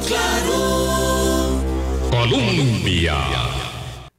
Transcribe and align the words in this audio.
Claro. 0.00 1.60
Colombia. 2.10 3.14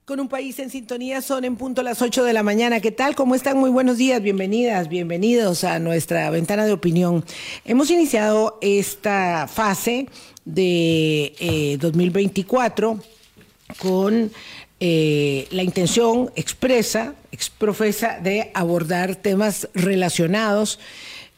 Con 0.05 0.20
un 0.20 0.29
país 0.29 0.58
en 0.59 0.70
sintonía 0.70 1.21
son 1.21 1.44
en 1.44 1.58
punto 1.58 1.83
las 1.83 2.01
8 2.01 2.24
de 2.24 2.32
la 2.32 2.44
mañana. 2.44 2.79
¿Qué 2.79 2.92
tal? 2.92 3.16
¿Cómo 3.16 3.36
están? 3.36 3.58
Muy 3.58 3.70
buenos 3.70 3.98
días, 3.98 4.22
bienvenidas, 4.22 4.88
bienvenidos 4.88 5.64
a 5.64 5.80
nuestra 5.80 6.30
ventana 6.30 6.66
de 6.66 6.72
opinión. 6.72 7.26
Hemos 7.66 7.92
iniciado 7.92 8.58
esta 8.62 9.48
fase 9.48 10.08
de 10.46 11.78
2024 11.82 13.00
eh, 13.02 13.73
con 13.78 14.32
eh, 14.80 15.48
la 15.52 15.64
intención 15.64 16.32
expresa, 16.36 17.16
exprofesa, 17.32 18.20
de 18.21 18.52
abordar 18.54 19.16
temas 19.16 19.68
relacionados 19.73 20.80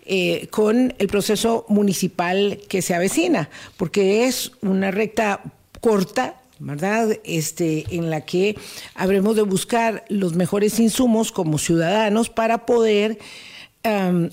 eh, 0.07 0.47
con 0.51 0.93
el 0.97 1.07
proceso 1.07 1.65
municipal 1.67 2.59
que 2.69 2.81
se 2.81 2.95
avecina, 2.95 3.49
porque 3.75 4.25
es 4.25 4.51
una 4.61 4.89
recta 4.89 5.41
corta, 5.81 6.41
¿verdad? 6.59 7.19
Este, 7.23 7.85
en 7.91 8.09
la 8.09 8.21
que 8.21 8.57
habremos 8.95 9.35
de 9.35 9.41
buscar 9.41 10.05
los 10.09 10.33
mejores 10.33 10.79
insumos 10.79 11.31
como 11.31 11.57
ciudadanos 11.57 12.29
para 12.29 12.65
poder 12.65 13.19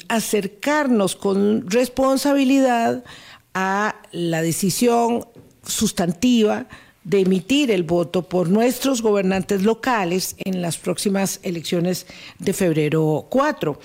acercarnos 0.08 1.14
con 1.14 1.70
responsabilidad 1.70 3.04
a 3.52 3.94
la 4.10 4.42
decisión 4.42 5.26
sustantiva 5.64 6.66
de 7.04 7.20
emitir 7.20 7.70
el 7.70 7.82
voto 7.82 8.22
por 8.22 8.48
nuestros 8.48 9.02
gobernantes 9.02 9.62
locales 9.62 10.34
en 10.38 10.62
las 10.62 10.78
próximas 10.78 11.38
elecciones 11.42 12.06
de 12.38 12.52
febrero 12.52 13.26
4. 13.28 13.78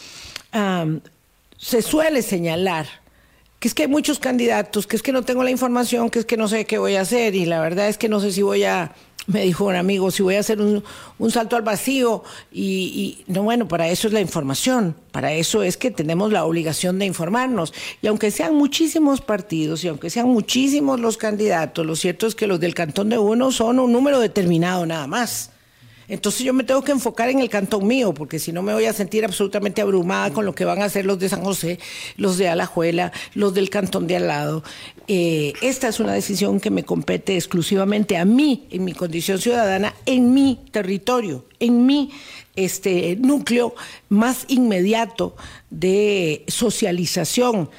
Se 1.59 1.81
suele 1.81 2.21
señalar 2.21 2.87
que 3.59 3.67
es 3.67 3.73
que 3.73 3.83
hay 3.83 3.89
muchos 3.89 4.19
candidatos, 4.19 4.87
que 4.87 4.95
es 4.95 5.03
que 5.03 5.11
no 5.11 5.23
tengo 5.23 5.43
la 5.43 5.51
información, 5.51 6.09
que 6.09 6.19
es 6.19 6.25
que 6.25 6.37
no 6.37 6.47
sé 6.47 6.63
qué 6.63 6.77
voy 6.77 6.95
a 6.95 7.01
hacer 7.01 7.35
y 7.35 7.45
la 7.45 7.59
verdad 7.59 7.89
es 7.89 7.97
que 7.97 8.07
no 8.07 8.21
sé 8.21 8.31
si 8.31 8.41
voy 8.41 8.63
a, 8.63 8.93
me 9.27 9.43
dijo 9.43 9.65
un 9.65 9.75
amigo, 9.75 10.11
si 10.11 10.23
voy 10.23 10.35
a 10.35 10.39
hacer 10.39 10.61
un, 10.61 10.81
salto 11.29 11.57
al 11.57 11.61
vacío 11.61 12.23
y, 12.53 13.25
no, 13.27 13.43
bueno, 13.43 13.67
para 13.67 13.89
eso 13.89 14.07
es 14.07 14.13
la 14.13 14.21
información, 14.21 14.95
para 15.11 15.33
eso 15.33 15.61
es 15.61 15.75
que 15.75 15.91
tenemos 15.91 16.31
la 16.31 16.45
obligación 16.45 16.99
de 16.99 17.05
informarnos. 17.05 17.73
Y 18.01 18.07
aunque 18.07 18.31
sean 18.31 18.55
muchísimos 18.55 19.19
partidos 19.19 19.83
y 19.83 19.89
aunque 19.89 20.09
sean 20.09 20.29
muchísimos 20.29 21.01
los 21.01 21.17
candidatos, 21.17 21.85
lo 21.85 21.97
cierto 21.97 22.27
es 22.27 22.35
que 22.35 22.47
los 22.47 22.61
del 22.61 22.73
cantón 22.73 23.09
de 23.09 23.17
uno 23.17 23.51
son 23.51 23.79
un 23.79 23.91
número 23.91 24.21
determinado 24.21 24.85
nada 24.85 25.05
más. 25.05 25.51
Entonces 26.09 26.43
yo 26.43 26.53
me 26.53 26.63
tengo 26.63 26.81
que 26.81 26.91
enfocar 26.91 27.29
en 27.29 27.39
el 27.39 27.49
cantón 27.49 27.87
mío, 27.87 28.13
porque 28.13 28.39
si 28.39 28.51
no 28.51 28.63
me 28.63 28.73
voy 28.73 28.85
a 28.85 28.93
sentir 28.93 29.23
absolutamente 29.23 29.81
abrumada 29.81 30.31
con 30.33 30.45
lo 30.45 30.53
que 30.53 30.65
van 30.65 30.81
a 30.81 30.85
hacer 30.85 31.05
los 31.05 31.19
de 31.19 31.29
San 31.29 31.43
José, 31.43 31.79
los 32.17 32.37
de 32.37 32.49
Alajuela, 32.49 33.11
los 33.35 33.53
del 33.53 33.69
cantón 33.69 34.07
de 34.07 34.17
al 34.17 34.27
lado. 34.27 34.63
Eh, 35.07 35.53
esta 35.61 35.87
es 35.87 35.99
una 35.99 36.13
decisión 36.13 36.59
que 36.59 36.71
me 36.71 36.83
compete 36.83 37.35
exclusivamente 37.35 38.17
a 38.17 38.25
mí, 38.25 38.67
en 38.71 38.83
mi 38.83 38.93
condición 38.93 39.39
ciudadana, 39.39 39.93
en 40.05 40.33
mi 40.33 40.59
territorio, 40.71 41.45
en 41.59 41.85
mi 41.85 42.11
este, 42.55 43.15
núcleo 43.15 43.75
más 44.09 44.45
inmediato 44.47 45.35
de 45.69 46.43
socialización. 46.47 47.69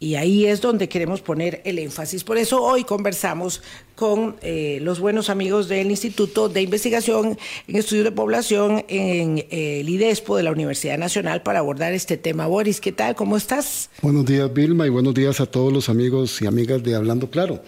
Y 0.00 0.14
ahí 0.14 0.46
es 0.46 0.60
donde 0.60 0.88
queremos 0.88 1.22
poner 1.22 1.60
el 1.64 1.78
énfasis. 1.78 2.22
Por 2.22 2.38
eso 2.38 2.62
hoy 2.62 2.84
conversamos 2.84 3.62
con 3.96 4.36
eh, 4.42 4.78
los 4.80 5.00
buenos 5.00 5.28
amigos 5.28 5.66
del 5.66 5.90
Instituto 5.90 6.48
de 6.48 6.62
Investigación 6.62 7.36
en 7.66 7.76
Estudios 7.76 8.04
de 8.04 8.12
Población 8.12 8.84
en 8.86 9.38
eh, 9.50 9.80
el 9.80 9.88
IDESPO 9.88 10.36
de 10.36 10.44
la 10.44 10.52
Universidad 10.52 10.98
Nacional 10.98 11.42
para 11.42 11.58
abordar 11.58 11.92
este 11.94 12.16
tema. 12.16 12.46
Boris, 12.46 12.80
¿qué 12.80 12.92
tal? 12.92 13.16
¿Cómo 13.16 13.36
estás? 13.36 13.90
Buenos 14.00 14.24
días, 14.24 14.54
Vilma, 14.54 14.86
y 14.86 14.90
buenos 14.90 15.14
días 15.14 15.40
a 15.40 15.46
todos 15.46 15.72
los 15.72 15.88
amigos 15.88 16.40
y 16.42 16.46
amigas 16.46 16.80
de 16.84 16.94
Hablando 16.94 17.28
Claro. 17.28 17.60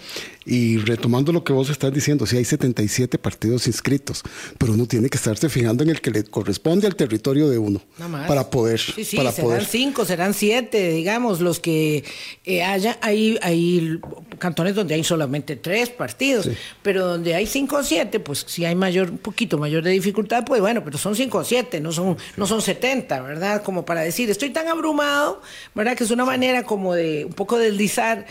Y 0.45 0.79
retomando 0.79 1.33
lo 1.33 1.45
que 1.45 1.53
vos 1.53 1.69
estás 1.71 1.93
diciendo, 1.93 2.27
sí 2.27 2.37
hay 2.37 2.45
77 2.45 3.19
partidos 3.19 3.67
inscritos, 3.67 4.23
pero 4.59 4.73
uno 4.73 4.87
tiene 4.87 5.09
que 5.09 5.17
estarse 5.17 5.49
fijando 5.49 5.83
en 5.83 5.91
el 5.91 6.01
que 6.01 6.11
le 6.11 6.25
corresponde 6.25 6.87
al 6.87 6.97
territorio 6.97 7.49
de 7.49 7.59
uno 7.59 7.81
para 8.27 8.49
poder. 8.49 8.81
Sí, 8.81 9.05
sí, 9.05 9.17
serán 9.17 9.67
cinco, 9.67 10.05
serán 10.05 10.34
siete, 10.34 10.91
digamos, 10.91 11.41
los 11.41 11.61
que 11.61 12.05
eh, 12.45 12.62
haya. 12.62 12.99
Hay, 13.03 13.39
hay 13.43 14.00
cantones 14.39 14.75
donde 14.75 14.95
hay 14.95 15.05
solamente 15.05 15.56
tres 15.56 15.91
partidos 15.91 16.49
pero 16.83 17.06
donde 17.06 17.34
hay 17.34 17.47
5 17.47 17.77
o 17.77 17.83
7, 17.83 18.21
pues 18.21 18.45
si 18.47 18.65
hay 18.65 18.75
mayor, 18.75 19.11
un 19.11 19.19
poquito 19.19 19.59
mayor 19.59 19.83
de 19.83 19.91
dificultad, 19.91 20.45
pues 20.45 20.61
bueno, 20.61 20.83
pero 20.84 20.99
son 20.99 21.15
5 21.15 21.39
o 21.39 21.45
7, 21.45 21.81
no 21.81 21.93
son, 21.93 22.17
no 22.37 22.47
son 22.47 22.62
70, 22.62 23.21
¿verdad? 23.21 23.62
Como 23.62 23.84
para 23.84 24.00
decir, 24.03 24.31
estoy 24.31 24.50
tan 24.50 24.69
abrumado, 24.69 25.41
¿verdad? 25.75 25.97
Que 25.97 26.05
es 26.05 26.11
una 26.11 26.25
manera 26.25 26.65
como 26.65 26.95
de 26.95 27.25
un 27.25 27.33
poco 27.33 27.59
deslizar 27.59 28.27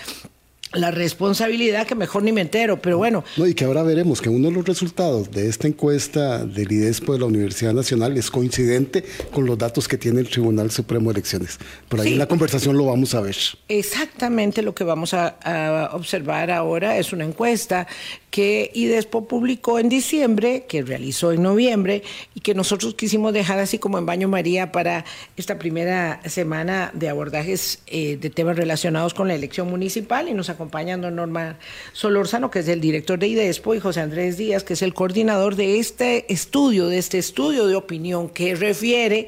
la 0.74 0.92
responsabilidad 0.92 1.88
que 1.88 1.96
mejor 1.96 2.24
ni 2.24 2.32
me 2.32 2.42
entero, 2.42 2.82
pero 2.82 2.98
bueno. 2.98 3.24
No, 3.38 3.48
y 3.48 3.54
que 3.54 3.66
ahora 3.66 3.84
veremos 3.84 4.22
que 4.22 4.30
uno 4.30 4.50
de 4.50 4.54
los 4.54 4.66
resultados 4.66 5.32
de 5.32 5.48
esta 5.48 5.68
encuesta 5.68 6.46
del 6.46 6.72
IDESPO 6.72 7.14
de 7.14 7.20
la 7.20 7.26
Universidad 7.26 7.74
Nacional 7.74 8.18
es 8.18 8.30
coincidente 8.30 9.04
con 9.34 9.46
los 9.46 9.58
datos 9.58 9.88
que 9.88 9.98
tiene 9.98 10.20
el 10.22 10.30
Tribunal 10.30 10.70
Supremo 10.72 11.10
de 11.10 11.20
Elecciones. 11.20 11.60
Por 11.88 12.02
ahí 12.02 12.14
en 12.14 12.20
la 12.20 12.28
conversación 12.28 12.78
lo 12.78 12.86
vamos 12.86 13.16
a 13.16 13.22
ver. 13.22 13.36
Exactamente 13.68 14.62
lo 14.62 14.76
que 14.76 14.84
vamos 14.84 15.14
a, 15.14 15.28
a 15.28 15.96
observar 15.96 16.52
ahora 16.52 16.98
es 16.98 17.14
una 17.14 17.26
encuesta 17.26 17.88
que 18.30 18.70
IDESPO 18.74 19.28
publicó 19.28 19.80
en 19.80 19.90
diciembre, 19.90 20.66
que 20.68 20.84
realizó 20.84 21.32
en 21.32 21.42
noviembre 21.42 22.04
y 22.36 22.42
que 22.42 22.54
nosotros 22.54 22.94
quisimos 22.94 23.34
dejar 23.34 23.60
así 23.60 23.80
como 23.80 23.98
en 23.98 24.06
baño 24.06 24.28
María 24.28 24.72
para 24.72 25.04
esta 25.36 25.58
primera 25.58 26.22
semana 26.26 26.92
de 26.94 27.10
abordajes 27.10 27.82
eh, 27.88 28.18
de 28.18 28.30
temas 28.30 28.56
relacionados 28.56 29.14
con 29.14 29.28
la 29.28 29.36
elección 29.36 29.70
municipal 29.70 30.30
y 30.30 30.34
nos 30.34 30.50
acompañan 30.60 31.00
don 31.00 31.16
Norma 31.16 31.58
Solórzano, 31.94 32.52
que 32.52 32.60
es 32.60 32.68
el 32.68 32.82
director 32.82 33.18
de 33.18 33.28
IDESPO, 33.28 33.76
y 33.76 33.80
José 33.80 34.02
Andrés 34.02 34.38
Díaz, 34.38 34.66
que 34.66 34.74
es 34.74 34.82
el 34.82 34.94
coordinador 34.94 35.56
de 35.56 35.80
este 35.80 36.32
estudio, 36.32 36.88
de 36.90 36.98
este 36.98 37.18
estudio 37.18 37.66
de 37.68 37.76
opinión 37.76 38.28
que 38.28 38.56
refiere 38.56 39.28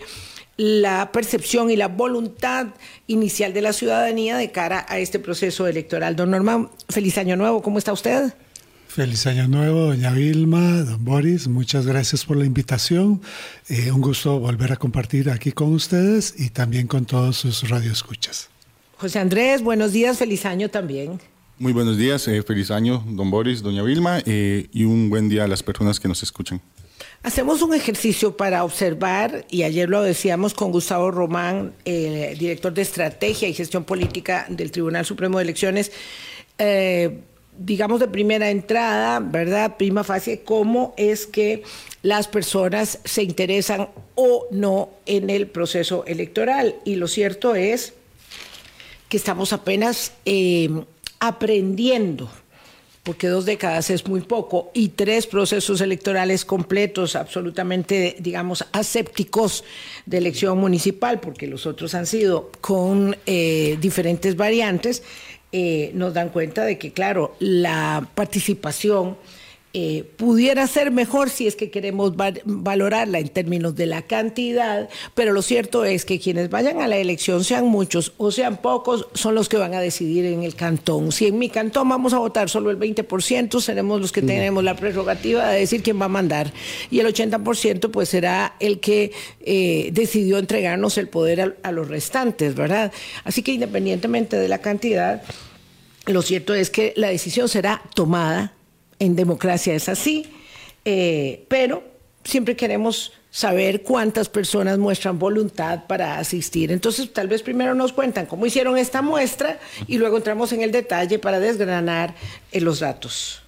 la 0.57 1.11
percepción 1.13 1.71
y 1.71 1.77
la 1.77 1.87
voluntad 1.87 2.67
inicial 3.07 3.53
de 3.53 3.61
la 3.61 3.71
ciudadanía 3.71 4.35
de 4.35 4.51
cara 4.51 4.85
a 4.89 4.99
este 4.99 5.19
proceso 5.19 5.67
electoral. 5.67 6.17
Don 6.17 6.31
Norma, 6.31 6.69
feliz 6.89 7.17
año 7.17 7.37
nuevo, 7.37 7.61
¿cómo 7.61 7.77
está 7.77 7.93
usted? 7.93 8.33
Feliz 8.89 9.25
año 9.25 9.47
nuevo, 9.47 9.85
doña 9.85 10.11
Vilma, 10.11 10.83
don 10.83 11.05
Boris, 11.05 11.47
muchas 11.47 11.87
gracias 11.87 12.25
por 12.25 12.35
la 12.35 12.43
invitación. 12.43 13.21
Eh, 13.69 13.89
un 13.89 14.01
gusto 14.01 14.37
volver 14.37 14.73
a 14.73 14.75
compartir 14.75 15.29
aquí 15.29 15.53
con 15.53 15.71
ustedes 15.73 16.35
y 16.37 16.49
también 16.49 16.87
con 16.87 17.05
todos 17.05 17.37
sus 17.37 17.69
radioescuchas. 17.69 18.50
José 19.01 19.17
Andrés, 19.17 19.63
buenos 19.63 19.93
días, 19.93 20.19
feliz 20.19 20.45
año 20.45 20.69
también. 20.69 21.19
Muy 21.57 21.73
buenos 21.73 21.97
días, 21.97 22.27
eh, 22.27 22.43
feliz 22.43 22.69
año, 22.69 23.03
don 23.07 23.31
Boris, 23.31 23.63
doña 23.63 23.81
Vilma, 23.81 24.21
eh, 24.27 24.67
y 24.71 24.83
un 24.83 25.09
buen 25.09 25.27
día 25.27 25.45
a 25.45 25.47
las 25.47 25.63
personas 25.63 25.99
que 25.99 26.07
nos 26.07 26.21
escuchan. 26.21 26.61
Hacemos 27.23 27.63
un 27.63 27.73
ejercicio 27.73 28.37
para 28.37 28.63
observar, 28.63 29.47
y 29.49 29.63
ayer 29.63 29.89
lo 29.89 30.03
decíamos 30.03 30.53
con 30.53 30.71
Gustavo 30.71 31.09
Román, 31.09 31.73
director 31.83 32.71
de 32.71 32.83
Estrategia 32.83 33.47
y 33.47 33.55
Gestión 33.55 33.85
Política 33.85 34.45
del 34.49 34.69
Tribunal 34.69 35.03
Supremo 35.03 35.39
de 35.39 35.45
Elecciones, 35.45 35.91
digamos, 37.57 37.99
de 38.01 38.07
primera 38.07 38.51
entrada, 38.51 39.19
¿verdad? 39.19 39.77
Prima 39.77 40.03
fase, 40.03 40.43
cómo 40.43 40.93
es 40.95 41.25
que 41.25 41.63
las 42.03 42.27
personas 42.27 42.99
se 43.03 43.23
interesan 43.23 43.89
o 44.13 44.45
no 44.51 44.89
en 45.07 45.31
el 45.31 45.47
proceso 45.47 46.05
electoral. 46.05 46.75
Y 46.85 46.97
lo 46.97 47.07
cierto 47.07 47.55
es 47.55 47.95
que 49.11 49.17
estamos 49.17 49.51
apenas 49.51 50.13
eh, 50.23 50.69
aprendiendo, 51.19 52.31
porque 53.03 53.27
dos 53.27 53.43
décadas 53.45 53.89
es 53.89 54.07
muy 54.07 54.21
poco, 54.21 54.71
y 54.73 54.87
tres 54.87 55.27
procesos 55.27 55.81
electorales 55.81 56.45
completos, 56.45 57.17
absolutamente, 57.17 58.15
digamos, 58.19 58.65
asépticos 58.71 59.65
de 60.05 60.17
elección 60.17 60.57
municipal, 60.57 61.19
porque 61.19 61.45
los 61.45 61.65
otros 61.65 61.93
han 61.93 62.05
sido 62.05 62.51
con 62.61 63.17
eh, 63.25 63.77
diferentes 63.81 64.37
variantes 64.37 65.03
eh, 65.51 65.91
nos 65.93 66.13
dan 66.13 66.29
cuenta 66.29 66.63
de 66.63 66.77
que, 66.77 66.93
claro, 66.93 67.35
la 67.39 68.07
participación 68.15 69.17
eh, 69.73 70.03
pudiera 70.17 70.67
ser 70.67 70.91
mejor 70.91 71.29
si 71.29 71.47
es 71.47 71.55
que 71.55 71.71
queremos 71.71 72.13
valorarla 72.43 73.19
en 73.19 73.29
términos 73.29 73.73
de 73.75 73.85
la 73.85 74.01
cantidad, 74.01 74.89
pero 75.15 75.31
lo 75.31 75.41
cierto 75.41 75.85
es 75.85 76.03
que 76.03 76.19
quienes 76.19 76.49
vayan 76.49 76.81
a 76.81 76.89
la 76.89 76.97
elección, 76.97 77.45
sean 77.45 77.67
muchos 77.67 78.11
o 78.17 78.31
sean 78.31 78.57
pocos, 78.57 79.07
son 79.13 79.33
los 79.33 79.47
que 79.47 79.55
van 79.55 79.73
a 79.73 79.79
decidir 79.79 80.25
en 80.25 80.43
el 80.43 80.55
cantón. 80.55 81.13
Si 81.13 81.27
en 81.27 81.39
mi 81.39 81.47
cantón 81.47 81.87
vamos 81.87 82.13
a 82.13 82.19
votar 82.19 82.49
solo 82.49 82.69
el 82.69 82.77
20%, 82.77 83.61
seremos 83.61 84.01
los 84.01 84.11
que 84.11 84.21
tenemos 84.21 84.61
la 84.61 84.75
prerrogativa 84.75 85.47
de 85.47 85.59
decir 85.61 85.81
quién 85.81 86.01
va 86.01 86.05
a 86.05 86.09
mandar. 86.09 86.51
Y 86.89 86.99
el 86.99 87.07
80% 87.07 87.91
pues 87.91 88.09
será 88.09 88.55
el 88.59 88.81
que 88.81 89.13
eh, 89.39 89.89
decidió 89.93 90.37
entregarnos 90.37 90.97
el 90.97 91.07
poder 91.07 91.57
a 91.63 91.71
los 91.71 91.87
restantes, 91.87 92.55
¿verdad? 92.55 92.91
Así 93.23 93.41
que 93.41 93.53
independientemente 93.53 94.37
de 94.37 94.49
la 94.49 94.57
cantidad, 94.57 95.23
lo 96.07 96.21
cierto 96.23 96.53
es 96.53 96.69
que 96.69 96.93
la 96.97 97.07
decisión 97.07 97.47
será 97.47 97.81
tomada 97.95 98.53
en 99.01 99.15
democracia 99.15 99.73
es 99.73 99.89
así, 99.89 100.27
eh, 100.85 101.43
pero 101.47 101.83
siempre 102.23 102.55
queremos 102.55 103.13
saber 103.31 103.81
cuántas 103.81 104.29
personas 104.29 104.77
muestran 104.77 105.17
voluntad 105.17 105.85
para 105.87 106.19
asistir. 106.19 106.71
Entonces, 106.71 107.11
tal 107.11 107.27
vez 107.27 107.41
primero 107.41 107.73
nos 107.73 107.93
cuentan 107.93 108.27
cómo 108.27 108.45
hicieron 108.45 108.77
esta 108.77 109.01
muestra 109.01 109.59
y 109.87 109.97
luego 109.97 110.17
entramos 110.17 110.51
en 110.51 110.61
el 110.61 110.71
detalle 110.71 111.17
para 111.17 111.39
desgranar 111.39 112.13
eh, 112.51 112.61
los 112.61 112.79
datos. 112.79 113.41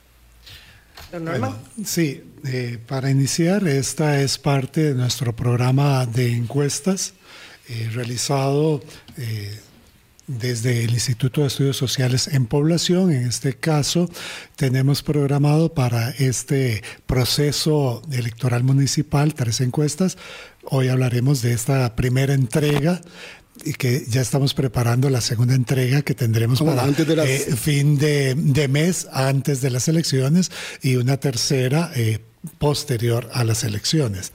Bueno, 1.12 1.56
sí, 1.86 2.24
eh, 2.48 2.80
para 2.88 3.12
iniciar, 3.12 3.68
esta 3.68 4.20
es 4.22 4.40
parte 4.40 4.82
de 4.82 4.96
nuestro 4.96 5.36
programa 5.36 6.08
de 6.08 6.32
encuestas 6.32 7.14
realizado 7.94 8.82
desde 10.28 10.84
el 10.84 10.92
Instituto 10.92 11.42
de 11.42 11.48
Estudios 11.48 11.78
Sociales 11.78 12.28
en 12.28 12.46
Población. 12.46 13.12
En 13.12 13.28
este 13.28 13.56
caso, 13.56 14.10
tenemos 14.56 15.04
programado 15.04 15.74
para 15.74 16.12
este 16.12 16.84
proceso 17.06 18.02
electoral 18.12 18.64
municipal 18.64 19.34
tres 19.34 19.62
encuestas. 19.62 20.18
Hoy 20.64 20.88
hablaremos 20.88 21.42
de 21.42 21.54
esta 21.54 21.96
primera 21.96 22.34
entrega 22.34 23.02
y 23.66 23.74
que 23.74 24.04
ya 24.08 24.22
estamos 24.22 24.54
preparando 24.54 25.10
la 25.10 25.22
segunda 25.22 25.54
entrega 25.54 26.02
que 26.02 26.16
tendremos 26.16 26.62
para 26.62 26.88
eh, 26.88 27.40
fin 27.56 27.98
de, 27.98 28.34
de, 28.36 28.68
mes 28.68 29.08
antes 29.12 29.62
de 29.62 29.70
las 29.70 29.88
elecciones 29.88 30.52
y 30.82 30.96
una 30.96 31.18
tercera 31.18 31.92
eh, 31.96 32.20
posterior 32.58 33.30
a 33.34 33.44
las 33.44 33.64
elecciones. 33.64 34.34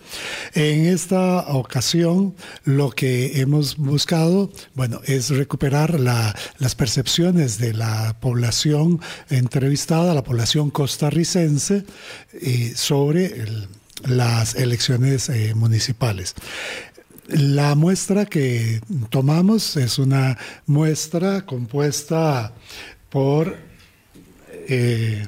En 0.55 0.87
esta 0.87 1.41
ocasión, 1.49 2.35
lo 2.65 2.91
que 2.91 3.41
hemos 3.41 3.77
buscado, 3.77 4.51
bueno, 4.75 5.01
es 5.05 5.31
recuperar 5.31 6.01
las 6.01 6.75
percepciones 6.75 7.59
de 7.59 7.75
la 7.75 8.17
población 8.21 9.01
entrevistada, 9.31 10.15
la 10.15 10.25
población 10.25 10.71
costarricense, 10.71 11.85
eh, 12.33 12.73
sobre 12.75 13.47
las 14.05 14.55
elecciones 14.55 15.29
eh, 15.29 15.55
municipales. 15.55 16.35
La 17.29 17.75
muestra 17.75 18.25
que 18.25 18.81
tomamos 19.11 19.77
es 19.77 19.99
una 19.99 20.39
muestra 20.67 21.45
compuesta 21.45 22.55
por 23.11 23.57
eh, 24.71 25.27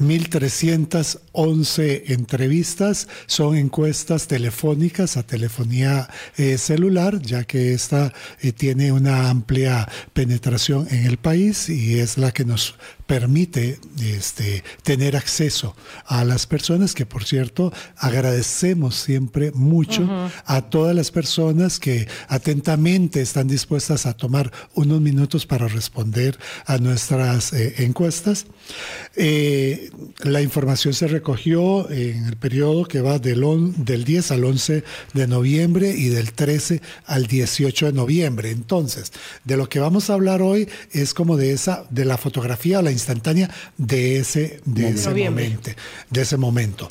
1.311 0.00 2.10
entrevistas. 2.10 3.06
Son 3.26 3.56
encuestas 3.56 4.26
telefónicas 4.26 5.16
a 5.16 5.22
telefonía 5.22 6.10
eh, 6.36 6.58
celular, 6.58 7.22
ya 7.22 7.44
que 7.44 7.72
esta 7.74 8.12
eh, 8.40 8.50
tiene 8.52 8.90
una 8.92 9.30
amplia 9.30 9.88
penetración 10.12 10.88
en 10.90 11.06
el 11.06 11.18
país 11.18 11.68
y 11.68 12.00
es 12.00 12.18
la 12.18 12.32
que 12.32 12.44
nos 12.44 12.74
permite 13.10 13.80
este, 14.00 14.62
tener 14.84 15.16
acceso 15.16 15.74
a 16.06 16.24
las 16.24 16.46
personas, 16.46 16.94
que 16.94 17.06
por 17.06 17.24
cierto 17.24 17.72
agradecemos 17.96 18.94
siempre 18.94 19.50
mucho 19.50 20.08
a 20.44 20.62
todas 20.70 20.94
las 20.94 21.10
personas 21.10 21.80
que 21.80 22.06
atentamente 22.28 23.20
están 23.20 23.48
dispuestas 23.48 24.06
a 24.06 24.12
tomar 24.12 24.52
unos 24.74 25.00
minutos 25.00 25.44
para 25.44 25.66
responder 25.66 26.38
a 26.66 26.78
nuestras 26.78 27.52
eh, 27.52 27.74
encuestas. 27.78 28.46
Eh, 29.16 29.90
la 30.22 30.40
información 30.40 30.94
se 30.94 31.08
recogió 31.08 31.90
en 31.90 32.26
el 32.26 32.36
periodo 32.36 32.84
que 32.84 33.00
va 33.00 33.18
del, 33.18 33.44
del 33.76 34.04
10 34.04 34.30
al 34.30 34.44
11 34.44 34.84
de 35.14 35.26
noviembre 35.26 35.90
y 35.90 36.10
del 36.10 36.32
13 36.32 36.80
al 37.06 37.26
18 37.26 37.86
de 37.86 37.92
noviembre. 37.92 38.50
Entonces, 38.52 39.12
de 39.44 39.56
lo 39.56 39.68
que 39.68 39.80
vamos 39.80 40.10
a 40.10 40.14
hablar 40.14 40.42
hoy 40.42 40.68
es 40.92 41.12
como 41.12 41.36
de 41.36 41.50
esa, 41.50 41.86
de 41.90 42.04
la 42.04 42.16
fotografía, 42.16 42.82
la 42.82 42.92
instantánea 43.00 43.50
de 43.76 44.18
ese, 44.18 44.60
de 44.64 44.90
ese 44.90 45.10
momento, 45.10 45.70
de 46.10 46.20
ese 46.20 46.36
momento. 46.36 46.90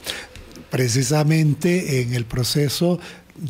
Precisamente 0.69 2.01
en 2.01 2.13
el 2.13 2.25
proceso 2.25 2.99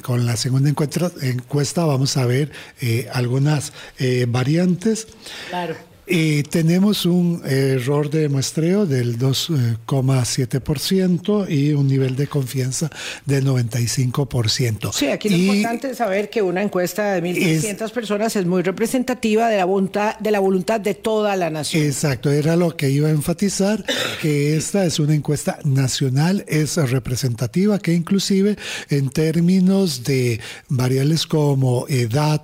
con 0.03 0.25
la 0.25 0.37
segunda 0.37 0.69
encuesta, 0.69 1.85
vamos 1.85 2.15
a 2.17 2.25
ver 2.25 2.51
eh, 2.81 3.09
algunas 3.11 3.73
eh, 3.97 4.25
variantes. 4.29 5.07
Claro. 5.49 5.88
Y 6.11 6.41
tenemos 6.43 7.05
un 7.05 7.41
error 7.45 8.09
de 8.09 8.29
muestreo 8.29 8.87
del 8.87 9.19
2,7% 9.19 11.47
y 11.47 11.73
un 11.73 11.87
nivel 11.87 12.15
de 12.15 12.25
confianza 12.25 12.89
del 13.27 13.45
95%. 13.45 14.91
Sí, 14.91 15.05
aquí 15.05 15.29
lo 15.29 15.37
importante 15.37 15.91
es 15.91 15.97
saber 15.97 16.31
que 16.31 16.41
una 16.41 16.63
encuesta 16.63 17.13
de 17.13 17.21
1.300 17.21 17.91
personas 17.91 18.35
es 18.35 18.47
muy 18.47 18.63
representativa 18.63 19.49
de 19.49 19.57
la, 19.57 19.65
voluntad, 19.65 20.17
de 20.17 20.31
la 20.31 20.39
voluntad 20.39 20.81
de 20.81 20.95
toda 20.95 21.35
la 21.35 21.51
nación. 21.51 21.83
Exacto, 21.83 22.31
era 22.31 22.55
lo 22.55 22.75
que 22.75 22.89
iba 22.89 23.09
a 23.09 23.11
enfatizar, 23.11 23.85
que 24.19 24.57
esta 24.57 24.85
es 24.85 24.97
una 24.97 25.13
encuesta 25.13 25.59
nacional, 25.63 26.43
es 26.47 26.77
representativa, 26.89 27.77
que 27.77 27.93
inclusive 27.93 28.57
en 28.89 29.11
términos 29.11 30.03
de 30.03 30.39
variables 30.69 31.27
como 31.27 31.85
edad, 31.87 32.41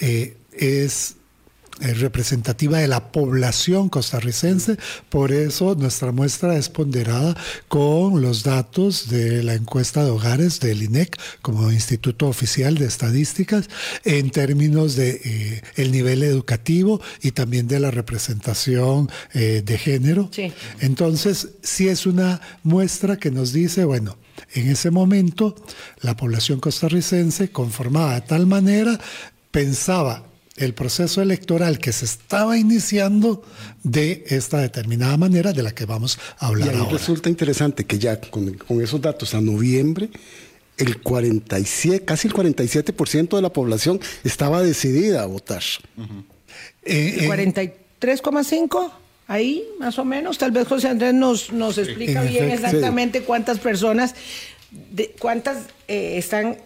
eh, 0.00 0.36
es 0.52 1.16
representativa 1.80 2.78
de 2.78 2.88
la 2.88 3.12
población 3.12 3.88
costarricense, 3.88 4.76
por 5.08 5.32
eso 5.32 5.74
nuestra 5.74 6.12
muestra 6.12 6.56
es 6.56 6.68
ponderada 6.68 7.36
con 7.68 8.20
los 8.20 8.42
datos 8.42 9.08
de 9.08 9.42
la 9.42 9.54
encuesta 9.54 10.04
de 10.04 10.10
hogares 10.10 10.60
del 10.60 10.82
INEC 10.82 11.18
como 11.42 11.70
Instituto 11.72 12.28
Oficial 12.28 12.76
de 12.76 12.86
Estadísticas 12.86 13.68
en 14.04 14.30
términos 14.30 14.96
de 14.96 15.20
eh, 15.24 15.62
el 15.76 15.92
nivel 15.92 16.22
educativo 16.22 17.00
y 17.22 17.32
también 17.32 17.66
de 17.66 17.80
la 17.80 17.90
representación 17.90 19.10
eh, 19.34 19.62
de 19.64 19.78
género. 19.78 20.30
Entonces, 20.80 21.48
sí 21.62 21.88
es 21.88 22.06
una 22.06 22.40
muestra 22.62 23.16
que 23.16 23.30
nos 23.30 23.52
dice, 23.52 23.84
bueno, 23.84 24.16
en 24.54 24.68
ese 24.68 24.90
momento 24.90 25.54
la 26.00 26.16
población 26.16 26.60
costarricense 26.60 27.50
conformada 27.50 28.14
de 28.14 28.20
tal 28.22 28.46
manera 28.46 28.98
pensaba 29.50 30.29
el 30.60 30.74
proceso 30.74 31.22
electoral 31.22 31.78
que 31.78 31.92
se 31.92 32.04
estaba 32.04 32.58
iniciando 32.58 33.42
de 33.82 34.24
esta 34.28 34.58
determinada 34.58 35.16
manera 35.16 35.52
de 35.52 35.62
la 35.62 35.72
que 35.72 35.86
vamos 35.86 36.18
a 36.38 36.48
hablar 36.48 36.74
y 36.74 36.78
ahora. 36.78 36.92
Resulta 36.92 37.30
interesante 37.30 37.84
que 37.84 37.98
ya 37.98 38.20
con, 38.20 38.58
esos 38.82 39.00
datos 39.00 39.34
a 39.34 39.40
noviembre, 39.40 40.10
el 40.76 41.00
47, 41.00 42.04
casi 42.04 42.28
el 42.28 42.34
47% 42.34 43.36
de 43.36 43.42
la 43.42 43.52
población 43.52 44.00
estaba 44.22 44.62
decidida 44.62 45.22
a 45.22 45.26
votar. 45.26 45.62
43,5%. 46.86 48.86
Eh, 48.86 48.90
ahí, 49.28 49.64
más 49.78 49.98
o 49.98 50.04
menos. 50.04 50.36
Tal 50.36 50.50
vez 50.50 50.68
José 50.68 50.88
Andrés 50.88 51.14
nos, 51.14 51.52
nos 51.52 51.78
explica 51.78 52.22
bien 52.22 52.50
exactamente 52.50 53.22
cuántas 53.22 53.60
personas, 53.60 54.14
de, 54.70 55.14
cuántas 55.18 55.68
eh, 55.88 56.18
están 56.18 56.58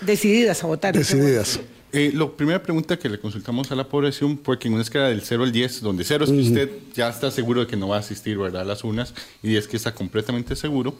decididas 0.00 0.64
a 0.64 0.66
votar. 0.66 0.96
Decididas. 0.96 1.60
Eh, 1.92 2.12
la 2.14 2.28
primera 2.28 2.62
pregunta 2.62 2.98
que 2.98 3.08
le 3.08 3.18
consultamos 3.18 3.70
a 3.70 3.74
la 3.74 3.84
población 3.84 4.38
fue 4.42 4.58
que 4.58 4.68
en 4.68 4.74
una 4.74 4.82
escala 4.82 5.08
del 5.08 5.22
0 5.22 5.44
al 5.44 5.52
10, 5.52 5.82
donde 5.82 6.04
0 6.04 6.24
es 6.24 6.30
que 6.30 6.40
usted 6.40 6.70
ya 6.94 7.08
está 7.08 7.30
seguro 7.30 7.60
de 7.60 7.66
que 7.66 7.76
no 7.76 7.88
va 7.88 7.96
a 7.96 8.00
asistir 8.00 8.36
¿verdad? 8.36 8.62
a 8.62 8.64
las 8.64 8.84
unas 8.84 9.14
y 9.42 9.48
10 9.48 9.68
que 9.68 9.76
está 9.76 9.94
completamente 9.94 10.56
seguro, 10.56 10.94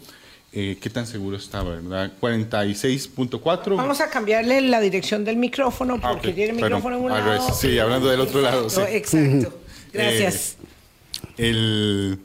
eh, 0.53 0.79
¿qué 0.81 0.89
tan 0.89 1.07
seguro 1.07 1.37
está? 1.37 1.63
¿verdad? 1.63 2.13
46.4. 2.21 3.77
Vamos 3.77 4.01
a 4.01 4.09
cambiarle 4.09 4.61
la 4.63 4.81
dirección 4.81 5.25
del 5.25 5.37
micrófono 5.37 5.99
ah, 6.03 6.13
porque 6.13 6.33
tiene 6.33 6.51
el 6.51 6.57
micrófono 6.57 6.97
en 6.97 7.03
un 7.03 7.11
lado. 7.11 7.53
Sí, 7.53 7.79
hablando 7.79 8.09
del 8.09 8.21
otro 8.21 8.41
lado. 8.41 8.71
Sí. 8.71 8.81
Exacto. 8.89 9.59
Gracias. 9.93 10.57
Eh, 11.37 11.51
el 11.51 12.19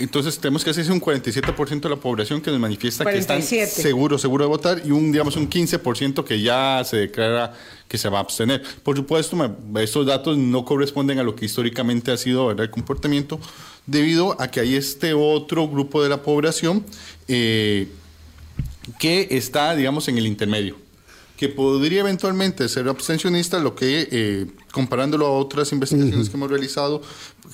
entonces 0.00 0.38
tenemos 0.38 0.64
que 0.64 0.70
hacer 0.70 0.90
un 0.90 1.00
47% 1.00 1.80
de 1.80 1.88
la 1.88 1.96
población 1.96 2.40
que 2.40 2.50
nos 2.50 2.58
manifiesta 2.58 3.04
que 3.04 3.18
están 3.18 3.42
seguros, 3.42 4.20
seguros 4.20 4.46
de 4.46 4.48
votar 4.48 4.82
y 4.84 4.90
un, 4.90 5.12
digamos, 5.12 5.36
un 5.36 5.48
15% 5.48 6.24
que 6.24 6.40
ya 6.40 6.82
se 6.84 6.96
declara 6.96 7.54
que 7.86 7.98
se 7.98 8.08
va 8.08 8.18
a 8.18 8.20
abstener. 8.22 8.62
Por 8.82 8.96
supuesto, 8.96 9.36
estos 9.78 10.06
datos 10.06 10.38
no 10.38 10.64
corresponden 10.64 11.18
a 11.18 11.22
lo 11.22 11.36
que 11.36 11.44
históricamente 11.44 12.12
ha 12.12 12.16
sido 12.16 12.50
el 12.50 12.70
comportamiento, 12.70 13.40
debido 13.86 14.40
a 14.40 14.50
que 14.50 14.60
hay 14.60 14.74
este 14.74 15.14
otro 15.14 15.68
grupo 15.68 16.02
de 16.02 16.08
la 16.08 16.22
población 16.22 16.84
eh, 17.28 17.88
que 18.98 19.28
está, 19.30 19.74
digamos, 19.74 20.08
en 20.08 20.18
el 20.18 20.26
intermedio 20.26 20.76
que 21.40 21.48
podría 21.48 22.00
eventualmente 22.00 22.68
ser 22.68 22.86
abstencionista, 22.86 23.58
lo 23.60 23.74
que, 23.74 24.06
eh, 24.12 24.46
comparándolo 24.72 25.26
a 25.26 25.32
otras 25.32 25.72
investigaciones 25.72 26.28
que 26.28 26.36
hemos 26.36 26.50
realizado, 26.50 27.02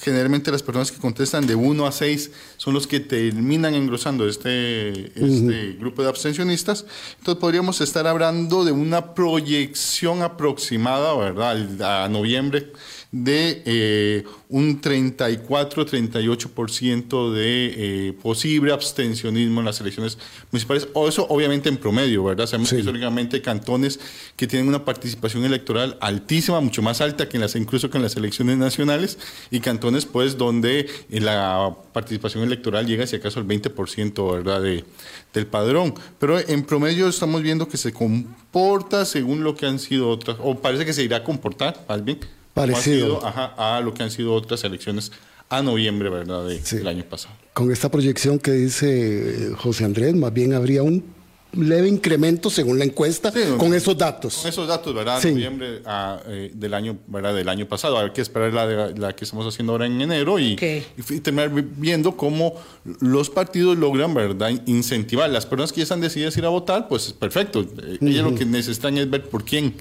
generalmente 0.00 0.50
las 0.50 0.62
personas 0.62 0.92
que 0.92 0.98
contestan 0.98 1.46
de 1.46 1.54
1 1.54 1.86
a 1.86 1.92
6 1.92 2.30
son 2.56 2.74
los 2.74 2.86
que 2.86 3.00
terminan 3.00 3.74
engrosando 3.74 4.28
este, 4.28 5.06
este 5.18 5.76
grupo 5.78 6.02
de 6.02 6.08
abstencionistas. 6.08 6.84
Entonces 7.18 7.40
podríamos 7.40 7.80
estar 7.80 8.06
hablando 8.06 8.64
de 8.64 8.72
una 8.72 9.14
proyección 9.14 10.22
aproximada, 10.22 11.14
¿verdad?, 11.16 12.04
a 12.04 12.08
noviembre 12.08 12.72
de 13.12 13.62
eh, 13.64 14.24
un 14.48 14.80
34-38% 14.80 17.32
de 17.32 18.08
eh, 18.08 18.12
posible 18.22 18.72
abstencionismo 18.72 19.60
en 19.60 19.66
las 19.66 19.80
elecciones 19.80 20.18
municipales, 20.50 20.88
o 20.92 21.08
eso 21.08 21.26
obviamente 21.28 21.68
en 21.68 21.76
promedio, 21.76 22.24
¿verdad? 22.24 22.46
Sabemos 22.46 22.70
que 22.70 22.78
históricamente 22.78 23.42
cantones 23.42 24.00
que 24.36 24.46
tienen 24.46 24.68
una 24.68 24.84
participación 24.84 25.44
electoral 25.44 25.98
altísima, 26.00 26.60
mucho 26.60 26.82
más 26.82 27.00
alta 27.00 27.28
que 27.28 27.36
en 27.36 27.42
las, 27.42 27.56
incluso 27.56 27.90
que 27.90 27.98
en 27.98 28.02
las 28.02 28.16
elecciones 28.16 28.58
nacionales, 28.58 29.18
y 29.50 29.60
cantones 29.60 30.06
pues 30.06 30.36
donde 30.36 30.88
eh, 31.10 31.20
la 31.20 31.74
participación 31.92 32.44
electoral 32.44 32.86
llega 32.86 33.06
si 33.06 33.16
acaso 33.16 33.40
al 33.40 33.46
20%, 33.46 34.32
¿verdad? 34.32 34.62
De, 34.62 34.84
del 35.32 35.46
padrón. 35.46 35.94
Pero 36.18 36.38
en 36.38 36.64
promedio 36.64 37.08
estamos 37.08 37.42
viendo 37.42 37.68
que 37.68 37.76
se 37.76 37.92
comporta 37.92 39.04
según 39.04 39.44
lo 39.44 39.54
que 39.54 39.66
han 39.66 39.78
sido 39.78 40.08
otras, 40.08 40.36
o 40.40 40.56
parece 40.56 40.84
que 40.84 40.92
se 40.92 41.02
irá 41.02 41.18
a 41.18 41.24
comportar, 41.24 41.84
más 41.88 42.04
bien, 42.04 42.18
parecido 42.56 43.20
a 43.22 43.80
lo 43.84 43.92
que 43.92 44.02
han 44.02 44.10
sido 44.10 44.32
otras 44.32 44.64
elecciones 44.64 45.12
a 45.50 45.62
noviembre, 45.62 46.08
¿verdad? 46.08 46.46
Del 46.46 46.88
año 46.88 47.04
pasado. 47.04 47.34
Con 47.52 47.70
esta 47.70 47.90
proyección 47.90 48.38
que 48.38 48.52
dice 48.52 49.50
José 49.58 49.84
Andrés, 49.84 50.14
más 50.14 50.32
bien 50.32 50.54
habría 50.54 50.82
un 50.82 51.04
leve 51.52 51.88
incremento 51.88 52.50
según 52.50 52.78
la 52.78 52.84
encuesta 52.84 53.32
con 53.58 53.74
esos 53.74 53.96
datos. 53.96 54.38
Con 54.38 54.48
esos 54.48 54.66
datos, 54.66 54.94
¿verdad? 54.94 55.22
Noviembre 55.22 55.82
ah, 55.84 56.20
eh, 56.26 56.50
del 56.54 56.74
año, 56.74 56.98
¿verdad? 57.06 57.34
Del 57.34 57.48
año 57.48 57.66
pasado. 57.66 57.98
Hay 57.98 58.10
que 58.10 58.22
esperar 58.22 58.52
la, 58.52 58.88
la 58.90 59.14
que 59.14 59.24
estamos 59.24 59.46
haciendo 59.46 59.72
ahora 59.72 59.86
en 59.86 60.00
enero 60.00 60.38
y, 60.38 60.56
terminar 60.56 61.50
viendo 61.50 62.16
cómo 62.16 62.54
los 63.00 63.30
partidos 63.30 63.76
logran, 63.76 64.14
¿verdad? 64.14 64.50
Incentivar. 64.66 65.30
Las 65.30 65.46
personas 65.46 65.72
que 65.72 65.78
ya 65.78 65.84
están 65.84 66.00
decididas 66.00 66.36
ir 66.38 66.46
a 66.46 66.50
votar, 66.50 66.88
pues 66.88 67.12
perfecto. 67.12 67.60
Uh 67.60 67.96
lo 68.00 68.34
que 68.34 68.46
necesitan 68.46 68.96
es 68.98 69.08
ver 69.08 69.28
por 69.28 69.44
quién. 69.44 69.74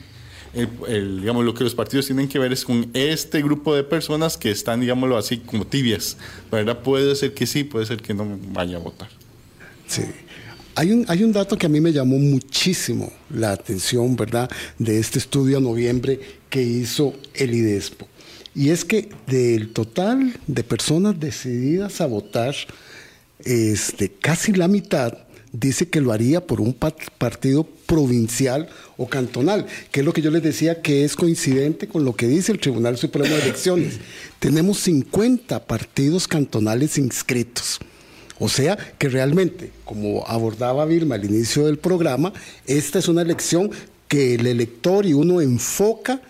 Digamos, 0.56 1.44
lo 1.44 1.54
que 1.54 1.64
los 1.64 1.76
partidos 1.76 2.06
tienen 2.06 2.28
que 2.28 2.40
ver 2.40 2.54
es 2.54 2.64
con 2.64 2.90
este 2.94 3.42
grupo 3.42 3.76
de 3.76 3.84
personas 3.84 4.38
que 4.38 4.52
están, 4.52 4.82
digámoslo 4.82 5.18
así, 5.18 5.38
como 5.38 5.66
tibias, 5.66 6.18
¿verdad? 6.52 6.80
Puede 6.82 7.16
ser 7.16 7.34
que 7.34 7.46
sí, 7.46 7.64
puede 7.64 7.86
ser 7.86 8.02
que 8.02 8.14
no 8.14 8.40
vaya 8.54 8.78
a 8.78 8.80
votar. 8.80 9.10
Sí. 9.88 10.04
Hay 10.76 10.92
un, 10.92 11.06
hay 11.08 11.24
un 11.24 11.32
dato 11.32 11.58
que 11.58 11.66
a 11.66 11.70
mí 11.70 11.80
me 11.80 11.94
llamó 11.94 12.18
muchísimo 12.18 13.12
la 13.30 13.52
atención, 13.52 14.16
¿verdad?, 14.16 14.50
de 14.78 15.00
este 15.00 15.20
estudio 15.20 15.58
a 15.58 15.62
noviembre 15.62 16.20
que 16.50 16.62
hizo 16.62 17.14
el 17.34 17.54
IDESPO. 17.54 18.08
Y 18.54 18.70
es 18.70 18.86
que 18.86 19.10
del 19.28 19.74
total 19.74 20.34
de 20.48 20.64
personas 20.64 21.20
decididas 21.20 22.00
a 22.00 22.06
votar, 22.06 22.56
este, 23.40 24.12
casi 24.12 24.54
la 24.54 24.68
mitad 24.68 25.25
dice 25.60 25.90
que 25.90 26.02
lo 26.02 26.12
haría 26.12 26.46
por 26.46 26.62
un 26.62 26.74
partido 26.74 27.64
provincial 27.86 28.70
o 28.98 29.08
cantonal, 29.08 29.66
que 29.92 30.02
es 30.02 30.06
lo 30.06 30.14
que 30.14 30.22
yo 30.22 30.32
les 30.32 30.44
decía 30.44 30.82
que 30.82 31.04
es 31.04 31.16
coincidente 31.16 31.88
con 31.88 32.04
lo 32.04 32.16
que 32.16 32.28
dice 32.28 32.52
el 32.52 32.60
Tribunal 32.60 32.98
Supremo 32.98 33.34
de 33.36 33.42
Elecciones. 33.42 34.00
Tenemos 34.40 34.80
50 34.80 35.66
partidos 35.66 36.28
cantonales 36.28 36.98
inscritos. 36.98 37.80
O 38.38 38.50
sea 38.50 38.78
que 38.98 39.08
realmente, 39.08 39.72
como 39.86 40.26
abordaba 40.28 40.86
Vilma 40.86 41.16
al 41.16 41.24
inicio 41.24 41.66
del 41.68 41.78
programa, 41.78 42.34
esta 42.68 43.00
es 43.00 43.08
una 43.08 43.22
elección 43.22 43.72
que 44.10 44.36
el 44.36 44.46
elector 44.46 45.06
y 45.06 45.14
uno 45.14 45.40
enfoca 45.40 46.22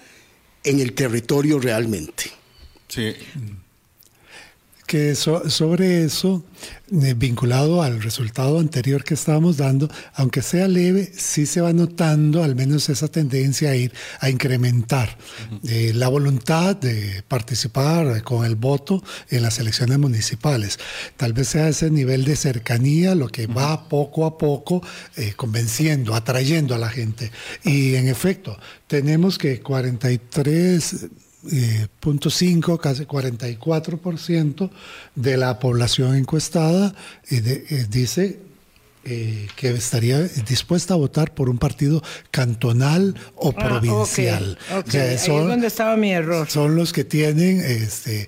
en 0.64 0.80
el 0.80 0.94
territorio 0.94 1.60
realmente. 1.60 2.26
Sí 2.88 3.16
que 4.86 5.16
sobre 5.16 6.04
eso, 6.04 6.44
eh, 6.92 7.16
vinculado 7.16 7.82
al 7.82 8.02
resultado 8.02 8.60
anterior 8.60 9.04
que 9.04 9.16
estábamos 9.16 9.58
dando, 9.58 9.90
aunque 10.14 10.42
sea 10.44 10.68
leve, 10.68 11.12
sí 11.16 11.46
se 11.48 11.62
va 11.62 11.74
notando 11.74 12.44
al 12.44 12.56
menos 12.56 12.90
esa 12.90 13.08
tendencia 13.08 13.72
a 13.72 13.76
ir 13.76 13.92
a 14.20 14.30
incrementar 14.30 15.18
eh, 15.68 15.92
la 15.96 16.08
voluntad 16.08 16.76
de 16.76 17.24
participar 17.28 18.24
con 18.24 18.46
el 18.46 18.56
voto 18.56 19.04
en 19.30 19.42
las 19.42 19.58
elecciones 19.60 19.98
municipales. 19.98 20.80
Tal 21.18 21.34
vez 21.34 21.48
sea 21.50 21.70
ese 21.70 21.90
nivel 21.90 22.24
de 22.24 22.36
cercanía 22.36 23.16
lo 23.16 23.28
que 23.28 23.48
va 23.48 23.90
poco 23.90 24.26
a 24.26 24.38
poco 24.38 24.84
eh, 25.16 25.34
convenciendo, 25.36 26.14
atrayendo 26.14 26.76
a 26.76 26.78
la 26.78 26.90
gente. 26.90 27.32
Y 27.64 27.96
en 27.96 28.08
efecto, 28.08 28.60
tenemos 28.88 29.40
que 29.40 29.60
43 29.62 31.08
eh, 31.52 31.88
.5, 32.02 32.80
casi 32.80 33.06
44% 33.06 34.70
de 35.16 35.38
la 35.38 35.60
población 35.60 36.16
encuestada 36.16 36.94
eh, 37.30 37.66
eh, 37.70 37.86
dice 37.90 38.40
que 39.06 39.70
estaría 39.70 40.20
dispuesta 40.24 40.96
a 40.96 40.98
votar 40.98 41.36
por 41.36 41.48
un 41.48 41.60
partido 41.60 42.02
cantonal 42.32 43.14
o 43.36 43.54
ah, 43.56 43.64
provincial. 43.64 44.58
son, 45.20 45.48
donde 45.48 45.68
estaba 45.68 45.96
mi 45.96 46.12
error. 46.12 46.50
Son 46.50 46.76
los 46.76 46.92
que 46.92 47.04
tienen 47.04 47.60
este, 47.60 48.28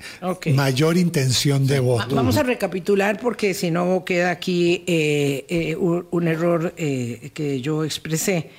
mayor 0.53 0.97
intención 0.97 1.65
de 1.65 1.79
voto. 1.79 2.15
Vamos 2.15 2.37
a 2.37 2.43
recapitular 2.43 3.19
porque 3.19 3.55
si 3.55 3.71
no 3.71 4.05
queda 4.05 4.29
aquí 4.29 4.83
un 5.79 6.27
error 6.27 6.73
que 6.75 7.59
yo 7.59 7.83
expresé 7.83 8.51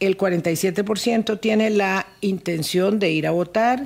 el 0.00 0.16
47% 0.16 1.40
tiene 1.40 1.70
la 1.70 2.06
intención 2.20 2.98
de 2.98 3.10
ir 3.10 3.26
a 3.26 3.30
votar 3.30 3.82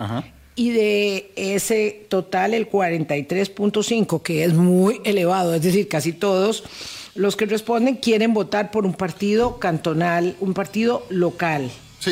y 0.55 0.71
de 0.71 1.33
ese 1.37 2.07
total 2.09 2.55
el 2.55 2.69
43.5, 2.69 4.23
que 4.23 4.45
es 4.45 4.53
muy 4.53 5.01
elevado, 5.05 5.55
es 5.55 5.63
decir, 5.63 5.89
casi 5.89 6.13
todos 6.13 6.65
los 7.15 7.37
que 7.37 7.47
responden 7.47 7.97
quieren 7.97 8.35
votar 8.35 8.71
por 8.71 8.85
un 8.85 8.95
partido 8.95 9.59
cantonal, 9.59 10.37
un 10.41 10.55
partido 10.55 11.05
local. 11.09 11.71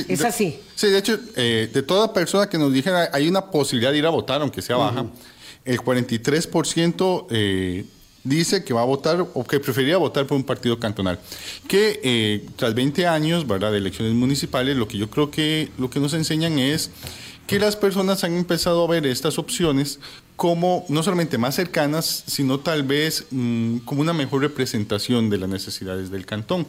es 0.08 0.24
así. 0.24 0.58
Sí, 0.74 0.88
de 0.88 0.98
hecho, 0.98 1.18
eh, 1.36 1.68
de 1.72 1.82
toda 1.82 2.12
persona 2.12 2.48
que 2.48 2.58
nos 2.58 2.72
dijera 2.72 3.10
hay 3.12 3.28
una 3.28 3.50
posibilidad 3.50 3.92
de 3.92 3.98
ir 3.98 4.06
a 4.06 4.10
votar, 4.10 4.40
aunque 4.40 4.62
sea 4.62 4.76
baja, 4.76 5.06
el 5.64 5.78
43% 5.78 7.26
eh, 7.30 7.84
dice 8.24 8.64
que 8.64 8.74
va 8.74 8.82
a 8.82 8.84
votar 8.84 9.26
o 9.34 9.44
que 9.44 9.60
preferiría 9.60 9.96
votar 9.96 10.26
por 10.26 10.36
un 10.36 10.44
partido 10.44 10.78
cantonal. 10.78 11.18
Que 11.68 12.00
eh, 12.02 12.46
tras 12.56 12.74
20 12.74 13.06
años 13.06 13.46
¿verdad? 13.46 13.72
de 13.72 13.78
elecciones 13.78 14.14
municipales, 14.14 14.76
lo 14.76 14.88
que 14.88 14.98
yo 14.98 15.10
creo 15.10 15.30
que 15.30 15.70
lo 15.78 15.90
que 15.90 16.00
nos 16.00 16.14
enseñan 16.14 16.58
es 16.58 16.90
que 17.46 17.58
las 17.58 17.76
personas 17.76 18.22
han 18.22 18.36
empezado 18.36 18.84
a 18.84 18.88
ver 18.88 19.06
estas 19.06 19.38
opciones 19.38 19.98
como 20.40 20.86
no 20.88 21.02
solamente 21.02 21.36
más 21.36 21.54
cercanas, 21.54 22.24
sino 22.26 22.60
tal 22.60 22.82
vez 22.82 23.26
mm, 23.30 23.80
como 23.80 24.00
una 24.00 24.14
mejor 24.14 24.40
representación 24.40 25.28
de 25.28 25.36
las 25.36 25.50
necesidades 25.50 26.10
del 26.10 26.24
cantón. 26.24 26.66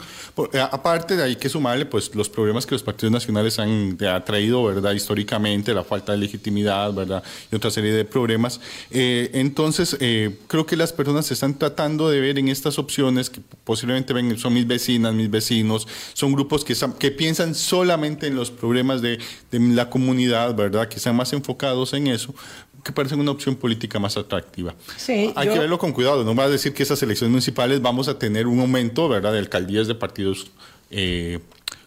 Eh, 0.52 0.60
aparte 0.60 1.16
de 1.16 1.24
ahí 1.24 1.38
que 1.38 1.48
sumarle 1.48 1.86
pues 1.86 2.14
los 2.14 2.28
problemas 2.28 2.66
que 2.66 2.76
los 2.76 2.84
partidos 2.84 3.14
nacionales 3.14 3.60
han 3.60 3.98
traído, 4.26 4.62
¿verdad? 4.66 4.92
Históricamente, 4.92 5.74
la 5.74 5.86
falta 5.86 6.12
de 6.12 6.18
legitimidad, 6.18 6.92
¿verdad? 6.94 7.24
Y 7.50 7.56
otra 7.56 7.72
serie 7.72 7.94
de 7.94 8.04
problemas. 8.04 8.60
Eh, 8.90 9.30
entonces, 9.36 9.96
eh, 10.02 10.38
creo 10.48 10.66
que 10.66 10.76
las 10.76 10.92
personas 10.92 11.32
están 11.32 11.58
tratando 11.58 12.10
de 12.10 12.20
ver 12.20 12.40
en 12.40 12.50
estas 12.50 12.78
opciones 12.78 13.30
que 13.30 13.40
posiblemente 13.64 14.12
ven, 14.12 14.38
son 14.38 14.54
mis 14.54 14.68
vecinas, 14.68 15.14
mis 15.14 15.32
vecinos, 15.32 15.88
son 16.12 16.34
grupos 16.34 16.66
que, 16.66 16.76
que 17.00 17.12
piensan 17.12 17.56
solamente 17.56 18.28
en 18.28 18.36
los 18.36 18.52
problemas 18.52 19.02
de, 19.02 19.18
de 19.50 19.60
la 19.60 19.90
comunidad, 19.90 20.54
¿verdad? 20.56 20.90
Que 20.90 20.98
están 20.98 21.16
más 21.16 21.32
enfocados 21.32 21.94
en 21.94 22.08
eso, 22.08 22.36
que 22.84 22.92
parecen 22.92 23.20
una 23.20 23.32
opción 23.32 23.56
política 23.56 24.00
más 24.00 24.18
atractiva. 24.18 24.74
Sí, 24.98 25.32
Hay 25.36 25.50
que 25.50 25.60
verlo 25.60 25.78
con 25.78 25.92
cuidado, 25.92 26.24
no 26.24 26.36
va 26.36 26.46
a 26.46 26.50
decir 26.50 26.74
que 26.74 26.84
esas 26.84 27.02
elecciones 27.04 27.32
municipales 27.32 27.82
vamos 27.82 28.08
a 28.08 28.18
tener 28.18 28.48
un 28.48 28.60
aumento 28.60 29.08
¿verdad? 29.10 29.34
de 29.34 29.40
alcaldías 29.40 29.88
de 29.88 29.96
partidos 29.96 30.52
eh, 30.90 31.40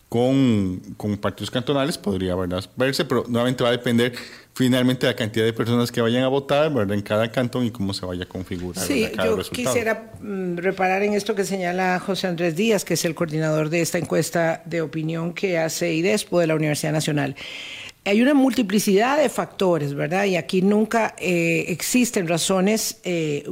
con, 0.08 0.80
con, 0.96 1.16
partidos 1.16 1.50
cantonales, 1.50 1.98
podría 1.98 2.34
¿verdad? 2.36 2.64
verse, 2.76 3.04
pero 3.04 3.24
nuevamente 3.26 3.64
va 3.64 3.70
a 3.70 3.72
depender 3.72 4.14
finalmente 4.54 5.06
de 5.06 5.12
la 5.12 5.16
cantidad 5.16 5.44
de 5.44 5.52
personas 5.52 5.90
que 5.90 6.00
vayan 6.00 6.22
a 6.22 6.28
votar 6.28 6.72
¿verdad? 6.72 6.94
en 6.94 7.02
cada 7.02 7.30
cantón 7.32 7.64
y 7.64 7.70
cómo 7.70 7.92
se 7.92 8.06
vaya 8.06 8.22
a 8.22 8.28
configurar. 8.28 8.84
Sí, 8.84 9.10
yo 9.16 9.38
quisiera 9.50 10.12
mm, 10.20 10.58
reparar 10.58 11.02
en 11.02 11.14
esto 11.14 11.34
que 11.34 11.44
señala 11.44 11.98
José 11.98 12.28
Andrés 12.28 12.54
Díaz, 12.54 12.84
que 12.84 12.94
es 12.94 13.04
el 13.04 13.16
coordinador 13.16 13.70
de 13.70 13.80
esta 13.80 13.98
encuesta 13.98 14.62
de 14.64 14.82
opinión 14.82 15.32
que 15.32 15.58
hace 15.58 15.92
IDESPO 15.92 16.38
de 16.38 16.46
la 16.46 16.54
Universidad 16.54 16.92
Nacional 16.92 17.34
hay 18.06 18.20
una 18.20 18.34
multiplicidad 18.34 19.16
de 19.16 19.30
factores, 19.30 19.94
¿verdad? 19.94 20.24
Y 20.26 20.36
aquí 20.36 20.60
nunca 20.60 21.14
eh, 21.18 21.64
existen 21.68 22.28
razones 22.28 23.00
eh, 23.02 23.44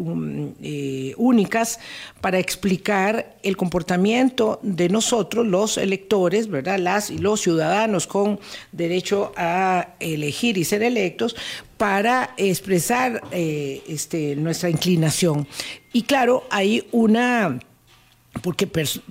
eh, 0.62 1.14
únicas 1.16 1.80
para 2.20 2.38
explicar 2.38 3.36
el 3.42 3.56
comportamiento 3.56 4.60
de 4.62 4.90
nosotros, 4.90 5.46
los 5.46 5.78
electores, 5.78 6.48
¿verdad? 6.48 6.78
Las 6.78 7.08
y 7.08 7.16
los 7.16 7.40
ciudadanos 7.40 8.06
con 8.06 8.38
derecho 8.72 9.32
a 9.36 9.94
elegir 10.00 10.58
y 10.58 10.64
ser 10.64 10.82
electos, 10.82 11.34
para 11.78 12.34
expresar 12.36 13.22
este, 13.32 14.36
nuestra 14.36 14.70
inclinación. 14.70 15.48
Y 15.92 16.02
claro, 16.02 16.44
hay 16.50 16.86
una 16.92 17.58
porque 18.40 18.68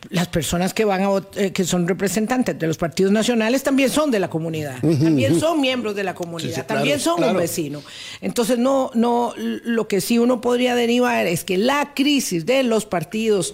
las 0.09 0.27
personas 0.29 0.73
que 0.73 0.83
van 0.83 1.03
a 1.03 1.09
eh, 1.35 1.51
que 1.51 1.63
son 1.63 1.87
representantes 1.87 2.57
de 2.57 2.65
los 2.65 2.77
partidos 2.77 3.11
nacionales 3.11 3.61
también 3.61 3.91
son 3.91 4.09
de 4.09 4.19
la 4.19 4.29
comunidad, 4.29 4.79
también 4.81 5.39
son 5.39 5.61
miembros 5.61 5.95
de 5.95 6.03
la 6.03 6.15
comunidad, 6.15 6.65
también 6.65 6.99
son 6.99 7.23
un 7.23 7.37
vecino. 7.37 7.83
Entonces 8.19 8.57
no 8.57 8.89
no 8.95 9.33
lo 9.37 9.87
que 9.87 10.01
sí 10.01 10.17
uno 10.17 10.41
podría 10.41 10.73
derivar 10.73 11.27
es 11.27 11.43
que 11.43 11.59
la 11.59 11.93
crisis 11.93 12.47
de 12.47 12.63
los 12.63 12.85
partidos 12.85 13.53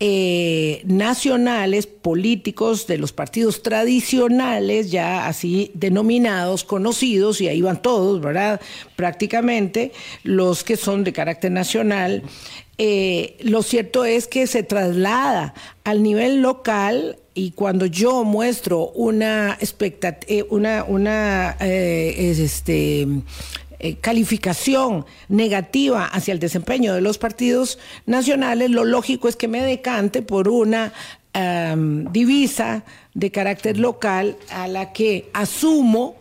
eh, 0.00 0.82
nacionales 0.84 1.86
políticos 1.86 2.86
de 2.86 2.98
los 2.98 3.12
partidos 3.12 3.62
tradicionales, 3.62 4.90
ya 4.90 5.26
así 5.26 5.70
denominados, 5.74 6.64
conocidos, 6.64 7.40
y 7.40 7.48
ahí 7.48 7.62
van 7.62 7.80
todos, 7.80 8.20
¿verdad? 8.20 8.60
Prácticamente 8.96 9.92
los 10.22 10.64
que 10.64 10.76
son 10.76 11.04
de 11.04 11.12
carácter 11.12 11.52
nacional. 11.52 12.22
Eh, 12.76 13.36
lo 13.40 13.62
cierto 13.62 14.04
es 14.04 14.26
que 14.26 14.46
se 14.46 14.62
traslada 14.62 15.54
al 15.84 16.02
nivel 16.02 16.42
local 16.42 17.18
y 17.34 17.52
cuando 17.52 17.86
yo 17.86 18.24
muestro 18.24 18.88
una 18.90 19.56
expectativa, 19.60 20.46
una, 20.50 20.84
una 20.84 21.56
este, 21.60 23.06
eh, 23.78 23.96
calificación 24.00 25.06
negativa 25.28 26.06
hacia 26.06 26.32
el 26.32 26.40
desempeño 26.40 26.94
de 26.94 27.00
los 27.00 27.18
partidos 27.18 27.78
nacionales, 28.06 28.70
lo 28.70 28.84
lógico 28.84 29.28
es 29.28 29.36
que 29.36 29.48
me 29.48 29.62
decante 29.62 30.22
por 30.22 30.48
una 30.48 30.92
divisa 32.12 32.84
de 33.14 33.32
carácter 33.32 33.76
local 33.76 34.36
a 34.50 34.68
la 34.68 34.92
que 34.92 35.30
asumo, 35.32 36.14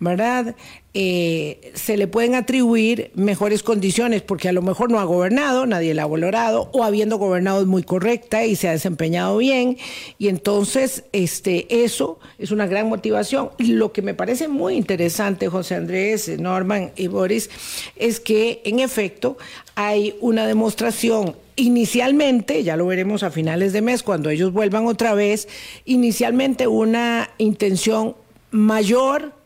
¿verdad? 0.00 0.54
Eh, 0.92 1.70
se 1.74 1.96
le 1.96 2.08
pueden 2.08 2.34
atribuir 2.34 3.12
mejores 3.14 3.62
condiciones 3.62 4.22
porque 4.22 4.48
a 4.48 4.52
lo 4.52 4.60
mejor 4.60 4.90
no 4.90 4.98
ha 4.98 5.04
gobernado, 5.04 5.64
nadie 5.64 5.94
la 5.94 6.02
ha 6.02 6.06
valorado, 6.06 6.68
o 6.72 6.82
habiendo 6.82 7.16
gobernado 7.16 7.64
muy 7.64 7.84
correcta 7.84 8.44
y 8.44 8.56
se 8.56 8.66
ha 8.66 8.72
desempeñado 8.72 9.36
bien, 9.36 9.78
y 10.18 10.26
entonces 10.26 11.04
este, 11.12 11.84
eso 11.84 12.18
es 12.38 12.50
una 12.50 12.66
gran 12.66 12.88
motivación. 12.88 13.50
Lo 13.58 13.92
que 13.92 14.02
me 14.02 14.14
parece 14.14 14.48
muy 14.48 14.74
interesante, 14.74 15.46
José 15.48 15.76
Andrés, 15.76 16.28
Norman 16.40 16.90
y 16.96 17.06
Boris, 17.06 17.50
es 17.94 18.18
que 18.18 18.60
en 18.64 18.80
efecto 18.80 19.38
hay 19.76 20.16
una 20.20 20.44
demostración 20.44 21.36
inicialmente, 21.54 22.64
ya 22.64 22.76
lo 22.76 22.86
veremos 22.86 23.22
a 23.22 23.30
finales 23.30 23.72
de 23.72 23.80
mes, 23.80 24.02
cuando 24.02 24.28
ellos 24.30 24.52
vuelvan 24.52 24.86
otra 24.86 25.14
vez, 25.14 25.46
inicialmente 25.84 26.66
una 26.66 27.30
intención 27.38 28.16
mayor 28.50 29.38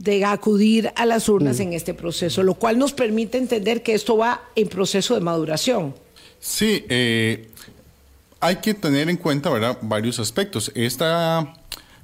de 0.00 0.24
acudir 0.24 0.90
a 0.96 1.04
las 1.04 1.28
urnas 1.28 1.58
mm. 1.58 1.62
en 1.62 1.72
este 1.74 1.92
proceso, 1.92 2.42
lo 2.42 2.54
cual 2.54 2.78
nos 2.78 2.94
permite 2.94 3.36
entender 3.36 3.82
que 3.82 3.92
esto 3.92 4.16
va 4.16 4.40
en 4.56 4.66
proceso 4.66 5.14
de 5.14 5.20
maduración. 5.20 5.94
Sí, 6.40 6.86
eh, 6.88 7.50
hay 8.40 8.56
que 8.56 8.72
tener 8.72 9.10
en 9.10 9.18
cuenta 9.18 9.50
¿verdad? 9.50 9.76
varios 9.82 10.18
aspectos. 10.18 10.72
Esta 10.74 11.52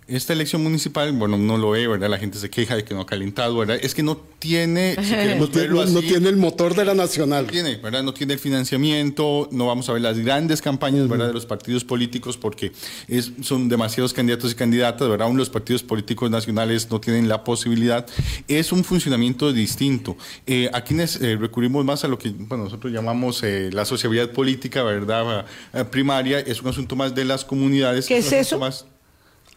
esta 0.09 0.33
elección 0.33 0.63
municipal, 0.63 1.11
bueno, 1.13 1.37
no 1.37 1.59
lo 1.59 1.71
ve, 1.71 1.89
¿verdad? 1.89 2.09
La 2.09 2.19
gente 2.19 2.39
se 2.39 2.49
queja 2.49 2.77
de 2.77 2.85
que 2.85 2.95
no 2.95 3.01
ha 3.01 3.07
calentado, 3.07 3.57
¿verdad? 3.57 3.77
Es 3.83 3.93
que 3.93 4.05
no 4.05 4.17
tiene, 4.39 4.95
no, 5.39 5.49
tiene 5.49 6.29
el 6.29 6.37
motor 6.37 6.77
de 6.77 6.85
la 6.85 6.95
nacional. 6.95 7.47
No 7.47 7.51
tiene, 7.51 7.77
¿verdad? 7.77 8.05
No 8.05 8.15
tiene 8.15 8.35
el 8.35 8.39
financiamiento, 8.39 9.49
no 9.51 9.67
vamos 9.67 9.89
a 9.89 9.93
ver 9.95 10.03
las 10.03 10.19
grandes 10.19 10.63
campañas, 10.63 11.09
¿verdad? 11.09 11.29
De 11.29 11.33
los 11.33 11.45
partidos 11.45 11.85
políticos 11.85 12.37
porque 12.37 12.71
es, 13.09 13.33
son 13.43 13.69
demasiados 13.69 14.13
candidatos 14.13 14.53
y 14.53 14.55
candidatas, 14.55 15.09
¿verdad? 15.09 15.27
Aún 15.27 15.37
los 15.37 15.51
partidos 15.51 15.83
políticos 15.83 16.31
nacionales 16.31 16.89
no 16.89 17.01
tienen 17.01 17.29
la 17.29 17.43
posibilidad. 17.43 18.07
Es 18.47 18.71
un 18.71 18.85
funcionamiento 18.85 19.53
distinto. 19.53 20.17
Eh, 20.47 20.71
a 20.73 20.83
quienes 20.83 21.21
eh, 21.21 21.37
recurrimos 21.37 21.85
más 21.85 22.05
a 22.05 22.09
lo 22.09 22.17
que 22.17 22.31
bueno, 22.31 22.65
nosotros 22.65 22.93
llamamos 22.93 23.43
eh, 23.43 23.71
la 23.73 23.85
sociabilidad 23.85 24.31
política, 24.31 24.85
¿verdad? 24.85 25.47
primaria, 25.91 26.39
es 26.41 26.63
un 26.63 26.69
asunto 26.69 26.95
más 26.95 27.15
de 27.15 27.25
las 27.25 27.45
comunidades. 27.45 28.07
¿Qué 28.07 28.19
es, 28.19 28.33
eso? 28.33 28.59
Más, 28.59 28.87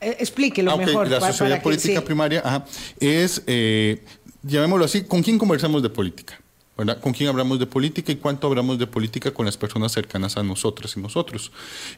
eh, 0.01 0.17
explíquelo 0.19 0.77
mejor. 0.77 1.09
La 1.09 1.19
sociedad 1.19 1.61
política 1.61 2.01
primaria 2.01 2.65
es, 2.99 3.43
eh, 3.47 4.03
llamémoslo 4.43 4.85
así, 4.85 5.03
¿con 5.03 5.21
quién 5.21 5.37
conversamos 5.37 5.83
de 5.83 5.89
política? 5.89 6.39
¿Con 7.01 7.11
quién 7.11 7.27
hablamos 7.27 7.59
de 7.59 7.65
política 7.65 8.11
y 8.11 8.15
cuánto 8.15 8.47
hablamos 8.47 8.79
de 8.79 8.87
política 8.87 9.31
con 9.31 9.45
las 9.45 9.57
personas 9.57 9.91
cercanas 9.91 10.37
a 10.37 10.43
nosotras 10.43 10.95
y 10.95 11.01
nosotros? 11.01 11.51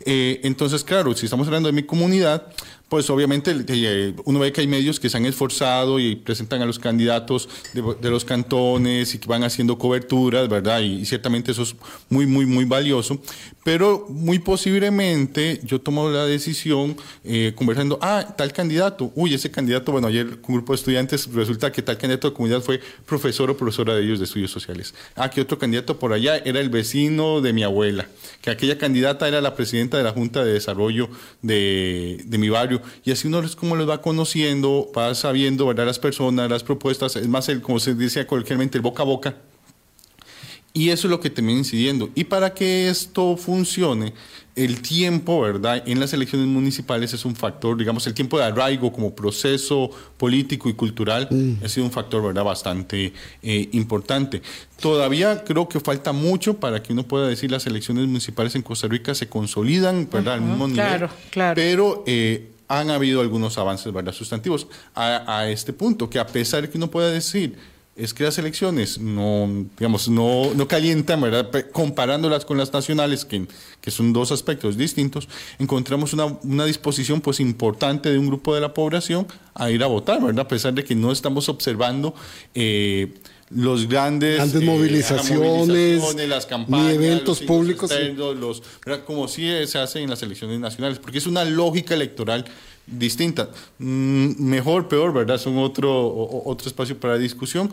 Eh, 0.05 0.39
entonces, 0.43 0.83
claro, 0.83 1.13
si 1.13 1.25
estamos 1.25 1.45
hablando 1.45 1.67
de 1.67 1.73
mi 1.73 1.83
comunidad, 1.83 2.47
pues 2.91 3.09
obviamente 3.09 3.55
eh, 3.69 4.13
uno 4.25 4.39
ve 4.39 4.51
que 4.51 4.59
hay 4.59 4.67
medios 4.67 4.99
que 4.99 5.09
se 5.09 5.15
han 5.15 5.25
esforzado 5.25 5.97
y 5.97 6.17
presentan 6.17 6.61
a 6.61 6.65
los 6.65 6.77
candidatos 6.77 7.47
de, 7.71 8.09
los 8.09 8.25
cantones 8.25 9.15
y 9.15 9.17
que 9.17 9.29
van 9.29 9.45
haciendo 9.45 9.77
coberturas, 9.77 10.49
¿verdad? 10.49 10.81
Y, 10.81 11.05
ciertamente 11.05 11.53
eso 11.53 11.61
es 11.63 11.73
muy, 12.09 12.25
muy, 12.25 12.45
muy 12.45 12.65
valioso. 12.65 13.17
Pero 13.63 14.07
muy 14.09 14.39
posiblemente 14.39 15.61
yo 15.63 15.79
tomo 15.79 16.09
la 16.09 16.25
decisión 16.25 16.97
eh, 17.23 17.53
conversando, 17.55 17.97
ah, 18.01 18.25
tal 18.35 18.51
candidato, 18.51 19.13
uy, 19.15 19.35
ese 19.35 19.49
candidato, 19.49 19.93
bueno, 19.93 20.07
ayer 20.07 20.25
un 20.25 20.55
grupo 20.55 20.73
de 20.73 20.75
estudiantes 20.75 21.31
resulta 21.31 21.71
que 21.71 21.81
tal 21.81 21.97
candidato 21.97 22.29
de 22.29 22.33
comunidad 22.35 22.59
fue 22.59 22.81
profesor 23.05 23.49
o 23.49 23.55
profesora 23.55 23.95
de 23.95 24.03
ellos 24.03 24.19
de 24.19 24.25
estudios 24.25 24.51
sociales. 24.51 24.93
Ah, 25.15 25.29
que 25.29 25.39
otro 25.39 25.57
candidato 25.57 25.97
por 25.97 26.11
allá 26.11 26.35
era 26.39 26.59
el 26.59 26.69
vecino 26.69 27.39
de 27.39 27.53
mi 27.53 27.63
abuela, 27.63 28.09
que 28.41 28.49
aquella 28.49 28.77
candidata 28.77 29.29
era 29.29 29.39
la 29.39 29.55
presidenta 29.55 29.97
de 29.97 30.03
la 30.03 30.11
Junta 30.11 30.43
de 30.43 30.51
Desarrollo 30.51 31.09
de, 31.41 32.21
de 32.25 32.37
mi 32.37 32.49
barrio 32.49 32.80
y 33.03 33.11
así 33.11 33.27
uno 33.27 33.39
es 33.39 33.55
como 33.55 33.75
los 33.75 33.89
va 33.89 34.01
conociendo, 34.01 34.91
va 34.95 35.13
sabiendo, 35.15 35.65
¿verdad? 35.67 35.85
Las 35.85 35.99
personas, 35.99 36.49
las 36.49 36.63
propuestas, 36.63 37.15
es 37.15 37.27
más, 37.27 37.49
el, 37.49 37.61
como 37.61 37.79
se 37.79 37.95
dice 37.95 38.25
coloquialmente, 38.25 38.77
el 38.77 38.81
boca 38.81 39.03
a 39.03 39.05
boca. 39.05 39.35
Y 40.73 40.89
eso 40.89 41.07
es 41.07 41.11
lo 41.11 41.19
que 41.19 41.29
termina 41.29 41.59
incidiendo. 41.59 42.09
Y 42.15 42.23
para 42.23 42.53
que 42.53 42.87
esto 42.89 43.35
funcione, 43.35 44.13
el 44.55 44.81
tiempo, 44.81 45.41
¿verdad? 45.41 45.83
En 45.85 45.99
las 45.99 46.13
elecciones 46.13 46.47
municipales 46.47 47.13
es 47.13 47.23
un 47.23 47.35
factor, 47.35 47.77
digamos, 47.77 48.05
el 48.07 48.13
tiempo 48.13 48.37
de 48.37 48.45
arraigo 48.45 48.91
como 48.91 49.15
proceso 49.15 49.89
político 50.17 50.69
y 50.69 50.73
cultural 50.73 51.27
mm. 51.31 51.63
ha 51.63 51.69
sido 51.69 51.85
un 51.85 51.91
factor, 51.91 52.21
¿verdad? 52.21 52.43
Bastante 52.43 53.13
eh, 53.41 53.69
importante. 53.71 54.41
Todavía 54.79 55.43
creo 55.43 55.69
que 55.69 55.79
falta 55.79 56.11
mucho 56.11 56.57
para 56.57 56.83
que 56.83 56.91
uno 56.91 57.03
pueda 57.03 57.27
decir 57.27 57.49
las 57.49 57.65
elecciones 57.65 58.07
municipales 58.07 58.55
en 58.55 58.61
Costa 58.61 58.87
Rica 58.87 59.15
se 59.15 59.29
consolidan, 59.29 60.09
¿verdad? 60.11 60.35
Al 60.35 60.41
mismo 60.41 60.67
nivel. 60.67 60.85
Claro, 60.85 61.09
claro. 61.29 61.55
Pero 61.55 62.03
eh, 62.05 62.50
han 62.79 62.89
habido 62.89 63.19
algunos 63.19 63.57
avances 63.57 63.91
¿verdad? 63.91 64.13
sustantivos 64.13 64.67
a, 64.95 65.47
este 65.49 65.73
punto, 65.73 66.09
que 66.09 66.19
a 66.19 66.27
pesar 66.27 66.61
de 66.61 66.69
que 66.69 66.77
uno 66.77 66.89
pueda 66.89 67.11
decir, 67.11 67.57
es 67.97 68.13
que 68.13 68.23
las 68.23 68.37
elecciones 68.37 68.97
no, 68.97 69.65
digamos, 69.77 70.07
no, 70.07 70.53
no 70.55 70.67
calientan, 70.69 71.19
¿verdad? 71.19 71.49
comparándolas 71.73 72.45
con 72.45 72.57
las 72.57 72.71
nacionales, 72.71 73.25
que, 73.25 73.45
que 73.81 73.91
son 73.91 74.13
dos 74.13 74.31
aspectos 74.31 74.77
distintos, 74.77 75.27
encontramos 75.59 76.13
una, 76.13 76.25
una, 76.43 76.65
disposición 76.65 77.19
pues, 77.19 77.41
importante 77.41 78.09
de 78.09 78.17
un 78.17 78.27
grupo 78.27 78.55
de 78.55 78.61
la 78.61 78.73
población 78.73 79.27
a 79.53 79.69
ir 79.69 79.83
a 79.83 79.87
votar, 79.87 80.21
¿verdad? 80.21 80.45
a 80.45 80.47
pesar 80.47 80.73
de 80.73 80.85
que 80.85 80.95
no 80.95 81.11
estamos 81.11 81.49
observando... 81.49 82.15
Eh, 82.55 83.13
los 83.53 83.87
grandes, 83.87 84.37
grandes 84.37 84.63
movilizaciones, 84.63 86.27
las 86.27 86.45
campañas, 86.45 86.93
eventos 86.93 87.41
públicos, 87.41 87.91
los, 88.15 88.63
como 89.05 89.27
si 89.27 89.43
se 89.67 89.77
hace 89.79 90.01
en 90.01 90.09
las 90.09 90.23
elecciones 90.23 90.59
nacionales, 90.59 90.99
porque 90.99 91.17
es 91.17 91.27
una 91.27 91.43
lógica 91.43 91.93
electoral 91.93 92.45
distinta. 92.87 93.49
Mm, 93.79 94.43
mejor, 94.43 94.87
peor, 94.87 95.13
¿verdad? 95.13 95.37
Son 95.37 95.57
otro, 95.57 95.91
otro 96.45 96.67
espacio 96.67 96.99
para 96.99 97.17
discusión, 97.17 97.71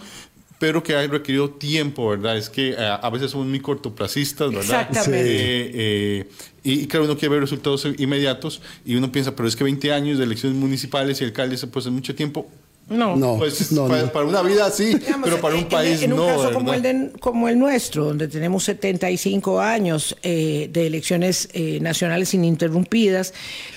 pero 0.59 0.83
que 0.83 0.95
ha 0.95 1.07
requerido 1.07 1.51
tiempo, 1.51 2.09
¿verdad? 2.09 2.37
Es 2.37 2.51
que 2.51 2.71
eh, 2.71 2.77
a 2.79 3.11
veces 3.11 3.31
somos 3.31 3.47
muy 3.47 3.61
cortoplacistas, 3.61 4.51
¿verdad? 4.51 4.89
Exactamente. 4.89 5.31
Eh, 5.31 5.71
eh, 5.75 6.29
y, 6.65 6.87
claro, 6.87 7.05
uno 7.05 7.17
quiere 7.17 7.35
ver 7.35 7.41
resultados 7.43 7.87
inmediatos 7.99 8.61
y 8.85 8.97
uno 8.97 9.11
piensa, 9.13 9.35
pero 9.37 9.49
es 9.49 9.55
que 9.55 9.65
20 9.65 9.93
años 9.93 10.19
de 10.19 10.25
elecciones 10.25 10.59
municipales 10.59 11.21
y 11.21 11.25
alcaldes, 11.25 11.65
pues 11.67 11.87
es 11.87 11.93
mucho 11.93 12.15
tiempo. 12.15 12.49
No, 12.89 13.17
no, 13.17 13.37
pues 13.37 13.71
para, 14.13 14.25
una 14.25 14.41
vida 14.41 14.71
sí, 14.71 14.99
pero 15.23 15.39
para 15.43 15.57
un 15.57 15.67
país 15.67 16.03
en, 16.03 16.11
no. 16.11 16.17
En 16.17 16.23
un 16.23 16.37
caso 16.43 16.55
como 16.55 16.73
el, 16.73 17.13
como 17.21 17.49
el 17.49 17.59
nuestro, 17.59 18.07
donde 18.07 18.29
tenemos 18.29 18.65
75 18.65 19.61
años 19.61 20.17
eh, 20.23 20.71
de 20.73 20.87
elecciones 20.87 21.51
eh, 21.53 21.81
nacionales 21.83 22.33
ininterrumpidas 22.33 23.35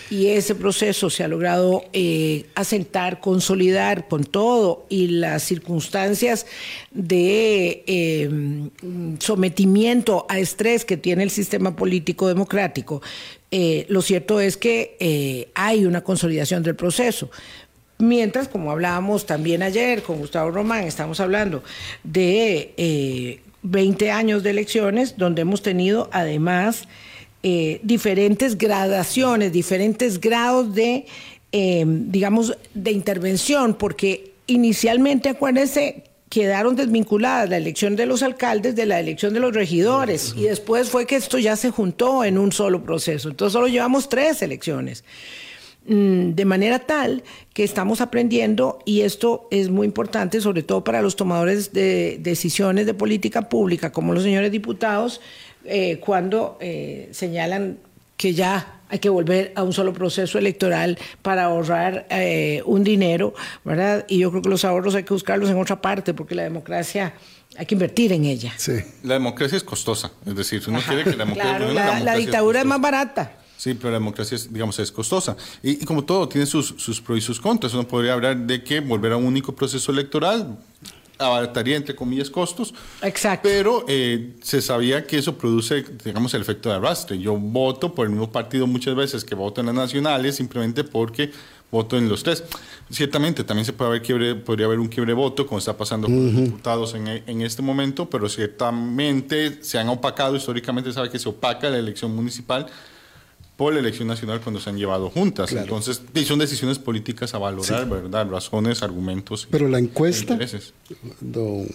y 0.10 0.28
ese 0.28 0.56
proceso 0.56 1.10
se 1.10 1.26
ha 1.26 1.28
logrado 1.28 1.84
eh, 1.92 2.46
asentar, 2.56 3.20
consolidar 3.20 4.08
con 4.08 4.24
todo 4.24 4.86
y 4.88 5.08
las 5.08 5.44
circunstancias 5.44 6.46
de 6.92 8.72
sometimiento 9.20 10.26
a 10.30 10.40
estrés 10.40 10.86
que 10.86 10.96
tiene 10.96 11.24
el 11.24 11.32
sistema 11.32 11.76
político 11.76 12.30
democrático, 12.30 13.02
lo 13.52 14.02
cierto 14.02 14.40
es 14.40 14.56
que 14.56 15.50
hay 15.54 15.86
una 15.86 16.02
consolidación 16.02 16.64
del 16.64 16.76
proceso. 16.76 17.30
Mientras, 18.02 18.48
como 18.48 18.72
hablábamos 18.72 19.26
también 19.26 19.62
ayer 19.62 20.02
con 20.02 20.18
Gustavo 20.18 20.50
Román, 20.50 20.86
estamos 20.86 21.20
hablando 21.20 21.64
de 22.04 23.40
20 23.62 24.06
eh, 24.06 24.12
años 24.12 24.42
de 24.42 24.50
elecciones 24.50 25.18
donde 25.18 25.44
hemos 25.44 25.62
tenido 25.62 26.10
además 26.12 26.88
eh, 27.44 27.80
diferentes 27.84 28.58
gradaciones, 28.58 29.54
diferentes 29.54 30.20
grados 30.20 30.74
de, 30.74 31.06
eh, 31.52 31.84
digamos, 31.86 32.58
de 32.74 32.92
intervención, 32.92 33.76
porque 33.76 34.34
inicialmente, 34.48 35.30
acuérdense, 35.30 36.04
quedaron 36.30 36.76
desvinculadas 36.76 37.50
la 37.50 37.58
elección 37.58 37.96
de 37.96 38.08
los 38.08 38.24
alcaldes 38.24 38.76
de 38.76 38.86
la 38.88 39.00
elección 39.00 39.34
de 39.34 39.42
los 39.42 39.54
regidores 39.54 40.34
y 40.36 40.44
después 40.44 40.90
fue 40.90 41.06
que 41.06 41.18
esto 41.18 41.38
ya 41.38 41.56
se 41.56 41.70
juntó 41.70 42.24
en 42.24 42.38
un 42.38 42.52
solo 42.52 42.84
proceso. 42.84 43.30
Entonces 43.30 43.54
solo 43.54 43.68
llevamos 43.68 44.10
tres 44.10 44.42
elecciones. 44.42 45.04
Mm, 45.88 46.36
de 46.36 46.46
manera 46.46 46.78
tal 46.78 47.24
que 47.54 47.64
estamos 47.64 48.02
aprendiendo, 48.02 48.80
y 48.86 49.02
esto 49.02 49.48
es 49.50 49.70
muy 49.70 49.88
importante, 49.88 50.40
sobre 50.40 50.62
todo 50.62 50.84
para 50.84 51.02
los 51.02 51.16
tomadores 51.16 51.74
de 51.74 52.18
decisiones 52.20 52.86
de 52.86 52.94
política 52.94 53.50
pública, 53.50 53.92
como 53.92 54.14
los 54.14 54.22
señores 54.22 54.52
diputados, 54.52 55.22
eh, 55.66 55.98
cuando 56.00 56.58
eh, 56.62 57.10
señalan 57.12 57.80
que 58.16 58.34
ya 58.34 58.82
hay 58.90 59.00
que 59.00 59.10
volver 59.10 59.54
a 59.56 59.64
un 59.64 59.74
solo 59.74 59.92
proceso 59.92 60.38
electoral 60.38 61.00
para 61.24 61.46
ahorrar 61.46 62.06
eh, 62.12 62.62
un 62.66 62.84
dinero, 62.84 63.34
¿verdad? 63.64 64.06
Y 64.08 64.20
yo 64.20 64.30
creo 64.30 64.44
que 64.44 64.50
los 64.50 64.64
ahorros 64.64 64.94
hay 64.94 65.04
que 65.04 65.14
buscarlos 65.14 65.50
en 65.50 65.58
otra 65.58 65.82
parte, 65.82 66.14
porque 66.14 66.36
la 66.36 66.44
democracia 66.44 67.14
hay 67.58 67.66
que 67.66 67.74
invertir 67.74 68.14
en 68.14 68.26
ella. 68.26 68.54
Sí. 68.58 68.74
La 69.04 69.16
democracia 69.16 69.58
es 69.58 69.64
costosa, 69.64 70.12
es 70.28 70.36
decir, 70.36 70.62
uno 70.68 70.80
quiere 70.86 71.06
que 71.06 71.12
la 71.12 71.26
democracia... 71.26 71.58
Claro, 71.72 72.04
la, 72.04 72.16
dictadura 72.16 72.60
es, 72.60 72.66
más 72.66 72.80
barata. 72.80 73.41
Sí, 73.62 73.76
pero 73.76 73.90
la 73.92 74.00
democracia, 74.00 74.34
es, 74.34 74.52
digamos, 74.52 74.80
es 74.80 74.92
costosa. 74.92 75.38
Y, 75.62 75.86
como 75.86 76.04
todo, 76.04 76.28
tiene 76.28 76.48
sus, 76.48 76.74
sus 76.78 77.00
pros 77.00 77.20
y 77.20 77.22
sus 77.22 77.40
contras. 77.40 77.72
Uno 77.76 77.88
podría 77.88 78.14
hablar 78.14 78.36
de 78.36 78.64
que 78.64 78.80
volver 78.80 79.12
a 79.12 79.18
un 79.18 79.26
único 79.26 79.54
proceso 79.54 79.92
electoral 79.92 80.58
abarataría, 81.20 81.78
entre 81.78 81.96
comillas, 81.96 82.32
costos. 82.32 82.74
Exacto. 83.04 83.48
Pero 83.48 83.86
eh, 83.88 84.34
se 84.42 84.64
sabía 84.64 85.06
que 85.06 85.20
eso 85.20 85.38
produce, 85.38 85.86
digamos, 86.04 86.34
el 86.34 86.42
efecto 86.42 86.70
de 86.70 86.78
arrastre. 86.78 87.20
Yo 87.20 87.38
voto 87.38 87.94
por 87.94 88.08
el 88.08 88.12
mismo 88.14 88.32
partido 88.32 88.66
muchas 88.66 88.96
veces 88.96 89.24
que 89.24 89.36
voto 89.36 89.62
en 89.62 89.68
las 89.68 89.76
nacionales 89.76 90.38
simplemente 90.38 90.84
porque 90.84 91.32
voto 91.70 92.00
en 92.00 92.10
los 92.10 92.24
tres. 92.24 92.44
Ciertamente, 92.90 93.44
también 93.44 93.66
se 93.66 93.74
puede 93.74 93.90
haber 93.90 94.02
quiebre, 94.02 94.34
podría 94.34 94.66
haber 94.66 94.80
un 94.80 94.88
quiebre 94.88 95.14
voto, 95.14 95.46
como 95.46 95.60
está 95.60 95.78
pasando 95.78 96.08
con 96.08 96.34
los 96.34 96.36
diputados 96.36 96.96
en, 96.96 97.08
en, 97.08 97.42
este 97.44 97.62
momento, 97.62 98.10
pero 98.10 98.28
ciertamente 98.28 99.64
se 99.64 99.78
han 99.78 99.88
opacado, 99.88 100.36
históricamente 100.36 100.92
sabe 100.92 101.12
que 101.12 101.20
se 101.20 101.30
opaca 101.30 101.70
la 101.70 101.78
elección 101.78 102.16
municipal 102.16 102.66
por 103.62 103.76
la 103.76 103.80
elección 103.80 104.08
nacional 104.08 104.42
cuando 104.42 104.60
se 104.60 104.72
han 104.72 104.76
llevado 104.76 105.12
juntas. 105.12 105.52
Entonces, 105.52 106.02
son 106.26 106.40
decisiones 106.40 106.80
políticas 106.80 107.36
a 107.36 107.38
valorar, 107.38 107.88
¿verdad? 107.88 108.28
Razones, 108.28 108.82
argumentos. 108.82 109.48
Pero 109.52 109.68
la 109.68 109.78
encuesta, 109.78 110.36
don 111.20 111.68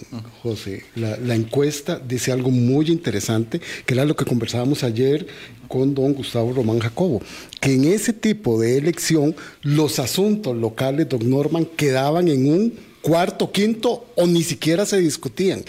José, 0.43 0.83
la, 0.95 1.33
encuesta 1.33 1.97
dice 1.97 2.33
algo 2.33 2.51
muy 2.51 2.91
interesante, 2.91 3.61
que 3.85 3.93
era 3.93 4.03
lo 4.03 4.17
que 4.17 4.25
conversábamos 4.25 4.83
ayer 4.83 5.27
con 5.69 5.95
don 5.95 6.13
Gustavo 6.13 6.51
Román 6.51 6.79
Jacobo, 6.79 7.21
que 7.61 7.75
en 7.75 7.85
ese 7.85 8.11
tipo 8.11 8.59
de 8.59 8.77
elección 8.77 9.33
los 9.61 9.99
asuntos 9.99 10.57
locales, 10.57 11.07
don 11.07 11.29
Norman, 11.29 11.63
quedaban 11.63 12.27
en 12.27 12.51
un 12.51 12.73
cuarto, 13.01 13.49
quinto 13.49 14.07
o 14.15 14.27
ni 14.27 14.43
siquiera 14.43 14.85
se 14.85 14.97
discutían. 14.97 15.63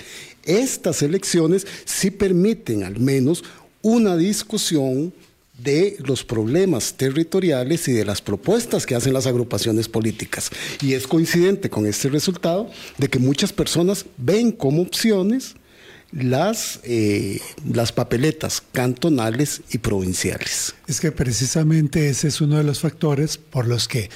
Estas 0.45 1.01
elecciones 1.01 1.65
sí 1.85 2.11
permiten 2.11 2.83
al 2.83 2.99
menos 2.99 3.45
una 3.83 4.17
discusión 4.17 5.13
de 5.59 5.97
los 6.05 6.25
problemas 6.25 6.95
territoriales 6.95 7.89
y 7.89 7.93
de 7.93 8.05
las 8.05 8.23
propuestas 8.23 8.87
que 8.87 8.95
hacen 8.95 9.13
las 9.13 9.27
agrupaciones 9.27 9.89
políticas. 9.89 10.51
Y 10.81 10.95
es 10.95 11.07
coincidente 11.07 11.69
con 11.69 11.87
este 11.87 12.09
resultado 12.09 12.71
de 12.97 13.09
que 13.09 13.19
muchas 13.19 13.53
personas 13.53 14.07
ven 14.17 14.53
como 14.53 14.83
opciones 14.83 15.57
las, 16.13 16.81
eh, 16.85 17.41
las 17.71 17.93
papeletas 17.93 18.63
cantonales 18.73 19.63
y 19.71 19.79
provinciales. 19.79 20.75
Es 20.87 21.01
que 21.01 21.13
precisamente 21.13 22.09
ese 22.09 22.29
es 22.29 22.41
uno 22.41 22.57
de 22.57 22.65
los 22.65 22.81
factores 22.81 23.37
por 23.37 23.67
los 23.67 23.89
que 23.89 24.09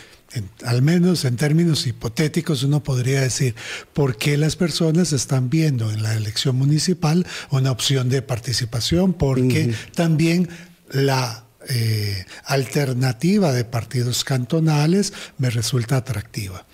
al 0.65 0.81
menos 0.81 1.27
en 1.27 1.37
términos 1.37 1.87
hipotéticos 1.87 2.63
uno 2.63 2.83
podría 2.83 3.21
decir 3.21 3.55
por 3.93 4.17
qué 4.17 4.39
las 4.39 4.57
personas 4.57 5.13
están 5.13 5.51
viendo 5.51 5.91
en 5.91 6.03
la 6.03 6.15
elección 6.15 6.57
municipal 6.57 7.27
una 7.51 7.71
opción 7.71 8.09
de 8.09 8.23
participación, 8.23 9.13
porque 9.13 9.75
también 9.95 10.49
la 10.93 11.47
eh, 11.69 12.25
alternativa 12.47 13.53
de 13.53 13.65
partidos 13.65 14.25
cantonales 14.25 15.13
me 15.39 15.49
resulta 15.49 15.97
atractiva. 15.97 16.67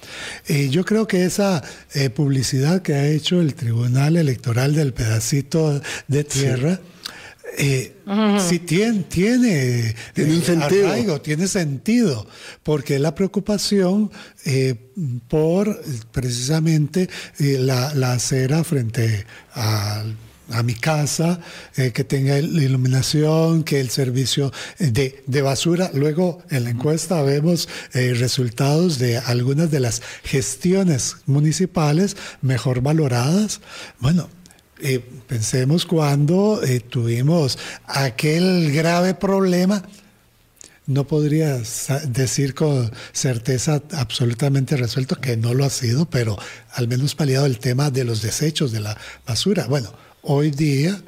Eh, 0.46 0.70
yo 0.70 0.82
creo 0.84 1.06
que 1.06 1.24
esa 1.24 1.62
eh, 1.92 2.08
publicidad 2.08 2.80
que 2.80 2.94
ha 2.94 3.06
hecho 3.06 3.42
el 3.42 3.54
Tribunal 3.54 4.16
Electoral 4.16 4.74
del 4.74 4.94
pedacito 4.94 5.82
de 6.06 6.24
tierra, 6.24 6.80
sí. 7.58 8.58
tiene, 8.60 9.04
tiene, 10.14 10.40
sentido. 10.42 11.20
tiene 11.20 11.48
sentido, 11.48 12.26
porque 12.62 12.98
la 12.98 13.14
preocupación 13.14 14.10
por 15.28 15.82
precisamente 16.12 17.10
la, 17.38 17.92
la 17.94 18.12
acera 18.12 18.64
frente 18.64 19.26
al 19.52 20.16
a 20.50 20.62
mi 20.62 20.74
casa, 20.74 21.40
eh, 21.76 21.92
que 21.92 22.04
tenga 22.04 22.38
iluminación, 22.38 23.64
que 23.64 23.80
el 23.80 23.90
servicio 23.90 24.52
de, 24.78 25.22
de, 25.26 25.42
basura. 25.42 25.90
Luego 25.94 26.42
en 26.50 26.64
la 26.64 26.70
encuesta 26.70 27.22
vemos 27.22 27.68
eh, 27.94 28.14
resultados 28.14 28.98
de 28.98 29.18
algunas 29.18 29.70
de 29.70 29.80
las 29.80 30.02
gestiones 30.24 31.16
municipales 31.26 32.16
mejor 32.42 32.80
valoradas. 32.80 33.60
Bueno, 34.00 34.28
eh, 34.80 35.00
pensemos 35.26 35.84
cuando 35.84 36.60
tuvimos 36.88 37.58
aquel 37.86 38.72
grave 38.72 39.14
problema 39.14 39.82
no 40.88 41.06
podría 41.06 41.60
decir 42.06 42.54
con 42.54 42.90
certeza 43.12 43.82
absolutamente 43.92 44.74
resuelto 44.74 45.20
que 45.20 45.36
no 45.36 45.52
lo 45.52 45.64
ha 45.66 45.70
sido, 45.70 46.08
pero 46.08 46.38
al 46.72 46.88
menos 46.88 47.14
paliado 47.14 47.44
el 47.44 47.58
tema 47.58 47.90
de 47.90 48.04
los 48.04 48.22
desechos 48.22 48.72
de 48.72 48.80
la 48.80 48.96
basura. 49.26 49.66
Bueno, 49.66 49.92
Hoy 50.22 50.50
día 50.50 51.00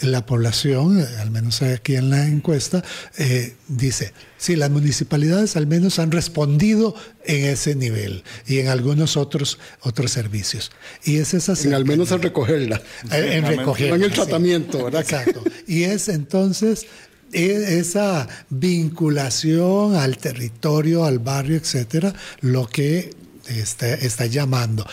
la 0.00 0.26
población, 0.26 1.06
al 1.20 1.30
menos 1.30 1.62
aquí 1.62 1.96
en 1.96 2.10
la 2.10 2.26
encuesta, 2.26 2.82
eh, 3.18 3.54
dice, 3.68 4.12
sí, 4.36 4.56
las 4.56 4.70
municipalidades 4.70 5.56
al 5.56 5.66
menos 5.66 5.98
han 5.98 6.10
respondido 6.10 6.94
en 7.24 7.44
ese 7.44 7.74
nivel 7.74 8.24
y 8.46 8.58
en 8.58 8.68
algunos 8.68 9.16
otros, 9.16 9.58
otros 9.80 10.10
servicios. 10.10 10.72
Y 11.04 11.18
es 11.18 11.34
esa 11.34 11.54
En 11.62 11.74
al 11.74 11.84
menos 11.84 12.10
al 12.12 12.22
recogerla. 12.22 12.82
En, 13.10 13.46
recogerla. 13.46 13.96
En 13.96 14.02
el 14.02 14.12
tratamiento, 14.12 14.84
¿verdad? 14.84 15.02
Exacto. 15.02 15.44
Y 15.66 15.84
es 15.84 16.08
entonces 16.08 16.86
e, 17.32 17.78
esa 17.78 18.28
vinculación 18.50 19.94
al 19.94 20.18
territorio, 20.18 21.04
al 21.04 21.18
barrio, 21.20 21.56
etcétera, 21.56 22.12
lo 22.40 22.66
que 22.66 23.10
está, 23.46 23.94
está 23.94 24.26
llamando 24.26 24.84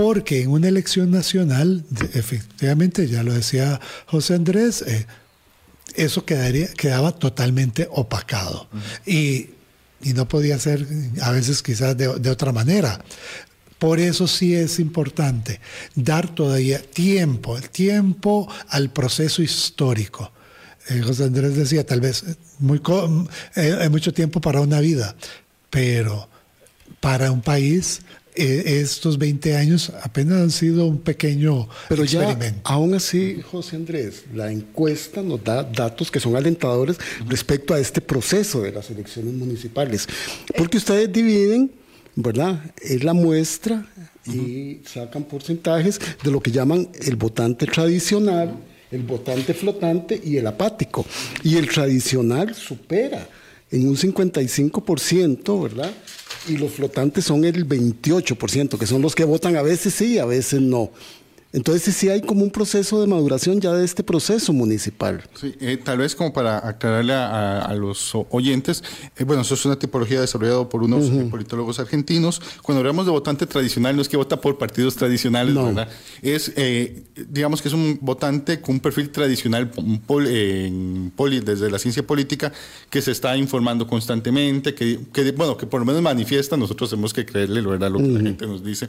porque 0.00 0.40
en 0.40 0.50
una 0.50 0.66
elección 0.66 1.10
nacional, 1.10 1.84
efectivamente, 2.14 3.06
ya 3.06 3.22
lo 3.22 3.34
decía 3.34 3.78
José 4.06 4.32
Andrés, 4.32 4.80
eh, 4.86 5.06
eso 5.94 6.24
quedaría, 6.24 6.68
quedaba 6.68 7.12
totalmente 7.12 7.86
opacado. 7.90 8.66
y, 9.06 9.50
no 10.14 10.26
podía 10.26 10.58
ser 10.58 10.86
a 11.20 11.30
veces 11.30 11.62
quizás 11.62 11.94
de, 11.94 12.08
otra 12.08 12.52
manera. 12.52 13.04
Por 13.78 14.00
eso 14.00 14.26
sí 14.26 14.54
es 14.54 14.78
importante 14.78 15.60
dar 15.94 16.34
todavía 16.34 16.80
tiempo, 16.80 17.60
tiempo 17.60 18.50
al 18.70 18.88
proceso 18.88 19.42
histórico. 19.42 20.32
Eh, 20.88 21.02
José 21.02 21.24
Andrés 21.24 21.54
decía, 21.54 21.84
tal 21.84 22.00
vez 22.00 22.22
eh, 22.22 22.34
muy, 22.60 22.80
mucho 23.90 24.14
tiempo 24.14 24.40
para 24.40 24.62
una 24.62 24.80
vida, 24.80 25.14
pero 25.68 26.30
para 27.00 27.30
un 27.30 27.42
país 27.42 28.00
eh, 28.34 28.80
estos 28.80 29.18
20 29.18 29.56
años 29.56 29.92
apenas 30.02 30.40
han 30.40 30.50
sido 30.50 30.86
un 30.86 30.98
pequeño 30.98 31.68
Pero 31.88 32.04
experimento. 32.04 32.44
Ya, 32.44 32.60
aún 32.64 32.94
así, 32.94 33.40
José 33.50 33.76
Andrés, 33.76 34.24
la 34.34 34.52
encuesta 34.52 35.22
nos 35.22 35.42
da 35.42 35.64
datos 35.64 36.10
que 36.10 36.20
son 36.20 36.36
alentadores 36.36 36.96
respecto 37.26 37.74
a 37.74 37.80
este 37.80 38.00
proceso 38.00 38.62
de 38.62 38.72
las 38.72 38.90
elecciones 38.90 39.34
municipales. 39.34 40.06
Porque 40.56 40.76
ustedes 40.76 41.12
dividen, 41.12 41.72
¿verdad? 42.14 42.72
Es 42.80 43.02
la 43.02 43.14
muestra 43.14 43.86
y 44.26 44.80
sacan 44.84 45.24
porcentajes 45.24 46.00
de 46.22 46.30
lo 46.30 46.40
que 46.40 46.50
llaman 46.50 46.88
el 47.02 47.16
votante 47.16 47.66
tradicional, 47.66 48.54
el 48.90 49.02
votante 49.02 49.54
flotante 49.54 50.20
y 50.22 50.36
el 50.36 50.46
apático. 50.46 51.04
Y 51.42 51.56
el 51.56 51.68
tradicional 51.68 52.54
supera 52.54 53.28
en 53.70 53.88
un 53.88 53.96
55%, 53.96 55.62
¿verdad? 55.62 55.92
y 56.48 56.56
los 56.56 56.72
flotantes 56.72 57.24
son 57.24 57.44
el 57.44 57.68
28%, 57.68 58.78
que 58.78 58.86
son 58.86 59.02
los 59.02 59.14
que 59.14 59.24
votan 59.24 59.56
a 59.56 59.62
veces 59.62 59.94
sí, 59.94 60.18
a 60.18 60.24
veces 60.24 60.60
no. 60.60 60.90
Entonces 61.52 61.96
sí 61.96 62.08
hay 62.08 62.20
como 62.20 62.44
un 62.44 62.50
proceso 62.50 63.00
de 63.00 63.08
maduración 63.08 63.60
ya 63.60 63.72
de 63.72 63.84
este 63.84 64.04
proceso 64.04 64.52
municipal. 64.52 65.24
Sí, 65.34 65.52
eh, 65.60 65.78
tal 65.82 65.98
vez 65.98 66.14
como 66.14 66.32
para 66.32 66.66
aclararle 66.66 67.12
a, 67.12 67.74
los 67.74 68.12
oyentes, 68.30 68.84
eh, 69.16 69.24
bueno, 69.24 69.42
eso 69.42 69.54
es 69.54 69.64
una 69.64 69.76
tipología 69.76 70.20
desarrollada 70.20 70.68
por 70.68 70.84
unos 70.84 71.08
politólogos 71.28 71.80
argentinos. 71.80 72.40
Cuando 72.62 72.80
hablamos 72.80 73.04
de 73.06 73.10
votante 73.10 73.46
tradicional, 73.46 73.96
no 73.96 74.02
es 74.02 74.08
que 74.08 74.16
vota 74.16 74.40
por 74.40 74.58
partidos 74.58 74.94
tradicionales, 74.94 75.54
¿verdad? 75.54 75.88
Es, 76.22 76.52
eh, 76.56 77.02
digamos 77.28 77.62
que 77.62 77.68
es 77.68 77.74
un 77.74 77.98
votante 78.00 78.60
con 78.60 78.76
un 78.76 78.80
perfil 78.80 79.10
tradicional 79.10 79.70
poli, 80.06 81.40
desde 81.40 81.68
la 81.68 81.78
ciencia 81.80 82.06
política 82.06 82.52
que 82.90 83.02
se 83.02 83.10
está 83.10 83.36
informando 83.36 83.88
constantemente, 83.88 84.74
que, 84.74 84.98
bueno, 85.36 85.56
que 85.56 85.66
por 85.66 85.80
lo 85.80 85.86
menos 85.86 86.00
manifiesta, 86.02 86.56
nosotros 86.56 86.90
tenemos 86.90 87.12
que 87.12 87.26
creerle, 87.26 87.60
¿verdad? 87.62 87.90
Lo 87.90 87.98
que 87.98 88.06
la 88.06 88.20
gente 88.20 88.46
nos 88.46 88.62
dice, 88.62 88.88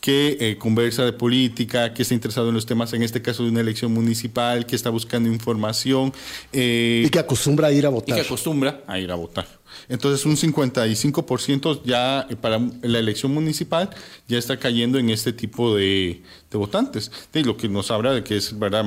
que 0.00 0.56
conversa 0.60 1.04
de 1.04 1.12
política, 1.14 1.85
que 1.94 2.02
está 2.02 2.14
interesado 2.14 2.48
en 2.48 2.54
los 2.54 2.66
temas, 2.66 2.92
en 2.92 3.02
este 3.02 3.22
caso 3.22 3.42
de 3.42 3.50
una 3.50 3.60
elección 3.60 3.92
municipal, 3.92 4.66
que 4.66 4.76
está 4.76 4.90
buscando 4.90 5.28
información. 5.28 6.12
Eh, 6.52 7.02
y 7.06 7.10
que 7.10 7.18
acostumbra 7.18 7.68
a 7.68 7.72
ir 7.72 7.86
a 7.86 7.90
votar. 7.90 8.10
Y 8.10 8.20
que 8.20 8.26
acostumbra 8.26 8.82
a 8.86 8.98
ir 8.98 9.10
a 9.10 9.14
votar. 9.14 9.46
Entonces 9.88 10.24
un 10.26 10.36
55% 10.36 11.82
ya 11.84 12.26
eh, 12.28 12.36
para 12.36 12.60
la 12.82 12.98
elección 12.98 13.32
municipal 13.32 13.90
ya 14.26 14.38
está 14.38 14.58
cayendo 14.58 14.98
en 14.98 15.10
este 15.10 15.32
tipo 15.32 15.74
de, 15.76 16.22
votantes. 16.52 17.12
De 17.32 17.42
lo 17.42 17.56
que 17.56 17.68
nos 17.68 17.90
habla 17.90 18.12
de 18.12 18.24
que 18.24 18.36
es 18.36 18.58
verdad 18.58 18.82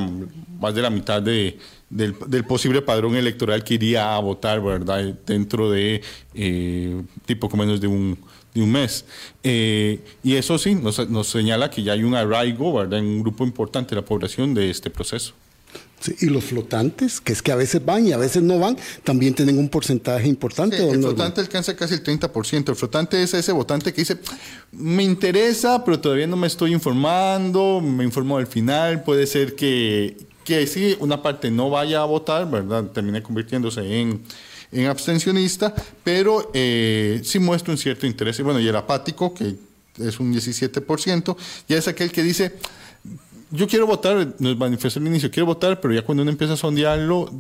más 0.60 0.74
de 0.74 0.82
la 0.82 0.90
mitad 0.90 1.22
de, 1.22 1.60
del, 1.90 2.16
posible 2.46 2.82
padrón 2.82 3.16
electoral 3.16 3.64
que 3.64 3.76
iría 3.76 4.16
a 4.16 4.20
votar 4.20 4.60
verdad 4.60 5.04
dentro 5.26 5.70
de 5.70 6.02
eh, 6.34 7.04
tipo 7.28 7.48
con 7.48 7.60
menos 7.60 7.80
de 7.80 7.86
un, 7.86 8.18
de 8.60 8.64
un 8.66 8.72
mes. 8.72 9.06
Eh, 9.44 10.00
y 10.24 10.36
eso 10.36 10.58
sí 10.58 10.76
nos, 10.76 11.10
nos 11.10 11.28
señala 11.28 11.70
que 11.70 11.84
ya 11.84 11.94
hay 11.94 12.04
un 12.04 12.16
arraigo 12.16 12.74
verdad 12.74 13.00
en 13.00 13.06
un 13.06 13.22
grupo 13.22 13.44
importante 13.44 13.96
de 13.96 14.02
la 14.02 14.06
población 14.06 14.54
de 14.54 14.70
este 14.70 14.90
proceso 14.90 15.34
y 16.20 16.28
los 16.28 16.46
flotantes, 16.46 17.20
que 17.20 17.34
es 17.34 17.42
que 17.42 17.52
a 17.52 17.56
veces 17.56 17.84
van 17.84 18.08
y 18.08 18.14
a 18.14 18.18
veces 18.18 18.42
no 18.42 18.58
van, 18.60 18.78
también 19.04 19.34
tienen 19.34 19.58
un 19.58 19.70
porcentaje 19.70 20.28
importante. 20.28 20.90
el 20.90 21.02
flotante 21.02 21.42
alcanza 21.42 21.76
casi 21.76 21.96
el 21.96 22.04
30%. 22.04 22.70
El 22.70 22.76
flotante 22.76 23.22
es 23.22 23.34
ese 23.34 23.52
votante 23.52 23.94
que 23.94 24.02
dice, 24.02 24.18
me 24.72 25.04
interesa, 25.04 25.84
pero 25.84 26.00
todavía 26.00 26.28
no 26.28 26.38
me 26.38 26.48
estoy 26.48 26.74
informando, 26.74 27.82
me 27.82 28.04
informo 28.04 28.38
al 28.38 28.48
final, 28.48 29.04
puede 29.04 29.28
ser 29.28 29.56
que, 29.56 30.18
que 30.44 30.66
sí, 30.68 30.96
una 31.00 31.22
parte 31.22 31.52
no 31.52 31.70
vaya 31.70 32.02
a 32.02 32.06
votar, 32.06 32.50
¿verdad? 32.50 32.86
Termine 32.86 33.22
convirtiéndose 33.22 33.82
en, 34.00 34.22
en 34.72 34.86
abstencionista, 34.88 35.74
pero 36.04 36.52
eh, 36.54 37.22
sí 37.24 37.40
muestra 37.40 37.72
un 37.72 37.78
cierto 37.78 38.06
interés. 38.06 38.40
Y 38.40 38.44
bueno, 38.44 38.60
y 38.60 38.68
el 38.68 38.76
apático, 38.76 39.34
que 39.34 39.56
es 39.98 40.20
un 40.20 40.34
17%, 40.34 41.38
ya 41.68 41.78
es 41.78 41.88
aquel 41.88 42.12
que 42.12 42.24
dice 42.24 42.54
yo 43.52 43.68
quiero 43.68 43.88
votar, 43.88 44.36
nos 44.40 44.58
manifestó 44.58 45.00
al 45.00 45.08
inicio, 45.08 45.32
quiero 45.32 45.48
votar, 45.48 45.82
pero 45.82 45.94
ya 45.94 46.04
cuando 46.04 46.22
uno 46.22 46.32
empieza 46.32 46.54
a 46.54 46.58
sondearlo, 46.58 47.32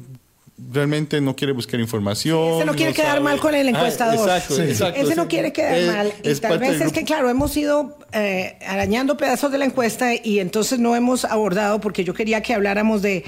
realmente 0.71 1.21
no 1.21 1.35
quiere 1.35 1.53
buscar 1.53 1.79
información. 1.79 2.55
Ese 2.57 2.65
no 2.65 2.73
quiere 2.73 2.93
quedar 2.93 3.21
mal 3.21 3.39
con 3.39 3.55
el 3.55 3.67
ah, 3.67 3.69
encuestador. 3.69 4.29
exacto, 4.29 4.61
exacto, 4.61 5.01
Ese 5.01 5.15
no 5.15 5.27
quiere 5.27 5.51
quedar 5.53 5.95
mal. 5.95 6.13
Y 6.23 6.35
tal 6.35 6.59
vez 6.59 6.81
es 6.81 6.91
que, 6.91 7.03
claro, 7.03 7.29
hemos 7.29 7.55
ido 7.57 7.97
eh, 8.11 8.57
arañando 8.67 9.17
pedazos 9.17 9.51
de 9.51 9.57
la 9.57 9.65
encuesta 9.65 10.13
y 10.15 10.39
entonces 10.39 10.79
no 10.79 10.95
hemos 10.95 11.25
abordado, 11.25 11.79
porque 11.79 12.03
yo 12.03 12.13
quería 12.13 12.41
que 12.41 12.53
habláramos 12.53 13.01
de, 13.01 13.23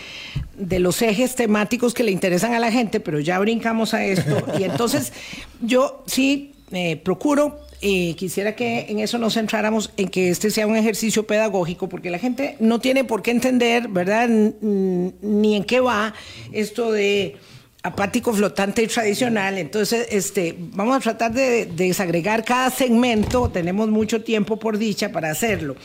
de 0.56 0.80
los 0.80 1.02
ejes 1.02 1.36
temáticos 1.36 1.94
que 1.94 2.04
le 2.04 2.12
interesan 2.12 2.54
a 2.54 2.60
la 2.60 2.72
gente, 2.72 3.00
pero 3.00 3.20
ya 3.20 3.40
brincamos 3.40 3.94
a 3.94 4.04
esto. 4.04 4.44
Y 4.60 4.64
entonces 4.64 5.14
yo 5.62 6.04
sí 6.06 6.54
eh, 6.72 6.98
procuro 6.98 7.60
eh, 7.84 8.16
quisiera 8.16 8.56
que 8.56 8.86
en 8.90 9.00
eso 9.00 9.18
nos 9.18 9.34
centráramos, 9.34 9.92
en 9.98 10.08
que 10.08 10.30
este 10.30 10.52
sea 10.52 10.68
un 10.68 10.76
ejercicio 10.76 11.26
pedagógico, 11.26 11.90
porque 11.90 12.12
la 12.12 12.20
gente 12.20 12.56
no 12.60 12.80
tiene 12.80 13.04
por 13.04 13.24
qué 13.24 13.32
entender, 13.32 13.88
¿verdad? 13.88 14.30
Ni 14.30 15.56
en 15.56 15.64
qué 15.64 15.80
va 15.80 16.14
esto 16.52 16.92
de 16.92 17.38
apático, 17.82 18.34
flotante 18.34 18.84
y 18.84 18.88
tradicional. 18.88 19.58
Entonces, 19.58 20.08
este, 20.12 20.56
vamos 20.58 20.96
a 20.96 21.00
tratar 21.00 21.34
de, 21.34 21.66
desagregar 21.66 22.46
cada 22.46 22.70
segmento. 22.70 23.50
Tenemos 23.50 23.90
mucho 23.90 24.22
tiempo 24.22 24.58
por 24.58 24.78
dicha 24.78 25.12
para 25.12 25.32
hacerlo. 25.32 25.76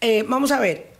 Eh, 0.00 0.24
vamos 0.26 0.50
a 0.50 0.58
ver. 0.58 0.90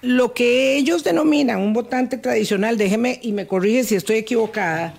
Lo 0.00 0.32
que 0.32 0.76
ellos 0.76 1.04
denominan 1.04 1.60
un 1.60 1.72
votante 1.72 2.18
tradicional, 2.18 2.78
déjeme 2.78 3.18
y 3.22 3.32
me 3.32 3.46
corrige 3.46 3.84
si 3.84 3.94
estoy 3.96 4.16
equivocada, 4.16 4.94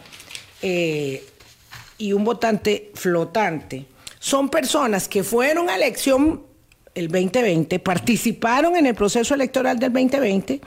eh, 0.62 1.24
y 1.98 2.14
un 2.14 2.24
votante 2.24 2.92
flotante 2.96 3.86
son 4.20 4.50
personas 4.50 5.08
que 5.08 5.24
fueron 5.24 5.70
a 5.70 5.76
elección 5.76 6.44
el 6.96 7.08
2020, 7.08 7.80
participaron 7.80 8.76
en 8.76 8.86
el 8.86 8.96
proceso 8.96 9.34
electoral 9.34 9.80
del 9.80 9.94
2020, 9.94 10.60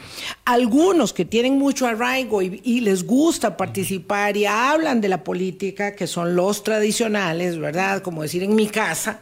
algunos 0.45 1.13
que 1.13 1.25
tienen 1.25 1.59
mucho 1.59 1.87
arraigo 1.87 2.41
y, 2.43 2.81
les 2.81 3.05
gusta 3.05 3.57
participar 3.57 4.37
y 4.37 4.47
hablan 4.47 5.01
de 5.01 5.09
la 5.09 5.23
política, 5.23 5.95
que 5.95 6.07
son 6.07 6.35
los 6.35 6.65
tradicionales, 6.65 7.59
¿verdad? 7.59 8.03
Como 8.03 8.23
decir 8.23 8.43
en 8.43 8.55
mi 8.55 8.67
casa, 8.67 9.21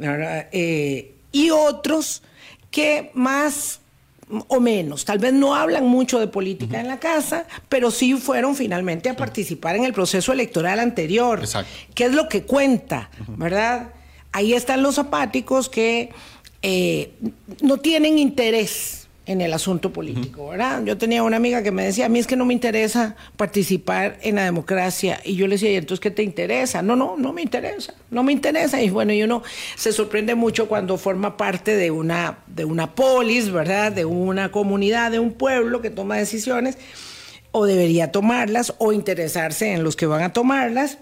eh, 0.00 1.14
y 1.30 1.50
otros 1.50 2.22
que 2.70 3.10
más 3.14 3.80
o 4.48 4.60
menos. 4.60 5.04
Tal 5.04 5.18
vez 5.18 5.32
no 5.32 5.54
hablan 5.54 5.86
mucho 5.86 6.18
de 6.18 6.26
política 6.26 6.80
en 6.80 6.88
la 6.88 6.98
casa, 6.98 7.46
pero 7.68 7.90
sí 7.90 8.14
fueron 8.14 8.54
finalmente 8.54 9.08
a 9.08 9.16
participar 9.16 9.76
en 9.76 9.84
el 9.84 9.92
proceso 9.92 10.32
electoral 10.32 10.80
anterior. 10.80 11.40
Exacto. 11.40 11.70
¿Qué 11.94 12.04
es 12.04 12.12
lo 12.12 12.28
que 12.28 12.42
cuenta? 12.42 13.10
¿Verdad? 13.28 13.92
Ahí 14.32 14.54
están 14.54 14.82
los 14.82 14.98
apáticos 14.98 15.68
que 15.68 16.10
eh, 16.62 17.12
no 17.60 17.78
tienen 17.78 18.18
interés 18.18 18.99
en 19.26 19.40
el 19.40 19.52
asunto 19.52 19.92
político, 19.92 20.48
¿verdad? 20.48 20.82
Yo 20.84 20.96
tenía 20.98 21.22
una 21.22 21.36
amiga 21.36 21.62
que 21.62 21.70
me 21.70 21.84
decía, 21.84 22.06
a 22.06 22.08
mí 22.08 22.18
es 22.18 22.26
que 22.26 22.36
no 22.36 22.44
me 22.46 22.54
interesa 22.54 23.16
participar 23.36 24.18
en 24.22 24.36
la 24.36 24.44
democracia. 24.44 25.20
Y 25.24 25.36
yo 25.36 25.46
le 25.46 25.54
decía, 25.54 25.70
¿y 25.70 25.76
entonces 25.76 26.00
qué 26.00 26.10
te 26.10 26.22
interesa? 26.22 26.82
No, 26.82 26.96
no, 26.96 27.16
no 27.16 27.32
me 27.32 27.42
interesa, 27.42 27.94
no 28.10 28.22
me 28.22 28.32
interesa. 28.32 28.82
Y 28.82 28.90
bueno, 28.90 29.12
y 29.12 29.22
uno 29.22 29.42
se 29.76 29.92
sorprende 29.92 30.34
mucho 30.34 30.68
cuando 30.68 30.96
forma 30.96 31.36
parte 31.36 31.76
de 31.76 31.90
una, 31.90 32.38
de 32.46 32.64
una 32.64 32.94
polis, 32.94 33.52
¿verdad? 33.52 33.92
De 33.92 34.04
una 34.04 34.50
comunidad, 34.50 35.12
de 35.12 35.20
un 35.20 35.32
pueblo 35.32 35.80
que 35.80 35.90
toma 35.90 36.16
decisiones, 36.16 36.76
o 37.52 37.66
debería 37.66 38.10
tomarlas, 38.10 38.74
o 38.78 38.92
interesarse 38.92 39.72
en 39.72 39.84
los 39.84 39.96
que 39.96 40.06
van 40.06 40.22
a 40.22 40.32
tomarlas, 40.32 40.98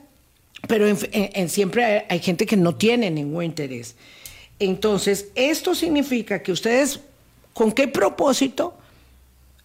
pero 0.66 0.87
en 0.88 1.48
siempre 1.48 2.04
hay 2.09 2.18
gente 2.18 2.46
que 2.46 2.57
no 2.57 2.74
tiene 2.74 3.11
ningún 3.11 3.44
interés. 3.44 3.96
Entonces, 4.59 5.28
esto 5.37 5.74
significa 5.74 6.42
que 6.42 6.50
ustedes 6.50 7.00
¿Con 7.59 7.73
qué 7.73 7.88
propósito 7.88 8.79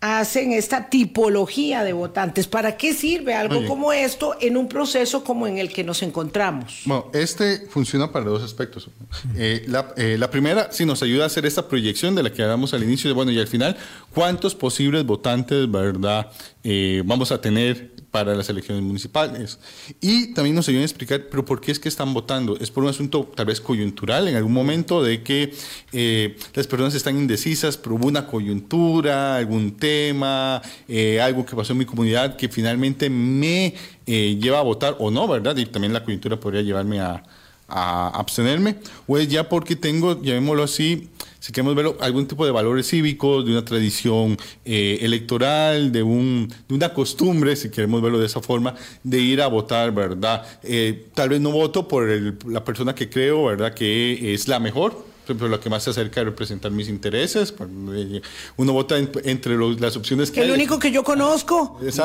hacen 0.02 0.52
esta 0.52 0.90
tipología 0.90 1.84
de 1.84 1.94
votantes? 1.94 2.48
¿Para 2.48 2.76
qué 2.76 2.92
sirve 2.92 3.36
algo 3.36 3.68
como 3.68 3.94
esto 3.94 4.36
en 4.42 4.58
un 4.58 4.68
proceso 4.68 5.24
como 5.24 5.46
en 5.46 5.60
el 5.60 5.72
que 5.72 5.84
nos 5.84 6.02
encontramos? 6.02 6.82
Bueno, 6.86 7.12
este 7.14 7.68
funciona 7.70 8.12
para 8.12 8.26
dos 8.26 8.42
aspectos. 8.42 8.90
Eh, 9.38 9.68
eh, 9.98 10.18
la, 10.18 10.32
primera, 10.32 10.72
sí 10.72 10.88
nos 10.88 11.04
ayuda 11.04 11.26
a 11.26 11.28
hacer 11.28 11.46
esta 11.46 11.68
proyección 11.68 12.16
de 12.16 12.24
la 12.24 12.34
que 12.34 12.42
hablamos 12.42 12.74
al 12.74 12.82
inicio, 12.82 13.12
de, 13.12 13.14
bueno, 13.14 13.32
y 13.32 13.40
al 13.40 13.48
final, 13.48 13.78
¿cuántos 14.12 14.56
posibles 14.56 15.06
votantes, 15.06 15.70
verdad, 15.70 16.32
eh, 16.64 17.04
vamos 17.06 17.32
a 17.32 17.42
tener 17.42 17.92
para 18.13 18.36
las 18.36 18.47
elecciones 18.47 18.84
municipales. 18.84 19.58
Y 19.99 20.36
también 20.36 20.56
nos 20.56 20.69
ayudan 20.69 20.84
a 20.84 20.86
explicar, 20.86 21.30
pero 21.32 21.43
¿por 21.43 21.60
qué 21.60 21.71
es 21.71 21.80
que 21.80 21.89
están 21.89 22.13
votando? 22.13 22.60
Es 22.60 22.69
por 22.69 22.84
un 22.84 22.91
asunto 22.91 23.32
tal 23.34 23.47
vez 23.47 23.60
coyuntural 23.60 24.28
en 24.28 24.36
algún 24.36 24.54
momento 24.54 25.02
de 25.02 25.23
que 25.23 25.52
eh, 25.91 26.38
las 26.54 26.67
personas 26.67 26.93
están 26.93 27.17
indecisas, 27.17 27.76
pero 27.76 27.95
hubo 27.95 28.06
una 28.06 28.28
coyuntura, 28.28 29.38
algún 29.38 29.78
tema, 29.78 30.62
eh, 30.88 31.19
algo 31.21 31.43
que 31.43 31.56
pasó 31.56 31.73
en 31.73 31.80
mi 31.80 31.86
comunidad 31.86 32.36
que 32.36 32.49
finalmente 32.49 33.10
me 33.10 33.73
eh, 34.06 34.38
lleva 34.39 34.60
a 34.60 34.62
votar 34.62 34.95
o 34.99 35.10
no, 35.10 35.28
¿verdad? 35.28 35.58
Y 35.58 35.65
también 35.65 35.91
la 35.91 36.04
coyuntura 36.04 36.39
podría 36.39 36.62
llevarme 36.62 36.99
a, 36.99 37.23
a 37.67 38.10
abstenerme, 38.10 38.76
o 39.08 39.17
es 39.17 39.28
ya 39.28 39.49
porque 39.49 39.76
tengo, 39.76 40.21
llamémoslo 40.21 40.62
así, 40.62 41.10
si 41.44 41.52
queremos 41.52 41.76
ver 41.76 41.94
algún 42.00 42.26
tipo 42.26 42.46
de 42.46 42.52
valores 42.52 42.88
cívicos, 42.88 43.44
de 43.44 43.52
una 43.52 43.66
tradición 43.66 44.38
eh, 44.64 45.00
electoral, 45.02 45.92
de, 45.92 46.02
un, 46.02 46.48
de 46.70 46.74
una 46.74 46.94
costumbre, 46.94 47.58
si 47.58 47.70
queremos 47.70 48.02
verlo 48.02 48.18
de 48.18 48.28
esa 48.28 48.40
forma, 48.40 48.76
de 49.04 49.20
ir 49.20 49.42
a 49.42 49.48
votar, 49.48 49.94
¿verdad? 49.94 50.48
Eh, 50.64 51.08
tal 51.14 51.28
vez 51.28 51.42
no 51.42 51.52
voto 51.52 51.86
por 51.86 52.08
la 52.48 52.64
persona 52.64 52.96
que 52.96 53.10
creo, 53.10 53.44
¿verdad?, 53.44 53.74
que 53.74 54.34
es 54.34 54.48
la 54.48 54.62
mejor, 54.62 55.06
pero 55.26 55.48
lo 55.48 55.60
que 55.60 55.70
más 55.70 55.84
se 55.84 55.92
acerca 55.92 56.22
a 56.22 56.24
representar 56.24 56.72
mis 56.72 56.90
intereses. 56.90 57.54
Eh, 57.94 58.22
uno 58.58 58.74
vota 58.74 58.98
entre 58.98 59.58
las 59.80 59.96
opciones 59.96 60.32
que 60.32 60.42
El 60.42 60.52
único 60.52 60.80
que 60.80 60.92
yo 60.92 61.04
conozco 61.04 61.80
es 61.82 61.98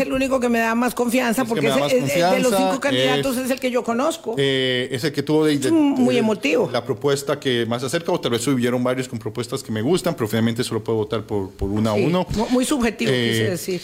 el 0.00 0.12
único 0.12 0.40
que 0.40 0.48
me 0.48 0.58
da 0.58 0.74
más 0.74 0.94
confianza, 0.94 1.44
porque 1.44 1.70
de 1.70 2.40
los 2.40 2.54
cinco 2.54 2.80
candidatos 2.80 3.36
es, 3.36 3.50
el 3.50 3.60
que 3.60 3.70
yo 3.70 3.82
conozco. 3.82 4.34
Eh, 4.38 4.88
es 4.90 5.04
el 5.04 5.12
que 5.12 5.22
tuvo 5.22 5.46
de, 5.46 5.70
muy 5.70 6.18
emotivo. 6.18 6.68
La 6.72 6.84
propuesta 6.84 7.38
que 7.40 7.66
más 7.66 7.82
se 7.82 7.86
acerca, 7.86 8.12
o 8.12 8.20
tal 8.20 8.32
vez 8.32 8.42
subieron 8.42 8.82
varios 8.82 9.08
con 9.08 9.18
propuestas 9.18 9.62
que 9.62 9.72
me 9.72 9.82
gustan, 9.82 10.14
pero 10.14 10.28
finalmente 10.28 10.62
solo 10.64 10.82
puedo 10.82 10.98
votar 10.98 11.22
por, 11.22 11.50
por 11.50 11.70
una 11.70 11.90
a 11.90 11.94
uno. 11.94 12.26
Muy 12.50 12.64
subjetivo, 12.64 13.10
quise 13.10 13.46
eh, 13.46 13.50
decir. 13.50 13.82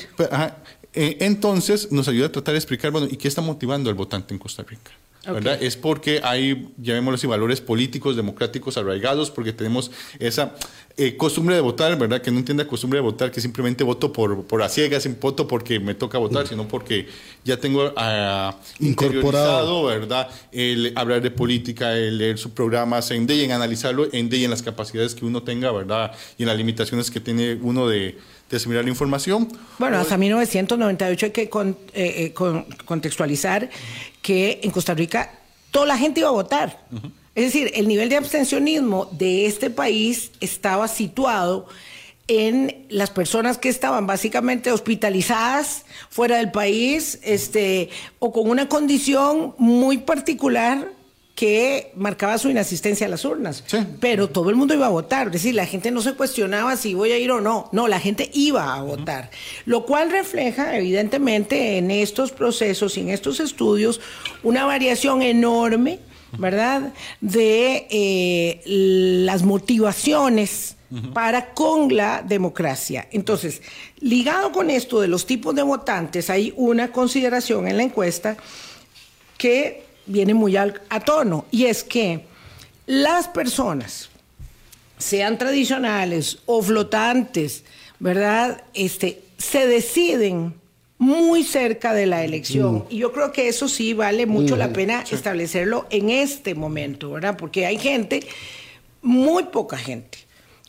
entonces, 0.95 1.91
nos 1.91 2.09
ayuda 2.09 2.27
a 2.27 2.33
tratar 2.33 2.53
de 2.53 2.59
explicar, 2.59 2.91
bueno, 2.91 3.09
¿y 3.11 3.17
qué 3.17 3.29
está 3.29 3.41
motivando 3.41 3.89
al 3.89 3.97
votante 3.97 4.35
en 4.35 4.39
Costa 4.39 4.63
Rica? 4.63 4.93
Es 5.61 5.77
porque 5.77 6.21
hay, 6.25 6.69
llamémoslo 6.79 7.15
así, 7.15 7.29
valores 7.29 7.61
políticos, 7.61 8.17
democráticos 8.17 8.77
arraigados, 8.77 9.31
porque 9.31 9.53
tenemos 9.53 9.93
esa 10.19 10.57
eh, 10.97 11.17
costumbre 11.17 11.55
de 11.55 11.61
votar, 11.61 11.97
¿verdad? 11.97 12.21
Que 12.21 12.33
no 12.33 12.39
entiende 12.39 12.65
la 12.65 12.69
costumbre 12.69 12.99
de 12.99 13.03
votar, 13.03 13.31
que 13.31 13.41
simplemente 13.41 13.85
voto 13.85 14.13
por, 14.13 14.45
por 14.45 14.63
a 14.63 14.69
ciegas, 14.69 15.05
sin 15.05 15.19
voto 15.21 15.47
porque 15.47 15.79
me 15.79 15.95
toca 15.95 16.19
votar, 16.19 16.49
sino 16.49 16.67
porque 16.67 17.07
ya 17.45 17.57
tengo 17.57 17.87
uh, 17.87 18.53
interiorizado, 18.81 19.85
¿verdad? 19.85 20.29
El 20.51 20.93
hablar 20.97 21.23
de 21.23 21.31
política, 21.31 21.97
el 21.97 22.19
leer 22.19 22.37
sus 22.37 22.51
programas, 22.51 23.11
en 23.13 23.27
de 23.27 23.45
en 23.45 23.53
analizarlo, 23.53 24.09
en 24.13 24.29
de 24.29 24.43
en 24.43 24.51
las 24.51 24.63
capacidades 24.63 25.15
que 25.15 25.25
uno 25.25 25.45
tenga, 25.45 25.71
¿verdad? 25.71 26.13
Y 26.37 26.43
en 26.43 26.49
las 26.49 26.59
limitaciones 26.59 27.13
que 27.13 27.21
tiene 27.21 27.59
uno 27.63 27.89
de, 27.89 28.19
de 28.53 28.59
asimilar 28.59 28.85
la 28.85 28.91
información. 28.91 29.49
Bueno, 29.79 29.97
hasta 29.97 30.19
1998 30.19 31.27
hay 31.27 31.33
que 31.33 31.43
eh, 31.43 31.75
eh, 31.95 32.35
contextualizar 32.85 33.71
que 34.21 34.61
en 34.63 34.71
Costa 34.71 34.93
Rica 34.93 35.33
toda 35.71 35.87
la 35.87 35.97
gente 35.97 36.21
iba 36.21 36.29
a 36.29 36.33
votar. 36.33 36.85
Es 37.35 37.47
decir, 37.47 37.73
el 37.75 37.89
nivel 37.89 38.11
de 38.11 38.19
abstencionismo 38.19 39.09
de 39.11 39.47
este 39.47 39.71
país 39.71 40.33
estaba 40.41 40.87
situado 40.87 41.67
en 42.29 42.85
las 42.91 43.11
personas 43.11 43.57
que 43.57 43.71
estaban 43.71 44.07
básicamente 44.07 44.71
hospitalizadas 44.71 45.87
fuera 46.11 46.37
del 46.37 46.51
país, 46.51 47.21
este, 47.23 47.89
o 48.19 48.33
con 48.33 48.51
una 48.51 48.69
condición 48.69 49.55
muy 49.57 49.97
particular 49.97 50.93
que 51.43 51.91
marcaba 51.97 52.39
su 52.39 52.51
inasistencia 52.51 53.09
a 53.09 53.11
las 53.11 53.25
urnas. 53.25 53.65
Pero 53.99 54.29
todo 54.29 54.49
el 54.51 54.55
mundo 54.55 54.75
iba 54.75 54.87
a 54.87 54.91
votar, 54.91 55.27
es 55.27 55.33
decir, 55.33 55.57
la 55.57 55.67
gente 55.67 55.91
no 55.91 56.01
se 56.01 56.15
cuestionaba 56.15 56.77
si 56.77 56.95
voy 56.95 57.11
a 57.11 57.19
ir 57.19 57.33
o 57.33 57.41
no, 57.41 57.69
no, 57.73 57.89
la 57.89 57.99
gente 57.99 58.31
iba 58.33 58.73
a 58.73 58.81
votar, 58.81 59.29
lo 59.67 59.85
cual 59.85 60.13
refleja 60.13 60.79
evidentemente 60.79 61.79
en 61.79 61.91
estos 61.91 62.31
procesos 62.31 62.97
y 62.97 63.01
en 63.01 63.09
estos 63.09 63.41
estudios 63.41 64.01
una 64.45 64.67
variación 64.67 65.21
enorme, 65.21 65.99
¿verdad?, 66.39 66.93
de 67.21 67.89
eh, 67.91 68.61
las 68.65 69.43
motivaciones 69.43 70.77
para 71.13 71.55
con 71.55 71.97
la 71.97 72.23
democracia. 72.23 73.09
Entonces, 73.11 73.63
ligado 73.99 74.53
con 74.53 74.71
esto 74.71 75.01
de 75.01 75.09
los 75.09 75.27
tipos 75.27 75.57
de 75.57 75.63
votantes, 75.63 76.31
hay 76.31 76.55
una 76.57 76.93
consideración 76.93 77.67
en 77.67 77.79
la 77.79 77.83
encuesta 77.83 78.37
que 79.39 79.91
viene 80.07 80.35
muy 80.35 80.57
a 80.57 81.01
tono, 81.05 81.47
y 81.51 81.67
es 81.67 81.85
que 81.85 82.27
las 82.87 83.29
personas, 83.29 84.11
sean 85.03 85.37
tradicionales 85.37 86.39
o 86.47 86.63
flotantes, 86.63 87.65
¿verdad? 87.99 88.63
Este, 88.73 89.23
se 89.37 89.67
deciden 89.67 90.55
muy 90.99 91.43
cerca 91.43 91.93
de 91.93 92.07
la 92.07 92.25
elección. 92.25 92.77
Mm. 92.77 92.85
Y 92.91 92.99
yo 92.99 93.13
creo 93.13 93.33
que 93.33 93.49
eso 93.49 93.69
sí 93.69 93.93
vale 93.93 94.27
mucho 94.27 94.57
la 94.57 94.73
pena 94.73 95.05
establecerlo 95.11 95.87
en 95.91 96.11
este 96.11 96.55
momento, 96.55 97.11
¿verdad? 97.11 97.37
Porque 97.37 97.67
hay 97.67 97.79
gente, 97.79 98.27
muy 99.03 99.45
poca 99.45 99.77
gente, 99.77 100.19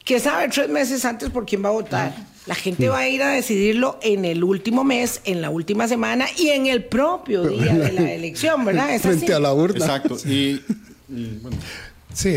que 0.03 0.19
sabe 0.19 0.49
tres 0.49 0.69
meses 0.69 1.05
antes 1.05 1.29
por 1.29 1.45
quién 1.45 1.63
va 1.63 1.69
a 1.69 1.73
votar. 1.73 2.32
La 2.45 2.55
gente 2.55 2.89
va 2.89 2.99
a 2.99 3.09
ir 3.09 3.23
a 3.23 3.29
decidirlo 3.29 3.99
en 4.01 4.25
el 4.25 4.43
último 4.43 4.83
mes, 4.83 5.21
en 5.23 5.41
la 5.41 5.49
última 5.49 5.87
semana 5.87 6.25
y 6.37 6.49
en 6.49 6.67
el 6.67 6.83
propio 6.83 7.43
día 7.43 7.73
de 7.73 7.91
la 7.93 8.11
elección, 8.13 8.65
¿verdad? 8.65 8.99
Frente 8.99 9.33
a 9.33 9.39
la 9.39 9.53
urna. 9.53 9.85
Exacto. 9.85 10.17
Y, 10.27 10.61
Sí, 12.13 12.35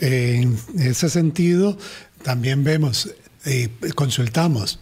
en 0.00 0.58
ese 0.78 1.08
sentido 1.08 1.78
también 2.22 2.62
vemos, 2.62 3.14
eh, 3.46 3.68
consultamos 3.94 4.78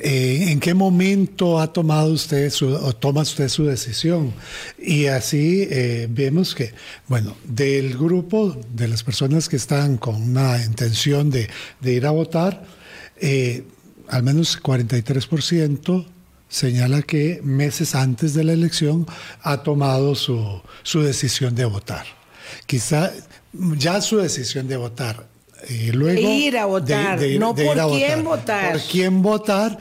eh, 0.00 0.52
¿En 0.52 0.60
qué 0.60 0.74
momento 0.74 1.58
ha 1.58 1.72
tomado 1.72 2.12
usted 2.12 2.50
su, 2.50 2.68
o 2.68 2.92
toma 2.94 3.22
usted 3.22 3.48
su 3.48 3.64
decisión? 3.64 4.32
Y 4.78 5.06
así 5.06 5.66
eh, 5.70 6.06
vemos 6.08 6.54
que, 6.54 6.72
bueno, 7.08 7.36
del 7.44 7.98
grupo 7.98 8.56
de 8.72 8.86
las 8.86 9.02
personas 9.02 9.48
que 9.48 9.56
están 9.56 9.96
con 9.96 10.14
una 10.14 10.64
intención 10.64 11.30
de, 11.30 11.48
ir 11.82 12.06
a 12.06 12.12
votar, 12.12 12.64
eh, 13.20 13.64
al 14.08 14.22
menos 14.22 14.60
43% 14.60 16.06
señala 16.48 17.02
que 17.02 17.40
meses 17.42 17.94
antes 17.94 18.34
de 18.34 18.44
la 18.44 18.52
elección 18.52 19.06
ha 19.42 19.62
tomado 19.62 20.14
su, 20.14 20.62
su 20.82 21.02
decisión 21.02 21.54
de 21.54 21.64
votar. 21.66 22.06
Quizá 22.66 23.12
ya 23.52 24.00
su 24.00 24.18
decisión 24.18 24.68
de 24.68 24.76
votar 24.76 25.26
y 25.68 25.90
luego 25.92 26.20
de 26.20 26.34
ir 26.34 26.56
a 26.56 26.66
votar, 26.66 27.20
no 27.38 27.54
por 27.54 27.90
quién 27.90 28.24
votar. 28.24 28.72
Por 28.72 28.80
quién 28.82 29.22
votar, 29.22 29.78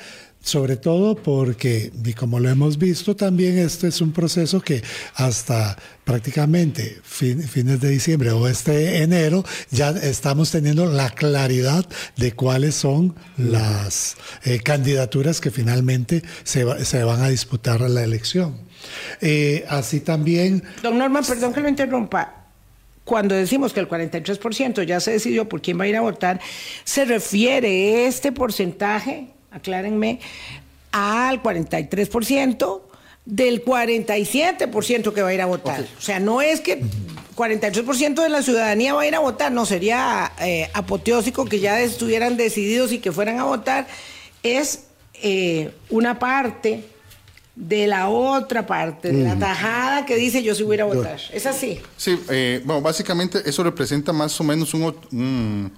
sobre 0.48 0.78
todo 0.78 1.16
porque, 1.16 1.92
y 2.06 2.14
como 2.14 2.40
lo 2.40 2.50
hemos 2.50 2.78
visto 2.78 3.18
también, 3.18 3.58
este 3.58 3.90
es 3.90 4.00
un 4.00 4.14
proceso 4.14 4.62
que 4.62 4.82
hasta 5.16 5.78
prácticamente 6.06 7.02
fines 7.04 7.82
de 7.82 7.90
diciembre 7.90 8.32
o 8.32 8.48
este 8.48 9.04
enero 9.04 9.44
ya 9.72 9.90
estamos 9.90 10.50
teniendo 10.50 10.86
la 10.86 11.10
claridad 11.10 11.86
de 12.16 12.32
cuáles 12.32 12.76
son 12.76 13.14
las 13.36 14.16
eh, 14.46 14.60
candidaturas 14.60 15.42
que 15.42 15.52
finalmente 15.52 16.24
se, 16.46 16.86
se, 16.86 17.04
van 17.04 17.22
a 17.22 17.28
disputar 17.28 17.84
a 17.84 17.90
la 17.90 18.06
elección. 18.06 18.56
Eh, 19.20 19.66
así 19.68 20.00
también... 20.00 20.64
Don 20.82 20.98
Norman, 20.98 21.26
perdón 21.26 21.54
que 21.54 21.60
lo 21.60 21.68
interrumpa 21.68 22.46
cuando 23.04 23.36
decimos 23.36 23.74
que 23.74 23.80
el 23.82 23.90
43% 23.90 24.84
ya 24.84 25.00
se 25.00 25.12
decidió 25.12 25.48
por 25.48 25.62
quién 25.62 25.80
va 25.80 25.86
a 25.86 25.88
ir 25.88 25.96
a 25.96 26.02
votar, 26.02 26.42
se 26.84 27.06
refiere 27.06 28.06
este 28.06 28.34
porcentaje, 28.34 29.30
aclárenme, 29.58 30.20
al 30.91 31.43
43% 31.43 32.82
del 33.26 33.63
47% 33.63 35.13
que 35.13 35.22
va 35.22 35.30
a 35.30 35.34
ir 35.34 35.41
a 35.41 35.46
votar. 35.46 35.86
O 35.98 36.02
sea, 36.02 36.20
no 36.20 36.41
es 36.41 36.62
que 36.62 36.82
43% 37.36 38.24
de 38.24 38.30
la 38.30 38.41
ciudadanía 38.41 38.93
va 38.93 39.02
a 39.02 39.08
ir 39.08 39.15
a 39.15 39.20
votar, 39.20 39.52
no 39.52 39.65
sería 39.65 40.32
eh, 40.39 40.70
apoteósico 40.74 41.46
que 41.46 41.60
ya 41.60 41.82
estuvieran 41.82 42.38
decididos 42.38 42.93
y 42.93 43.00
que 43.00 43.12
fueran 43.12 43.39
a 43.39 43.43
votar, 43.43 43.86
es 44.43 44.86
eh, 45.22 45.72
una 45.89 46.20
parte 46.20 46.86
de 47.56 47.88
la 47.88 48.08
otra 48.08 48.67
parte, 48.67 49.12
de 49.12 49.24
la 49.24 49.38
tajada 49.38 50.06
que 50.06 50.15
dice 50.15 50.43
yo 50.43 50.54
sí 50.56 50.63
voy 50.63 50.80
a 50.80 50.86
votar. 50.86 51.20
¿Es 51.34 51.46
así? 51.46 51.82
Sí, 51.98 52.17
eh, 52.30 52.62
bueno, 52.63 52.82
básicamente 52.82 53.41
eso 53.46 53.63
representa 53.63 54.13
más 54.13 54.39
o 54.39 54.43
menos 54.43 54.74
un, 54.74 54.84
un, 55.12 55.72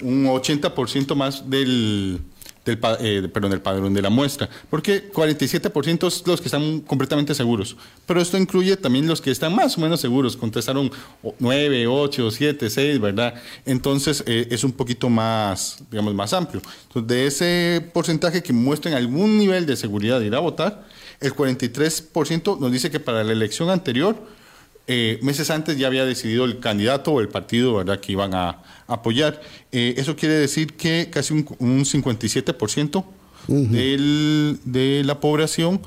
un 0.00 0.26
80% 0.26 1.14
más 1.14 1.50
del, 1.50 2.20
del, 2.64 2.78
eh, 3.00 3.28
perdón, 3.32 3.50
del 3.50 3.60
padrón 3.60 3.92
de 3.92 4.02
la 4.02 4.10
muestra, 4.10 4.48
porque 4.70 5.10
47% 5.12 6.06
es 6.06 6.26
los 6.26 6.40
que 6.40 6.48
están 6.48 6.80
completamente 6.80 7.34
seguros, 7.34 7.76
pero 8.06 8.20
esto 8.20 8.38
incluye 8.38 8.76
también 8.76 9.06
los 9.06 9.20
que 9.20 9.30
están 9.30 9.54
más 9.54 9.76
o 9.76 9.80
menos 9.80 10.00
seguros, 10.00 10.36
contestaron 10.36 10.90
9, 11.38 11.86
8, 11.86 12.30
7, 12.30 12.70
6, 12.70 13.00
¿verdad? 13.00 13.34
Entonces 13.66 14.24
eh, 14.26 14.48
es 14.50 14.64
un 14.64 14.72
poquito 14.72 15.10
más, 15.10 15.78
digamos, 15.90 16.14
más 16.14 16.32
amplio. 16.32 16.62
Entonces, 16.88 17.08
de 17.08 17.26
ese 17.26 17.90
porcentaje 17.92 18.42
que 18.42 18.52
muestren 18.52 18.94
algún 18.94 19.38
nivel 19.38 19.66
de 19.66 19.76
seguridad 19.76 20.20
de 20.20 20.26
ir 20.26 20.34
a 20.34 20.40
votar, 20.40 20.86
el 21.20 21.34
43% 21.34 22.58
nos 22.58 22.72
dice 22.72 22.90
que 22.90 23.00
para 23.00 23.24
la 23.24 23.32
elección 23.32 23.70
anterior, 23.70 24.16
eh, 24.86 25.18
meses 25.22 25.50
antes 25.50 25.78
ya 25.78 25.86
había 25.86 26.04
decidido 26.04 26.44
el 26.44 26.60
candidato 26.60 27.12
o 27.12 27.20
el 27.20 27.28
partido 27.28 27.74
¿verdad? 27.74 28.00
que 28.00 28.12
iban 28.12 28.34
a 28.34 28.62
apoyar. 28.86 29.40
Eh, 29.72 29.94
eso 29.96 30.14
quiere 30.16 30.34
decir 30.34 30.74
que 30.74 31.08
casi 31.10 31.32
un, 31.32 31.84
57% 31.84 33.04
de 33.46 35.02
la 35.04 35.20
población 35.20 35.80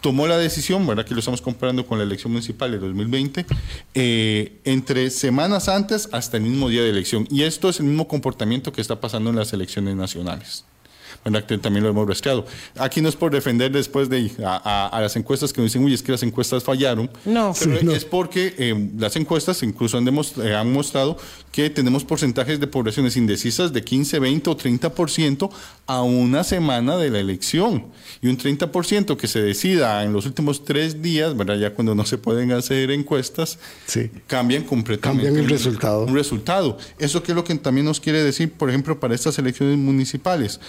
tomó 0.00 0.26
la 0.26 0.38
decisión, 0.38 0.86
¿verdad? 0.86 1.04
que 1.04 1.14
lo 1.14 1.20
estamos 1.20 1.42
comparando 1.42 1.86
con 1.86 1.98
la 1.98 2.04
elección 2.04 2.32
municipal 2.32 2.70
de 2.70 2.78
2020, 2.78 3.46
eh, 3.94 4.58
entre 4.64 5.10
semanas 5.10 5.68
antes 5.68 6.08
hasta 6.12 6.36
el 6.36 6.44
mismo 6.44 6.68
día 6.68 6.82
de 6.82 6.90
elección. 6.90 7.26
Y 7.30 7.42
esto 7.42 7.68
es 7.68 7.80
el 7.80 7.86
mismo 7.86 8.08
comportamiento 8.08 8.72
que 8.72 8.80
está 8.80 9.00
pasando 9.00 9.30
en 9.30 9.36
las 9.36 9.52
elecciones 9.52 9.96
nacionales 9.96 10.64
también 11.60 11.84
lo 11.84 11.90
hemos 11.90 12.08
rastreado. 12.08 12.44
Aquí 12.78 13.00
no 13.00 13.08
es 13.08 13.16
por 13.16 13.32
defender 13.32 13.70
después 13.70 14.08
de 14.08 14.30
a, 14.44 14.98
las 15.00 15.14
encuestas 15.16 15.52
que 15.52 15.60
nos 15.60 15.70
dicen, 15.70 15.84
uy, 15.84 15.94
es 15.94 16.02
que 16.02 16.12
las 16.12 16.22
encuestas 16.22 16.64
fallaron. 16.64 17.10
No, 17.24 17.54
pero 17.58 17.92
es 17.92 18.04
porque 18.04 18.54
eh, 18.58 18.90
las 18.98 19.14
encuestas 19.16 19.62
incluso 19.62 19.98
han, 19.98 20.08
eh, 20.08 20.54
han 20.54 20.72
mostrado 20.72 21.16
que 21.52 21.70
tenemos 21.70 22.04
porcentajes 22.04 22.58
de 22.58 22.66
poblaciones 22.66 23.16
indecisas 23.16 23.72
de 23.72 23.84
15, 23.84 24.18
20 24.18 24.50
o 24.50 24.56
30% 24.56 25.50
a 25.86 26.02
una 26.02 26.44
semana 26.44 26.96
de 26.96 27.10
la 27.10 27.18
elección. 27.18 27.86
Y 28.20 28.28
un 28.28 28.38
30% 28.38 29.16
que 29.16 29.26
se 29.26 29.42
decida 29.42 30.04
en 30.04 30.12
los 30.12 30.26
últimos 30.26 30.64
tres 30.64 31.02
días, 31.02 31.36
¿verdad? 31.36 31.56
ya 31.56 31.74
cuando 31.74 31.94
no 31.94 32.06
se 32.06 32.18
pueden 32.18 32.52
hacer 32.52 32.90
encuestas, 32.90 33.58
sí. 33.86 34.10
cambian 34.26 34.64
completamente. 34.64 35.24
Cambian 35.24 35.44
el 35.44 35.50
resultado. 35.50 36.04
Un 36.04 36.14
resultado. 36.14 36.78
Eso 36.98 37.22
que 37.22 37.32
es 37.32 37.36
lo 37.36 37.44
que 37.44 37.54
también 37.56 37.84
nos 37.84 38.00
quiere 38.00 38.22
decir, 38.22 38.52
por 38.52 38.68
ejemplo, 38.68 39.00
para 39.00 39.14
estas 39.14 39.38
elecciones 39.38 39.76
municipales 39.76 40.60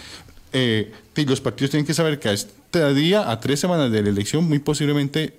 eh, 0.54 0.92
los 1.16 1.42
partidos 1.42 1.72
tienen 1.72 1.86
que 1.86 1.96
saber 1.96 2.20
que 2.20 2.30
a 2.30 2.34
este 2.34 2.94
día, 2.94 3.30
a 3.30 3.40
tres 3.40 3.60
semanas 3.60 3.92
de 3.92 4.02
la 4.04 4.10
elección, 4.10 4.48
muy 4.48 4.60
posiblemente 4.60 5.36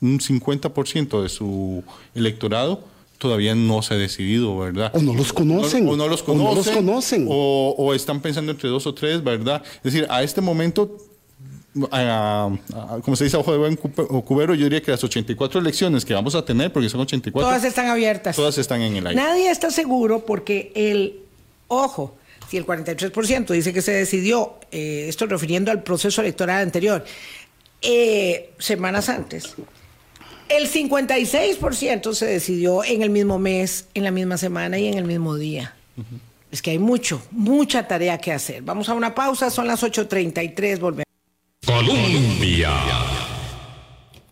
un 0.00 0.20
50% 0.20 1.22
de 1.22 1.28
su 1.28 1.82
electorado 2.14 2.84
todavía 3.18 3.54
no 3.54 3.82
se 3.82 3.94
ha 3.94 3.96
decidido, 3.96 4.56
¿verdad? 4.56 4.92
O 4.94 5.00
no 5.00 5.12
los 5.12 5.32
conocen. 5.32 5.88
O, 5.88 5.96
no 5.96 6.08
los 6.08 6.22
conocen. 6.22 7.26
O, 7.28 7.92
están 7.94 8.20
pensando 8.20 8.52
entre 8.52 8.68
dos 8.68 8.86
o 8.86 8.94
tres, 8.94 9.22
¿verdad? 9.22 9.62
Es 9.76 9.82
decir, 9.82 10.06
a 10.08 10.22
este 10.22 10.40
momento, 10.40 10.96
como 11.74 13.16
se 13.16 13.24
dice 13.24 13.36
ojo 13.36 13.52
de 13.52 13.58
buen 13.58 13.76
cubero, 13.76 14.54
yo 14.54 14.64
diría 14.64 14.80
que 14.80 14.92
las 14.92 15.02
84 15.02 15.60
elecciones 15.60 16.04
que 16.04 16.14
vamos 16.14 16.34
a 16.34 16.44
tener, 16.44 16.72
porque 16.72 16.88
son 16.88 17.00
84. 17.00 17.46
Todas 17.46 17.64
están 17.64 17.88
abiertas. 17.88 18.36
Todas 18.36 18.56
están 18.56 18.80
en 18.82 18.96
el 18.96 19.06
aire. 19.08 19.20
Nadie 19.20 19.50
está 19.50 19.70
seguro 19.70 20.24
porque 20.24 20.72
el, 20.74 21.20
ojo, 21.66 22.16
si 22.48 22.56
el 22.56 22.64
43% 22.64 23.48
dice 23.48 23.72
que 23.72 23.82
se 23.82 23.92
decidió, 23.92 24.54
eh, 24.70 25.06
esto 25.08 25.26
refiriendo 25.26 25.70
al 25.70 25.82
proceso 25.82 26.22
electoral 26.22 26.62
anterior, 26.62 27.04
eh, 27.82 28.50
semanas 28.58 29.08
antes, 29.08 29.54
el 30.48 30.70
56% 30.70 32.12
se 32.14 32.26
decidió 32.26 32.84
en 32.84 33.02
el 33.02 33.10
mismo 33.10 33.38
mes, 33.38 33.86
en 33.94 34.04
la 34.04 34.10
misma 34.10 34.36
semana 34.38 34.78
y 34.78 34.88
en 34.88 34.98
el 34.98 35.04
mismo 35.04 35.36
día. 35.36 35.74
Es 36.50 36.62
que 36.62 36.70
hay 36.70 36.78
mucho, 36.78 37.20
mucha 37.30 37.86
tarea 37.86 38.18
que 38.18 38.32
hacer. 38.32 38.62
Vamos 38.62 38.88
a 38.88 38.94
una 38.94 39.14
pausa, 39.14 39.50
son 39.50 39.66
las 39.66 39.82
8.33, 39.82 40.78
volvemos. 40.78 41.04
Colombia. 41.66 42.70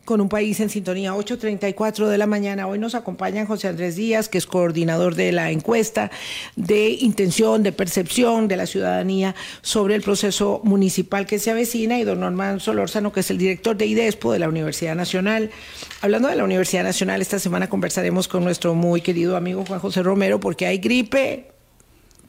Con 0.07 0.23
un 0.23 0.31
país 0.31 0.59
en 0.61 0.71
sintonía, 0.71 1.13
8.34 1.13 2.07
de 2.07 2.17
la 2.17 2.27
mañana. 2.27 2.67
Hoy 2.67 2.79
nos 2.79 2.95
acompaña 2.95 3.45
José 3.45 3.69
Andrés 3.69 3.97
Díaz, 3.97 4.31
que 4.31 4.39
es 4.39 4.47
coordinador 4.47 5.17
de 5.17 5.33
la 5.33 5.51
encuesta 5.51 6.11
de 6.55 6.91
intención, 6.91 7.63
de 7.63 7.73
percepción 7.73 8.49
de 8.49 8.57
la 8.57 8.67
ciudadanía 8.67 9.35
sobre 9.61 9.97
el 9.97 10.03
proceso 10.03 10.63
municipal 10.65 11.27
que 11.27 11.39
se 11.39 11.51
avecina, 11.51 11.99
y 11.99 12.05
don 12.05 12.21
Norman 12.21 12.61
Solórzano, 12.61 13.13
que 13.13 13.21
es 13.21 13.31
el 13.31 13.37
director 13.37 13.77
de 13.77 13.87
IDESPO 13.87 14.33
de 14.33 14.39
la 14.39 14.49
Universidad 14.49 14.95
Nacional. 14.95 15.51
Hablando 16.01 16.29
de 16.29 16.37
la 16.37 16.45
Universidad 16.45 16.85
Nacional, 16.85 17.21
esta 17.21 17.39
semana 17.39 17.69
conversaremos 17.69 18.29
con 18.29 18.45
nuestro 18.45 18.75
muy 18.75 19.03
querido 19.03 19.37
amigo 19.37 19.65
Juan 19.67 19.81
José 19.81 20.03
Romero, 20.03 20.41
porque 20.41 20.67
hay 20.67 20.79
gripe, 20.79 21.56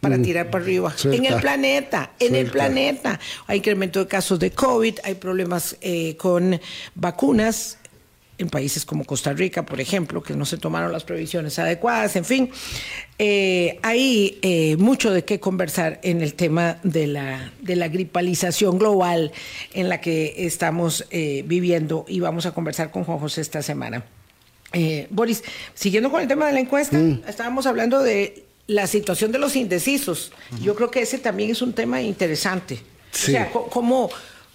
para 0.07 0.19
mm. 0.19 0.23
tirar 0.23 0.49
para 0.49 0.63
arriba. 0.63 0.95
En 1.03 1.25
el 1.25 1.35
planeta, 1.41 2.11
en 2.19 2.35
el 2.35 2.49
planeta. 2.49 3.19
Hay 3.45 3.57
incremento 3.57 3.99
de 3.99 4.07
casos 4.07 4.39
de 4.39 4.51
COVID, 4.51 4.99
hay 5.03 5.15
problemas 5.15 5.75
eh, 5.81 6.15
con 6.15 6.59
vacunas 6.95 7.77
en 8.37 8.49
países 8.49 8.85
como 8.85 9.03
Costa 9.03 9.33
Rica, 9.33 9.65
por 9.65 9.81
ejemplo, 9.81 10.21
que 10.21 10.35
no 10.35 10.45
se 10.45 10.57
tomaron 10.57 10.91
las 10.91 11.03
previsiones 11.03 11.57
adecuadas, 11.57 12.15
en 12.15 12.23
fin, 12.23 12.51
eh, 13.17 13.79
hay 13.81 14.37
eh, 14.43 14.77
mucho 14.77 15.11
de 15.11 15.25
qué 15.25 15.39
conversar 15.39 15.99
en 16.03 16.21
el 16.21 16.35
tema 16.35 16.77
de 16.83 17.07
la, 17.07 17.51
de 17.61 17.75
la 17.75 17.87
gripalización 17.87 18.77
global 18.77 19.31
en 19.73 19.89
la 19.89 20.01
que 20.01 20.35
estamos 20.37 21.05
viviendo 21.09 22.05
y 22.07 22.19
vamos 22.19 22.45
a 22.45 22.51
conversar 22.53 22.91
con 22.91 23.05
Juan 23.05 23.17
José 23.17 23.41
esta 23.41 23.63
semana. 23.63 24.05
Boris, 25.09 25.43
siguiendo 25.73 26.11
con 26.11 26.21
el 26.21 26.27
tema 26.27 26.45
de 26.45 26.53
la 26.53 26.59
encuesta, 26.59 26.99
mm. 26.99 27.23
estábamos 27.27 27.65
hablando 27.65 28.03
de 28.03 28.46
la 28.67 28.85
situación 28.85 29.31
de 29.31 29.39
los 29.39 29.55
indecisos. 29.55 30.31
Yo 30.61 30.75
creo 30.75 30.91
que 30.91 31.01
ese 31.01 31.17
también 31.17 31.49
es 31.49 31.61
un 31.61 31.73
tema 31.73 32.01
interesante. 32.01 32.81
O 33.13 33.17
sea, 33.17 33.49
cómo, 33.51 34.09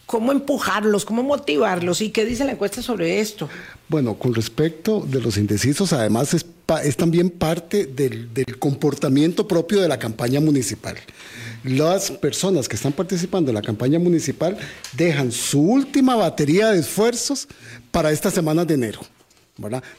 cómo 0.07 0.31
empujarlos, 0.31 1.05
cómo 1.05 1.23
motivarlos 1.23 2.01
y 2.03 2.11
qué 2.11 2.25
dice 2.25 2.45
la 2.45 2.53
encuesta 2.53 2.83
sobre 2.83 3.21
esto. 3.21 3.49
Bueno, 3.89 4.15
con 4.15 4.35
respecto 4.35 5.01
de 5.01 5.21
los 5.21 5.37
indecisos, 5.39 5.93
además 5.93 6.35
es, 6.35 6.47
es 6.85 6.97
también 6.97 7.31
parte 7.31 7.87
del, 7.87 8.33
del, 8.33 8.59
comportamiento 8.59 9.49
propio 9.49 9.81
de 9.81 9.89
la 9.89 9.99
campaña 9.99 10.41
municipal. 10.41 10.97
Las 11.65 12.11
personas 12.11 12.69
que 12.69 12.77
están 12.77 12.93
participando 12.93 13.51
en 13.51 13.55
la 13.55 13.63
campaña 13.63 13.99
municipal 13.99 14.59
dejan 14.93 15.33
su 15.33 15.61
última 15.61 16.17
batería 16.17 16.71
de 16.71 16.81
esfuerzos 16.81 17.49
para 17.91 18.11
estas 18.11 18.35
semanas 18.35 18.67
de 18.67 18.75
enero. 18.75 19.01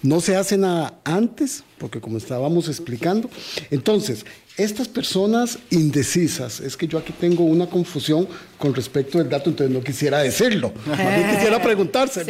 No 0.02 0.20
se 0.20 0.36
hace 0.36 0.58
nada 0.58 1.00
antes, 1.04 1.64
porque 1.78 2.02
como 2.02 2.18
estábamos 2.18 2.68
explicando, 2.68 3.30
entonces, 3.70 4.26
estas 4.58 4.88
personas 4.88 5.60
indecisas, 5.70 6.60
es 6.60 6.76
que 6.76 6.88
yo 6.88 6.98
aquí 6.98 7.14
tengo 7.14 7.44
una 7.44 7.68
confusión 7.68 8.28
con 8.64 8.74
respecto 8.74 9.18
del 9.18 9.28
dato, 9.28 9.50
entonces 9.50 9.76
no 9.76 9.84
quisiera 9.84 10.20
decirlo. 10.20 10.72
quisiera 10.74 11.62
preguntarse 11.62 12.24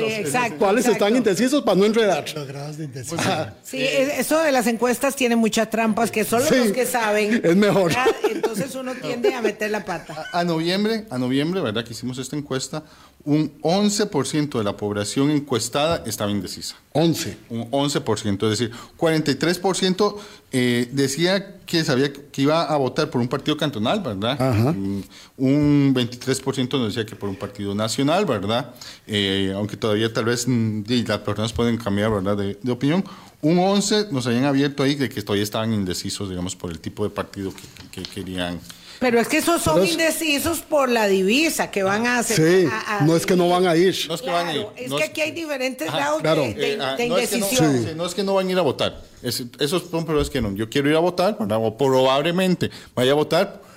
cuáles 0.57 0.87
están 0.87 1.15
indecisos 1.15 1.61
para 1.61 1.77
no 1.77 1.85
enredar. 1.85 2.25
Los 2.33 2.47
grados 2.47 2.77
de 2.77 2.85
indecisión. 2.85 3.53
Sí, 3.61 3.83
eso 3.83 4.41
de 4.41 4.51
las 4.51 4.65
encuestas 4.65 5.15
tiene 5.15 5.35
muchas 5.35 5.69
trampas 5.69 6.09
que 6.09 6.25
solo 6.25 6.43
los 6.49 6.71
que 6.71 6.87
saben. 6.87 7.39
Es 7.43 7.55
mejor. 7.55 7.91
Entonces 8.31 8.73
uno 8.73 8.95
tiende 9.01 9.31
a 9.35 9.43
meter 9.43 9.69
la 9.69 9.85
pata. 9.85 10.27
A, 10.31 10.43
noviembre, 10.43 11.05
a 11.11 11.19
noviembre, 11.19 11.61
¿verdad? 11.61 11.85
Que 11.85 11.93
hicimos 11.93 12.17
esta 12.17 12.35
encuesta, 12.35 12.83
un 13.25 13.61
11% 13.61 14.57
de 14.57 14.63
la 14.63 14.75
población 14.75 15.29
encuestada 15.29 16.03
estaba 16.07 16.31
indecisa. 16.31 16.75
11. 16.93 17.37
Un 17.49 17.69
11%, 17.71 18.43
es 18.43 18.59
decir, 18.59 18.71
43% 18.97 20.15
eh, 20.51 20.87
decía 20.91 21.57
que 21.65 21.83
sabía 21.83 22.13
que 22.13 22.41
iba 22.41 22.63
a 22.63 22.77
votar 22.77 23.09
por 23.09 23.19
un 23.21 23.27
partido 23.27 23.57
cantonal, 23.57 24.01
¿verdad? 24.01 24.37
Mm, 24.75 25.01
un 25.37 25.93
23% 25.95 26.22
nos 26.27 26.87
decía 26.87 27.05
que 27.05 27.15
por 27.15 27.29
un 27.29 27.35
partido 27.35 27.75
nacional, 27.75 28.25
¿verdad? 28.25 28.73
Eh, 29.07 29.51
aunque 29.55 29.77
todavía 29.77 30.11
tal 30.11 30.25
vez 30.25 30.47
mm, 30.47 30.83
las 31.07 31.19
personas 31.19 31.53
pueden 31.53 31.77
cambiar, 31.77 32.11
¿verdad? 32.11 32.37
De, 32.37 32.71
opinión. 32.71 33.03
Un 33.41 33.59
11 33.59 34.07
nos 34.11 34.25
habían 34.27 34.45
abierto 34.45 34.83
ahí 34.83 34.95
de 34.95 35.09
que 35.09 35.21
todavía 35.21 35.43
estaban 35.43 35.73
indecisos, 35.73 36.29
digamos, 36.29 36.55
por 36.55 36.71
el 36.71 36.79
tipo 36.79 37.03
de 37.03 37.09
partido 37.09 37.53
que, 37.91 38.03
querían. 38.03 38.59
Pero 38.99 39.19
es 39.19 39.27
que 39.27 39.37
esos 39.37 39.61
son 39.61 39.85
indecisos 39.85 40.59
por 40.59 40.87
la 40.87 41.07
divisa 41.07 41.69
que 41.69 41.83
van 41.83 42.07
a 42.07 42.19
hacer. 42.19 42.37
Sí, 42.37 42.69
no 43.05 43.17
es 43.17 43.25
que 43.25 43.35
no 43.35 43.49
van 43.49 43.67
a 43.67 43.75
ir. 43.75 43.93
No 44.07 44.15
es 44.15 44.21
que 44.21 44.29
van 44.29 44.47
a 44.47 44.55
ir. 44.55 44.65
Es 44.77 44.93
que 44.93 45.03
aquí 45.03 45.21
hay 45.21 45.31
diferentes 45.31 45.91
grados 45.91 46.23
de, 46.23 46.79
indecisión. 46.99 47.97
no, 47.97 48.05
es 48.05 48.15
que 48.15 48.23
no 48.23 48.35
van 48.35 48.47
a 48.47 48.51
ir 48.51 48.57
a 48.57 48.61
votar. 48.61 49.01
esos 49.21 49.83
son 49.91 50.19
es 50.19 50.29
que 50.29 50.41
no. 50.41 50.53
Yo 50.55 50.69
quiero 50.69 50.89
ir 50.89 50.95
a 50.95 50.99
votar, 50.99 51.37
¿verdad? 51.37 51.57
o 51.61 51.77
probablemente 51.77 52.71
vaya 52.95 53.11
a 53.11 53.15
votar 53.15 53.72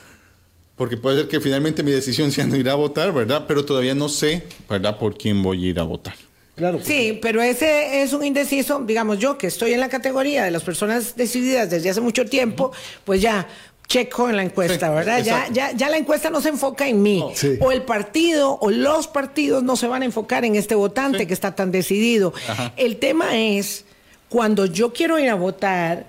porque 0.77 0.97
puede 0.97 1.21
ser 1.21 1.29
que 1.29 1.41
finalmente 1.41 1.83
mi 1.83 1.91
decisión 1.91 2.31
sea 2.31 2.47
no 2.47 2.57
ir 2.57 2.69
a 2.69 2.75
votar, 2.75 3.13
¿verdad? 3.13 3.45
Pero 3.49 3.65
todavía 3.65 3.95
no 3.95 4.09
sé, 4.09 4.45
¿verdad?, 4.69 4.99
por 4.99 5.17
quién 5.17 5.43
voy 5.43 5.65
a 5.65 5.69
ir 5.71 5.81
a 5.81 5.83
votar. 5.83 6.15
Claro. 6.55 6.81
Sí, 6.83 7.19
pero 7.21 7.43
ese 7.43 8.03
es 8.03 8.15
un 8.15 8.25
indeciso, 8.25 8.81
digamos 8.81 9.19
yo, 9.19 9.37
que 9.37 9.47
estoy 9.47 9.75
en 9.75 9.81
la 9.81 9.91
categoría 9.91 10.45
de 10.45 10.51
las 10.51 10.63
personas 10.63 11.15
decididas 11.15 11.69
desde 11.69 11.91
hace 11.91 12.01
mucho 12.01 12.25
tiempo, 12.25 12.73
pues 13.05 13.21
ya 13.21 13.47
checo 13.87 14.29
en 14.29 14.37
la 14.37 14.43
encuesta, 14.43 14.91
¿verdad? 14.91 15.23
Ya, 15.23 15.49
ya, 15.53 15.73
ya, 15.73 15.89
la 15.89 15.97
encuesta 15.97 16.31
no 16.31 16.41
se 16.41 16.49
enfoca 16.49 16.89
en 16.89 17.03
mí. 17.03 17.23
O 17.61 17.73
el 17.73 17.83
partido 17.83 18.59
o 18.61 18.71
los 18.71 19.07
partidos 19.07 19.63
no 19.63 19.77
se 19.77 19.87
van 19.87 20.03
a 20.03 20.07
enfocar 20.07 20.45
en 20.45 20.57
este 20.57 20.75
votante 20.75 21.27
que 21.27 21.35
está 21.35 21.55
tan 21.55 21.71
decidido. 21.71 22.33
El 22.77 22.97
tema 22.97 23.37
es 23.37 23.85
cuando 24.29 24.67
yo 24.67 24.93
quiero 24.93 25.19
ir 25.19 25.29
a 25.29 25.35
votar, 25.35 26.07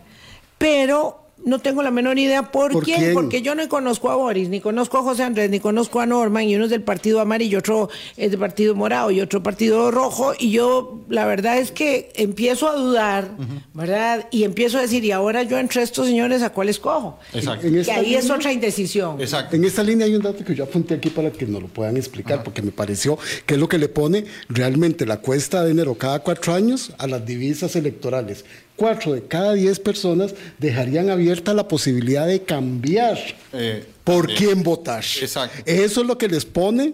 pero 0.58 1.27
no 1.46 1.60
tengo 1.60 1.82
la 1.82 1.92
menor 1.92 2.20
idea 2.20 2.52
por, 2.52 2.84
quién? 2.84 3.14
porque 3.14 3.42
yo 3.42 3.56
no 3.56 3.68
conozco 3.70 4.10
a 4.10 4.16
Boris, 4.16 4.50
ni 4.50 4.60
conozco 4.60 4.98
a 4.98 5.04
José 5.04 5.24
Andrés, 5.24 5.50
ni 5.50 5.60
conozco 5.60 6.00
a 6.00 6.06
Norman, 6.06 6.44
y 6.44 6.56
uno 6.56 6.66
es 6.66 6.72
del 6.72 6.82
partido 6.82 7.22
amarillo, 7.22 7.60
otro 7.60 7.90
es 8.18 8.32
del 8.32 8.40
partido 8.40 8.76
morado 8.76 9.12
y 9.12 9.22
otro 9.22 9.42
partido 9.42 9.92
rojo, 9.92 10.34
y 10.38 10.52
yo 10.52 11.06
la 11.10 11.26
verdad 11.26 11.58
es 11.58 11.72
que 11.72 12.12
empiezo 12.16 12.68
a 12.68 12.76
dudar, 12.76 13.32
¿verdad? 13.74 14.28
Y 14.32 14.44
empiezo 14.44 14.78
a 14.78 14.82
decir, 14.82 15.06
y 15.06 15.12
ahora 15.12 15.44
yo 15.44 15.58
entre 15.58 15.84
estos 15.84 16.08
señores, 16.08 16.42
¿a 16.42 16.52
cuál 16.52 16.70
escojo? 16.70 17.20
Exacto. 17.34 17.68
Y 17.68 17.90
ahí 17.90 18.16
es 18.16 18.30
otra 18.30 18.52
indecisión. 18.52 19.22
Exacto. 19.22 19.56
En 19.56 19.64
esta 19.64 19.84
línea 19.84 20.06
hay 20.06 20.16
un 20.16 20.22
dato 20.22 20.44
que 20.44 20.54
yo 20.54 20.64
apunté 20.64 20.96
aquí 20.96 21.10
para 21.10 21.32
que 21.32 21.46
nos 21.46 21.62
lo 21.62 21.68
puedan 21.68 21.98
explicar, 21.98 22.44
porque 22.44 22.62
me 22.62 22.72
pareció 22.72 23.18
que 23.46 23.54
es 23.54 23.60
lo 23.60 23.70
que 23.70 23.78
le 23.78 23.90
pone 23.90 24.26
realmente 24.50 25.06
la 25.06 25.18
cuesta 25.18 25.64
de 25.64 25.72
enero 25.72 25.96
cada 25.96 26.20
cuatro 26.20 26.54
años 26.54 26.92
a 26.98 27.08
las 27.08 27.26
divisas 27.26 27.76
electorales 27.76 28.44
cuatro 28.78 29.14
de 29.14 29.24
cada 29.24 29.54
diez 29.54 29.80
personas 29.80 30.34
dejarían 30.58 31.10
abierta 31.10 31.54
la 31.54 31.68
posibilidad 31.68 32.26
de 32.26 32.44
cambiar 32.44 33.18
eh, 33.52 33.86
por 34.06 34.34
quién 34.34 34.64
votar. 34.64 35.04
Exacto. 35.20 35.64
Eso 35.66 36.02
es 36.02 36.08
lo 36.08 36.18
que 36.18 36.30
les 36.30 36.46
pone 36.46 36.94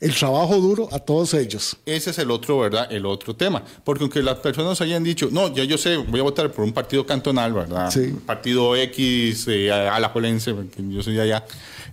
el 0.00 0.14
trabajo 0.14 0.56
duro 0.56 0.88
a 0.92 0.98
todos 0.98 1.34
ellos. 1.34 1.76
Ese 1.86 2.10
es 2.10 2.18
el 2.18 2.30
otro, 2.30 2.58
¿verdad? 2.58 2.90
El 2.90 3.06
otro 3.06 3.36
tema. 3.36 3.62
Porque 3.84 4.02
aunque 4.02 4.22
las 4.22 4.38
personas 4.38 4.80
hayan 4.80 5.04
dicho, 5.04 5.28
no, 5.30 5.54
ya 5.54 5.64
yo 5.64 5.78
sé, 5.78 5.96
voy 5.96 6.20
a 6.20 6.24
votar 6.24 6.50
por 6.50 6.64
un 6.64 6.72
partido 6.72 7.06
cantonal, 7.06 7.52
¿verdad? 7.52 7.90
Sí. 7.90 8.14
Partido 8.26 8.76
X, 8.76 9.46
eh, 9.48 9.70
alajuelense, 9.70 10.54
porque 10.54 10.82
yo 10.88 11.02
soy 11.02 11.14
de 11.14 11.22
allá. 11.22 11.44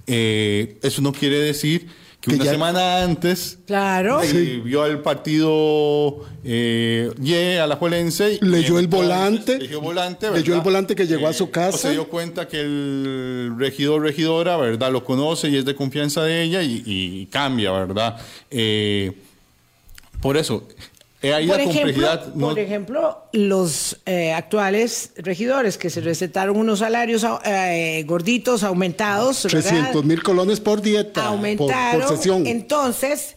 Eh, 0.07 0.77
eso 0.81 1.01
no 1.01 1.11
quiere 1.11 1.39
decir 1.39 1.87
una 2.35 2.45
semana 2.45 3.03
antes 3.03 3.59
claro. 3.65 4.21
vio 4.63 4.83
al 4.83 5.01
partido 5.01 6.25
eh, 6.43 7.11
Y, 7.21 7.33
a 7.57 7.67
la 7.67 7.75
Juelense. 7.75 8.39
Leyó 8.41 8.79
el 8.79 8.87
volante. 8.87 9.59
Leyó, 9.59 9.81
volante 9.81 10.31
leyó 10.31 10.55
el 10.55 10.61
volante 10.61 10.95
que 10.95 11.07
llegó 11.07 11.27
a 11.27 11.33
su 11.33 11.49
casa. 11.51 11.77
Se 11.77 11.91
dio 11.91 12.07
cuenta 12.07 12.47
que 12.47 12.61
el 12.61 13.55
regidor, 13.57 14.01
regidora, 14.01 14.57
¿verdad? 14.57 14.91
Lo 14.91 15.03
conoce 15.03 15.49
y 15.49 15.57
es 15.57 15.65
de 15.65 15.75
confianza 15.75 16.23
de 16.23 16.43
ella 16.43 16.61
y, 16.63 17.27
cambia, 17.31 17.71
¿verdad? 17.71 18.17
Eh, 18.49 19.13
por 20.21 20.37
eso, 20.37 20.67
por, 21.19 21.59
ejemplo, 21.59 22.07
por 22.39 22.59
ejemplo, 22.59 23.23
los 23.33 23.99
eh, 24.05 24.33
actuales 24.33 25.13
regidores 25.17 25.77
que 25.77 25.89
se 25.89 26.01
recetaron 26.01 26.57
unos 26.57 26.79
salarios 26.79 27.25
eh, 27.43 28.03
gorditos, 28.05 28.63
aumentados. 28.63 29.41
300 29.41 30.05
mil 30.05 30.21
colones 30.21 30.59
por 30.59 30.81
dieta, 30.81 31.25
aumentaron, 31.25 32.01
por, 32.01 32.17
sesión. 32.17 32.45
Entonces, 32.45 33.35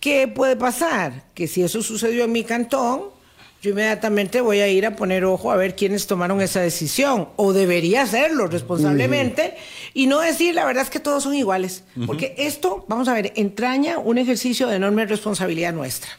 ¿qué 0.00 0.26
puede 0.26 0.56
pasar? 0.56 1.26
Que 1.34 1.46
si 1.46 1.62
eso 1.62 1.82
sucedió 1.82 2.24
en 2.24 2.32
mi 2.32 2.42
cantón, 2.42 3.14
yo 3.62 3.70
inmediatamente 3.70 4.40
voy 4.40 4.58
a 4.58 4.68
ir 4.68 4.84
a 4.84 4.96
poner 4.96 5.24
ojo 5.24 5.52
a 5.52 5.56
ver 5.56 5.76
quiénes 5.76 6.08
tomaron 6.08 6.40
esa 6.42 6.60
decisión, 6.60 7.28
o 7.36 7.52
debería 7.52 8.02
hacerlo 8.02 8.48
responsablemente, 8.48 9.54
y 9.94 10.08
no 10.08 10.20
decir, 10.20 10.54
la 10.54 10.66
verdad 10.66 10.82
es 10.82 10.90
que 10.90 11.00
todos 11.00 11.22
son 11.22 11.34
iguales, 11.34 11.84
porque 12.06 12.34
esto, 12.36 12.84
vamos 12.88 13.06
a 13.06 13.14
ver, 13.14 13.32
entraña 13.36 13.98
un 13.98 14.18
ejercicio 14.18 14.66
de 14.66 14.76
enorme 14.76 15.06
responsabilidad 15.06 15.72
nuestra. 15.72 16.10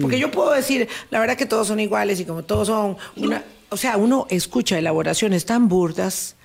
Porque 0.00 0.16
mm. 0.16 0.20
yo 0.20 0.30
puedo 0.30 0.52
decir, 0.52 0.88
la 1.10 1.20
verdad 1.20 1.36
que 1.36 1.46
todos 1.46 1.66
son 1.66 1.80
iguales 1.80 2.20
y 2.20 2.24
como 2.24 2.42
todos 2.42 2.68
son 2.68 2.96
una... 3.16 3.44
O 3.70 3.76
sea, 3.76 3.98
uno 3.98 4.26
escucha 4.30 4.78
elaboraciones 4.78 5.44
tan 5.44 5.68
burdas 5.68 6.36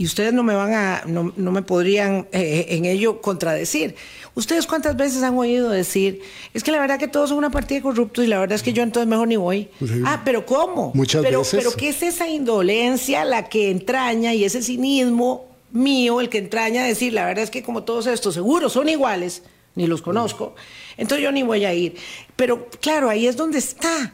y 0.00 0.06
ustedes 0.06 0.32
no 0.32 0.42
me 0.42 0.54
van 0.54 0.72
a, 0.72 1.02
no, 1.04 1.30
me 1.36 1.60
podrían 1.60 2.26
eh, 2.32 2.64
en 2.70 2.86
ello 2.86 3.20
contradecir. 3.20 3.96
¿Ustedes 4.34 4.66
cuántas 4.66 4.96
veces 4.96 5.22
han 5.22 5.36
oído 5.36 5.68
decir, 5.68 6.22
es 6.54 6.64
que 6.64 6.70
la 6.70 6.80
verdad 6.80 6.98
que 6.98 7.06
todos 7.06 7.28
son 7.28 7.36
una 7.36 7.50
partida 7.50 7.80
de 7.80 7.82
corruptos 7.82 8.24
y 8.24 8.26
la 8.26 8.40
verdad 8.40 8.54
es 8.54 8.62
que 8.62 8.72
yo 8.72 8.82
entonces 8.82 9.06
mejor 9.06 9.28
ni 9.28 9.36
voy? 9.36 9.68
Pues 9.78 9.90
ah, 10.06 10.22
pero 10.24 10.46
¿cómo? 10.46 10.92
Muchas 10.94 11.22
pero, 11.22 11.40
veces. 11.40 11.62
Pero 11.62 11.76
¿qué 11.76 11.90
es 11.90 12.02
esa 12.02 12.26
indolencia 12.26 13.26
la 13.26 13.50
que 13.50 13.70
entraña 13.70 14.32
y 14.32 14.44
ese 14.44 14.62
cinismo 14.62 15.44
mío 15.70 16.22
el 16.22 16.30
que 16.30 16.38
entraña 16.38 16.82
decir, 16.82 17.12
la 17.12 17.26
verdad 17.26 17.44
es 17.44 17.50
que 17.50 17.62
como 17.62 17.82
todos 17.82 18.06
estos 18.06 18.32
seguros 18.32 18.72
son 18.72 18.88
iguales? 18.88 19.42
Ni 19.74 19.86
los 19.86 20.02
conozco, 20.02 20.54
entonces 20.96 21.24
yo 21.24 21.32
ni 21.32 21.42
voy 21.42 21.64
a 21.64 21.74
ir. 21.74 21.96
Pero 22.36 22.68
claro, 22.80 23.08
ahí 23.08 23.26
es 23.26 23.36
donde 23.36 23.58
está 23.58 24.12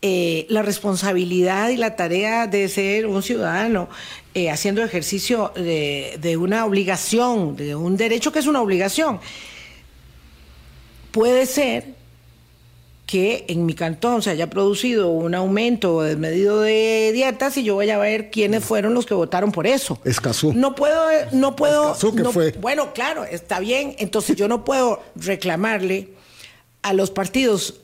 eh, 0.00 0.46
la 0.48 0.62
responsabilidad 0.62 1.68
y 1.68 1.76
la 1.76 1.94
tarea 1.94 2.46
de 2.46 2.68
ser 2.68 3.06
un 3.06 3.22
ciudadano 3.22 3.88
eh, 4.34 4.50
haciendo 4.50 4.82
ejercicio 4.82 5.52
de, 5.54 6.18
de, 6.20 6.36
una 6.36 6.64
obligación, 6.64 7.54
de 7.56 7.76
un 7.76 7.96
derecho 7.96 8.32
que 8.32 8.40
es 8.40 8.46
una 8.46 8.60
obligación. 8.60 9.20
Puede 11.12 11.46
ser 11.46 12.01
que 13.12 13.44
en 13.48 13.66
mi 13.66 13.74
cantón 13.74 14.22
se 14.22 14.30
haya 14.30 14.48
producido 14.48 15.10
un 15.10 15.34
aumento 15.34 16.00
desmedido 16.00 16.62
de 16.62 17.10
dietas 17.12 17.58
y 17.58 17.62
yo 17.62 17.74
voy 17.74 17.90
a 17.90 17.98
ver 17.98 18.30
quiénes 18.30 18.64
fueron 18.64 18.94
los 18.94 19.04
que 19.04 19.12
votaron 19.12 19.52
por 19.52 19.66
eso. 19.66 19.98
Escazú. 20.02 20.54
No 20.54 20.74
puedo, 20.74 20.98
no 21.32 21.54
puedo. 21.54 21.92
Escazú, 21.92 22.14
¿qué 22.14 22.24
fue? 22.24 22.52
Bueno, 22.52 22.94
claro, 22.94 23.24
está 23.24 23.60
bien. 23.60 23.96
Entonces 23.98 24.34
yo 24.34 24.48
no 24.48 24.64
puedo 24.64 25.02
reclamarle 25.14 26.08
a 26.80 26.94
los 26.94 27.10
partidos 27.10 27.74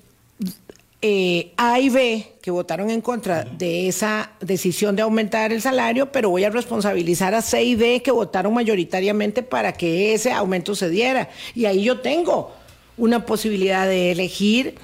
eh, 1.03 1.53
A 1.59 1.79
y 1.79 1.91
B 1.91 2.33
que 2.41 2.51
votaron 2.51 2.89
en 2.89 3.03
contra 3.03 3.45
de 3.45 3.87
esa 3.87 4.31
decisión 4.41 4.97
de 4.97 5.03
aumentar 5.03 5.53
el 5.53 5.61
salario, 5.61 6.11
pero 6.11 6.31
voy 6.31 6.45
a 6.45 6.49
responsabilizar 6.49 7.35
a 7.35 7.43
C 7.43 7.63
y 7.65 7.75
D 7.75 8.01
que 8.03 8.13
votaron 8.13 8.55
mayoritariamente 8.55 9.43
para 9.43 9.75
que 9.75 10.15
ese 10.15 10.33
aumento 10.33 10.75
se 10.75 10.89
diera. 10.89 11.29
Y 11.55 11.67
ahí 11.67 11.85
yo 11.85 12.01
tengo 12.01 12.51
una 12.97 13.27
posibilidad 13.27 13.87
de 13.87 14.13
elegir 14.13 14.77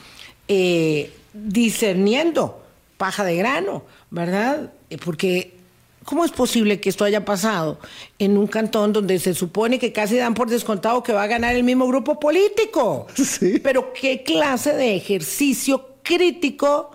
eh, 0.48 1.12
discerniendo 1.32 2.62
paja 2.96 3.24
de 3.24 3.36
grano, 3.36 3.82
¿verdad? 4.10 4.72
Eh, 4.90 4.98
porque 5.02 5.54
¿cómo 6.04 6.24
es 6.24 6.30
posible 6.30 6.80
que 6.80 6.88
esto 6.88 7.04
haya 7.04 7.24
pasado 7.24 7.78
en 8.18 8.36
un 8.36 8.46
cantón 8.46 8.92
donde 8.92 9.18
se 9.18 9.34
supone 9.34 9.78
que 9.78 9.92
casi 9.92 10.16
dan 10.16 10.34
por 10.34 10.48
descontado 10.48 11.02
que 11.02 11.12
va 11.12 11.24
a 11.24 11.26
ganar 11.26 11.56
el 11.56 11.64
mismo 11.64 11.86
grupo 11.86 12.20
político? 12.20 13.06
Sí. 13.16 13.58
Pero 13.62 13.92
¿qué 13.92 14.22
clase 14.22 14.74
de 14.74 14.94
ejercicio 14.94 15.96
crítico 16.02 16.90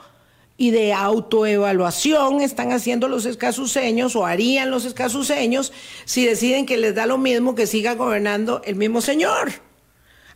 y 0.57 0.71
de 0.71 0.93
autoevaluación 0.93 2.41
están 2.41 2.71
haciendo 2.71 3.07
los 3.07 3.25
escasuseños 3.25 4.15
o 4.15 4.25
harían 4.25 4.69
los 4.69 4.85
escasuseños 4.85 5.71
si 6.05 6.25
deciden 6.25 6.65
que 6.65 6.77
les 6.77 6.95
da 6.95 7.05
lo 7.05 7.17
mismo 7.17 7.55
que 7.55 7.65
siga 7.65 7.95
gobernando 7.95 8.61
el 8.65 8.75
mismo 8.75 9.01
señor? 9.01 9.51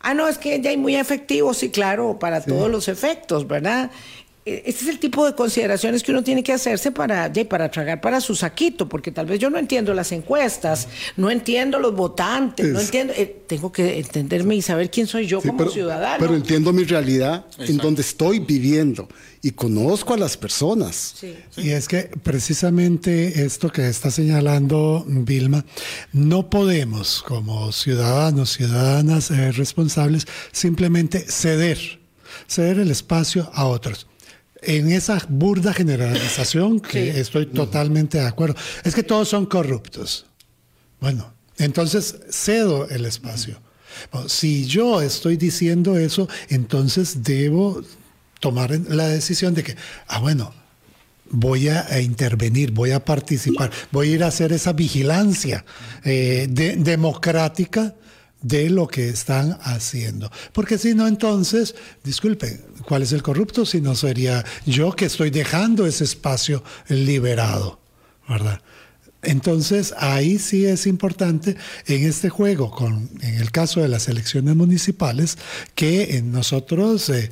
Ah, 0.03 0.13
no, 0.13 0.27
es 0.27 0.37
que 0.37 0.59
ya 0.61 0.69
hay 0.69 0.77
muy 0.77 0.95
efectivo, 0.97 1.53
sí, 1.53 1.69
claro, 1.69 2.19
para 2.19 2.41
todos 2.41 2.69
los 2.69 2.89
efectos, 2.89 3.47
¿verdad? 3.47 3.89
Este 4.45 4.83
es 4.83 4.87
el 4.89 4.99
tipo 4.99 5.25
de 5.25 5.33
consideraciones 5.33 6.03
que 6.03 6.11
uno 6.11 6.21
tiene 6.21 6.43
que 6.43 6.51
hacerse 6.51 6.91
para, 6.91 7.31
para 7.47 7.71
tragar 7.71 8.01
para 8.01 8.19
su 8.19 8.35
saquito, 8.35 8.89
porque 8.89 9.09
tal 9.09 9.25
vez 9.25 9.39
yo 9.39 9.49
no 9.49 9.57
entiendo 9.57 9.93
las 9.93 10.11
encuestas, 10.11 10.89
no 11.15 11.31
entiendo 11.31 11.79
los 11.79 11.95
votantes, 11.95 12.67
no 12.67 12.81
entiendo, 12.81 13.13
eh, 13.15 13.43
tengo 13.47 13.71
que 13.71 13.99
entenderme 13.99 14.57
y 14.57 14.61
saber 14.61 14.91
quién 14.91 15.07
soy 15.07 15.25
yo 15.25 15.41
como 15.41 15.69
ciudadano. 15.69 16.17
Pero 16.19 16.35
entiendo 16.35 16.73
mi 16.73 16.83
realidad 16.83 17.45
en 17.57 17.77
donde 17.77 18.01
estoy 18.01 18.39
viviendo 18.39 19.07
y 19.45 19.51
conozco 19.51 20.13
a 20.13 20.17
las 20.17 20.37
personas. 20.37 21.15
Y 21.57 21.71
es 21.71 21.89
que 21.89 22.03
precisamente 22.23 23.43
esto 23.43 23.69
que 23.69 23.89
está 23.89 24.09
señalando 24.09 25.03
Vilma, 25.05 25.65
no 26.13 26.49
podemos 26.49 27.21
como 27.21 27.73
ciudadanos, 27.73 28.53
ciudadanas 28.53 29.29
eh, 29.31 29.51
responsables, 29.51 30.25
simplemente 30.53 31.19
ceder, 31.19 31.99
ceder 32.47 32.79
el 32.79 32.89
espacio 32.89 33.51
a 33.53 33.65
otros 33.65 34.07
en 34.65 34.89
esa 34.93 35.21
burda 35.27 35.73
generalización 35.73 36.79
que 36.79 37.19
estoy 37.19 37.47
totalmente 37.47 38.19
de 38.19 38.25
acuerdo. 38.25 38.55
Es 38.85 38.95
que 38.95 39.03
todos 39.03 39.27
son 39.27 39.45
corruptos. 39.45 40.25
Bueno, 41.01 41.33
entonces 41.57 42.15
cedo 42.29 42.87
el 42.87 43.03
espacio. 43.05 43.61
si 44.27 44.65
yo 44.65 45.01
estoy 45.01 45.35
diciendo 45.35 45.97
eso, 45.97 46.29
entonces 46.47 47.23
debo 47.23 47.83
tomar 48.43 48.77
la 48.89 49.07
decisión 49.07 49.53
de 49.53 49.63
que, 49.63 49.77
ah, 50.07 50.19
bueno, 50.19 50.53
voy 51.29 51.69
a, 51.69 52.01
intervenir, 52.01 52.71
voy 52.71 52.91
a 52.91 53.05
participar, 53.05 53.71
voy 53.89 54.09
a 54.09 54.15
ir 54.15 54.23
a 54.25 54.27
hacer 54.27 54.51
esa 54.51 54.73
vigilancia 54.73 55.63
eh, 56.03 56.47
democrática 56.49 57.95
de 58.41 58.69
lo 58.69 58.85
que 58.89 59.07
están 59.07 59.57
haciendo. 59.61 60.29
Porque 60.51 60.77
si 60.77 60.93
no, 60.93 61.07
entonces, 61.07 61.73
disculpen, 62.03 62.61
¿cuál 62.85 63.01
es 63.03 63.13
el 63.13 63.23
corrupto? 63.23 63.65
Si 63.65 63.79
no 63.79 63.95
sería 63.95 64.43
yo 64.65 64.91
que 64.91 65.05
estoy 65.05 65.29
dejando 65.29 65.87
ese 65.87 66.03
espacio 66.03 66.65
liberado, 66.89 67.79
¿verdad? 68.27 68.59
Entonces, 69.23 69.93
ahí 69.97 70.37
sí 70.37 70.65
es 70.65 70.85
importante 70.85 71.55
en 71.87 72.03
este 72.05 72.29
juego, 72.29 72.71
con, 72.71 73.09
en 73.21 73.35
el 73.35 73.51
caso 73.51 73.79
de 73.79 73.87
las 73.87 74.09
elecciones 74.09 74.53
municipales, 74.57 75.37
que 75.75 76.21
nosotros 76.25 77.09
eh, 77.09 77.31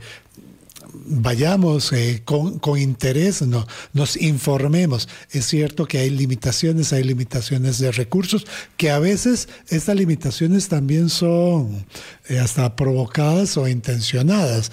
vayamos 1.05 1.91
eh, 1.93 2.21
con, 2.25 2.59
interés, 2.77 3.41
no, 3.41 3.65
nos 3.93 4.17
informemos. 4.17 5.07
Es 5.31 5.45
cierto 5.45 5.85
que 5.85 5.99
hay 5.99 6.09
limitaciones, 6.09 6.93
hay 6.93 7.03
limitaciones 7.03 7.79
de 7.79 7.91
recursos, 7.91 8.45
que 8.77 8.91
a 8.91 8.99
veces 8.99 9.49
estas 9.69 9.95
limitaciones 9.95 10.67
también 10.67 11.09
son 11.09 11.85
eh, 12.27 12.39
hasta 12.39 12.75
provocadas 12.75 13.57
o 13.57 13.67
intencionadas. 13.67 14.71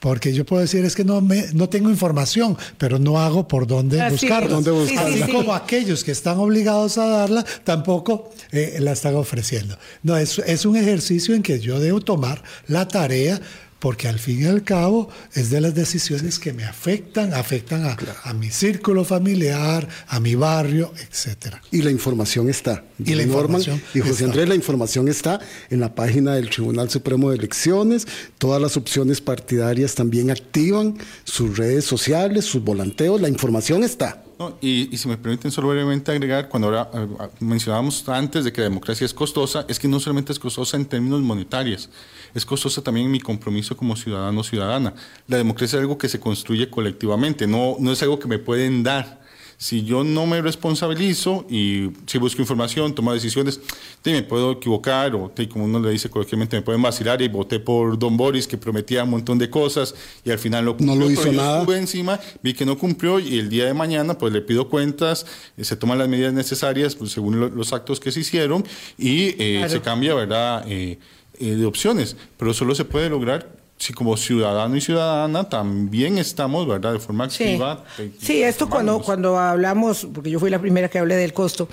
porque 0.00 0.32
yo 0.32 0.46
puedo 0.46 0.62
decir, 0.62 0.84
es 0.84 0.94
que 0.94 1.04
no, 1.04 1.20
me, 1.20 1.46
no 1.54 1.68
tengo 1.68 1.90
información, 1.90 2.56
pero 2.76 2.98
no 2.98 3.18
hago 3.18 3.48
por 3.48 3.66
dónde 3.66 4.08
buscarla. 4.10 4.60
Dónde 4.60 5.32
Como 5.32 5.54
aquellos 5.54 6.04
que 6.04 6.12
están 6.12 6.38
obligados 6.38 6.98
a 6.98 7.06
darla, 7.06 7.44
tampoco 7.64 8.30
eh, 8.52 8.78
la 8.80 8.92
están 8.92 9.16
ofreciendo. 9.16 9.76
No, 10.02 10.16
es, 10.16 10.38
es 10.38 10.64
un 10.64 10.76
ejercicio 10.76 11.34
en 11.34 11.42
que 11.42 11.58
yo 11.60 11.80
debo 11.80 12.00
tomar 12.00 12.42
la 12.66 12.86
tarea 12.86 13.40
porque 13.78 14.08
al 14.08 14.18
fin 14.18 14.42
y 14.42 14.44
al 14.46 14.64
cabo 14.64 15.08
es 15.34 15.50
de 15.50 15.60
las 15.60 15.74
decisiones 15.74 16.38
que 16.38 16.52
me 16.52 16.64
afectan, 16.64 17.32
afectan 17.34 17.84
a, 17.84 18.32
mi 18.34 18.50
círculo 18.50 19.04
familiar, 19.04 19.88
a 20.08 20.20
mi 20.20 20.34
barrio, 20.34 20.92
etcétera. 21.08 21.62
Y 21.70 21.82
la 21.82 21.90
información 21.90 22.48
está. 22.48 22.84
Y 23.04 23.14
la 23.14 23.22
información 23.22 23.80
y 23.94 24.00
José 24.00 24.24
Andrés, 24.24 24.48
la 24.48 24.54
información 24.54 25.08
está 25.08 25.40
en 25.70 25.80
la 25.80 25.94
página 25.94 26.34
del 26.34 26.50
Tribunal 26.50 26.90
Supremo 26.90 27.30
de 27.30 27.36
Elecciones. 27.36 28.06
Todas 28.38 28.60
las 28.60 28.76
opciones 28.76 29.20
partidarias 29.20 29.94
también 29.94 30.30
activan 30.30 30.98
sus 31.24 31.56
redes 31.56 31.84
sociales, 31.84 32.44
sus 32.44 32.62
volanteos. 32.62 33.20
La 33.20 33.28
información 33.28 33.84
está 33.84 34.22
y, 34.60 34.96
si 34.96 35.08
me 35.08 35.16
permiten 35.16 35.50
solo 35.50 35.68
brevemente 35.68 36.12
agregar, 36.12 36.48
cuando 36.48 36.68
ahora 36.68 36.90
eh, 36.94 37.28
mencionábamos 37.40 38.08
antes 38.08 38.44
de 38.44 38.52
que 38.52 38.60
la 38.60 38.68
democracia 38.68 39.04
es 39.04 39.12
costosa, 39.12 39.64
es 39.68 39.78
que 39.78 39.88
no 39.88 39.98
solamente 39.98 40.32
es 40.32 40.38
costosa 40.38 40.76
en 40.76 40.86
términos 40.86 41.20
monetarios, 41.20 41.90
es 42.34 42.44
costosa 42.44 42.82
también 42.82 43.06
en 43.06 43.12
mi 43.12 43.20
compromiso 43.20 43.76
como 43.76 43.96
ciudadano 43.96 44.40
o 44.40 44.44
ciudadana. 44.44 44.94
La 45.26 45.36
democracia 45.36 45.78
es 45.78 45.82
algo 45.82 45.98
que 45.98 46.08
se 46.08 46.20
construye 46.20 46.70
colectivamente, 46.70 47.46
no, 47.46 47.76
no 47.80 47.92
es 47.92 48.02
algo 48.02 48.18
que 48.18 48.28
me 48.28 48.38
pueden 48.38 48.82
dar 48.82 49.18
si 49.58 49.82
yo 49.82 50.04
no 50.04 50.24
me 50.24 50.40
responsabilizo 50.40 51.44
y 51.50 51.90
si 52.06 52.18
busco 52.18 52.40
información, 52.40 52.94
tomo 52.94 53.12
decisiones, 53.12 53.60
me 54.04 54.22
puedo 54.22 54.52
equivocar 54.52 55.14
o 55.16 55.32
como 55.50 55.64
uno 55.64 55.80
le 55.80 55.90
dice 55.90 56.08
coloquialmente, 56.08 56.56
me 56.56 56.62
pueden 56.62 56.80
vacilar 56.80 57.20
y 57.20 57.28
voté 57.28 57.58
por 57.58 57.98
Don 57.98 58.16
Boris 58.16 58.46
que 58.46 58.56
prometía 58.56 59.02
un 59.02 59.10
montón 59.10 59.36
de 59.36 59.50
cosas 59.50 59.94
y 60.24 60.30
al 60.30 60.38
final 60.38 60.64
lo 60.64 60.76
cumplió. 60.76 60.94
No 60.94 61.04
lo 61.04 61.10
hizo 61.10 61.32
nada. 61.32 61.60
Estuve 61.60 61.76
encima, 61.76 62.20
vi 62.40 62.54
que 62.54 62.64
no 62.64 62.78
cumplió 62.78 63.18
y 63.18 63.38
el 63.38 63.48
día 63.48 63.66
de 63.66 63.74
mañana 63.74 64.16
pues 64.16 64.32
le 64.32 64.40
pido 64.40 64.68
cuentas, 64.68 65.26
eh, 65.56 65.64
se 65.64 65.76
toman 65.76 65.98
las 65.98 66.08
medidas 66.08 66.32
necesarias 66.32 66.94
pues, 66.94 67.10
según 67.10 67.38
los 67.54 67.72
actos 67.72 67.98
que 67.98 68.12
se 68.12 68.20
hicieron 68.20 68.64
y 68.96 69.34
eh, 69.42 69.66
se 69.68 69.80
cambia, 69.80 70.14
¿verdad? 70.14 70.64
Eh, 70.68 70.98
de 71.40 71.66
opciones, 71.66 72.16
pero 72.36 72.54
solo 72.54 72.74
se 72.74 72.84
puede 72.84 73.10
lograr 73.10 73.57
si 73.78 73.92
como 73.92 74.16
ciudadano 74.16 74.76
y 74.76 74.80
ciudadana 74.80 75.48
también 75.48 76.18
estamos, 76.18 76.66
¿verdad?, 76.66 76.94
de 76.94 76.98
forma 76.98 77.24
activa. 77.24 77.84
Sí, 78.20 78.42
esto 78.42 78.68
cuando, 78.68 79.00
cuando 79.00 79.38
hablamos, 79.38 80.08
porque 80.12 80.30
yo 80.30 80.40
fui 80.40 80.50
la 80.50 80.58
primera 80.58 80.88
que 80.88 80.98
hablé 80.98 81.14
del 81.14 81.32
costo, 81.32 81.68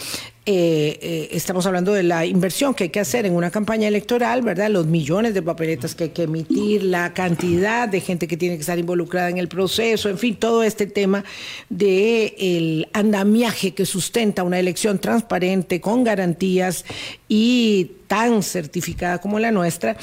eh, 0.48 1.00
eh, 1.02 1.30
estamos 1.32 1.66
hablando 1.66 1.92
de 1.94 2.04
la 2.04 2.24
inversión 2.24 2.76
que 2.76 2.84
hay 2.84 2.90
que 2.92 3.00
hacer 3.00 3.26
en 3.26 3.34
una 3.34 3.50
campaña 3.50 3.88
electoral, 3.88 4.44
¿verdad? 4.44 4.70
Los 4.70 4.86
millones 4.86 5.34
de 5.34 5.42
papeletas 5.42 5.96
que 5.96 6.04
hay 6.04 6.10
que 6.12 6.24
emitir, 6.24 6.84
la 6.84 7.16
cantidad 7.16 7.90
de 7.90 8.00
gente 8.00 8.28
que 8.28 8.38
tiene 8.38 8.54
que 8.54 8.62
estar 8.62 8.78
involucrada 8.78 9.32
en 9.32 9.40
el 9.40 9.48
proceso, 9.48 10.08
en 10.08 10.20
fin, 10.20 10.36
todo 10.36 10.62
este 10.62 10.86
tema 10.86 11.24
de 11.70 12.36
el 12.38 12.88
andamiaje 12.94 13.74
que 13.74 13.88
sustenta 13.88 14.44
una 14.44 14.60
elección 14.60 15.00
transparente, 15.00 15.82
con 15.82 16.04
garantías 16.04 16.86
y 17.28 17.94
tan 18.06 18.44
certificada 18.44 19.18
como 19.18 19.40
la 19.40 19.50
nuestra 19.50 19.98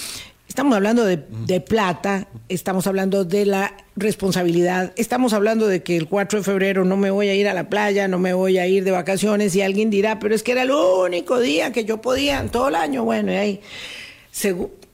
Estamos 0.53 0.77
hablando 0.77 1.07
de, 1.07 1.17
plata, 1.61 2.29
estamos 2.51 2.87
hablando 2.87 3.25
de 3.25 3.47
la 3.47 3.75
responsabilidad, 3.97 4.93
estamos 4.97 5.33
hablando 5.33 5.67
de 5.67 5.83
que 5.83 5.97
el 5.97 6.09
4 6.09 6.41
de 6.41 6.45
febrero 6.45 6.85
no 6.85 6.99
me 6.99 7.11
voy 7.11 7.29
a 7.29 7.35
ir 7.35 7.49
a 7.49 7.55
la 7.55 7.71
playa, 7.71 8.07
no 8.07 8.19
me 8.19 8.35
voy 8.35 8.59
a 8.59 8.67
ir 8.67 8.85
de 8.85 8.91
vacaciones 8.91 9.57
y 9.57 9.63
alguien 9.63 9.89
dirá, 9.89 10.19
pero 10.19 10.35
es 10.35 10.43
que 10.43 10.53
era 10.53 10.65
el 10.65 10.71
único 10.71 11.41
día 11.41 11.73
que 11.73 11.87
yo 11.87 12.03
podía 12.03 12.39
en 12.39 12.51
todo 12.51 12.69
el 12.69 12.75
año. 12.75 13.03
Bueno, 13.03 13.33
y 13.33 13.37
ahí, 13.37 13.61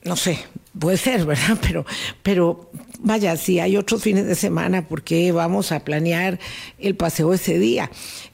no 0.05 0.15
sé, 0.15 0.39
puede 0.79 0.95
ser, 0.95 1.25
¿verdad? 1.25 1.57
Pero, 1.61 1.85
pero 2.23 2.71
vaya, 2.99 3.35
si 3.35 3.59
hay 3.59 3.75
otros 3.75 4.01
fines 4.01 4.27
de 4.27 4.35
semana, 4.35 4.87
¿por 4.87 5.03
qué 5.03 5.33
vamos 5.33 5.73
a 5.73 5.83
planear 5.83 6.39
el 6.77 6.95
paseo 6.95 7.33
ese 7.33 7.59
día? 7.59 7.91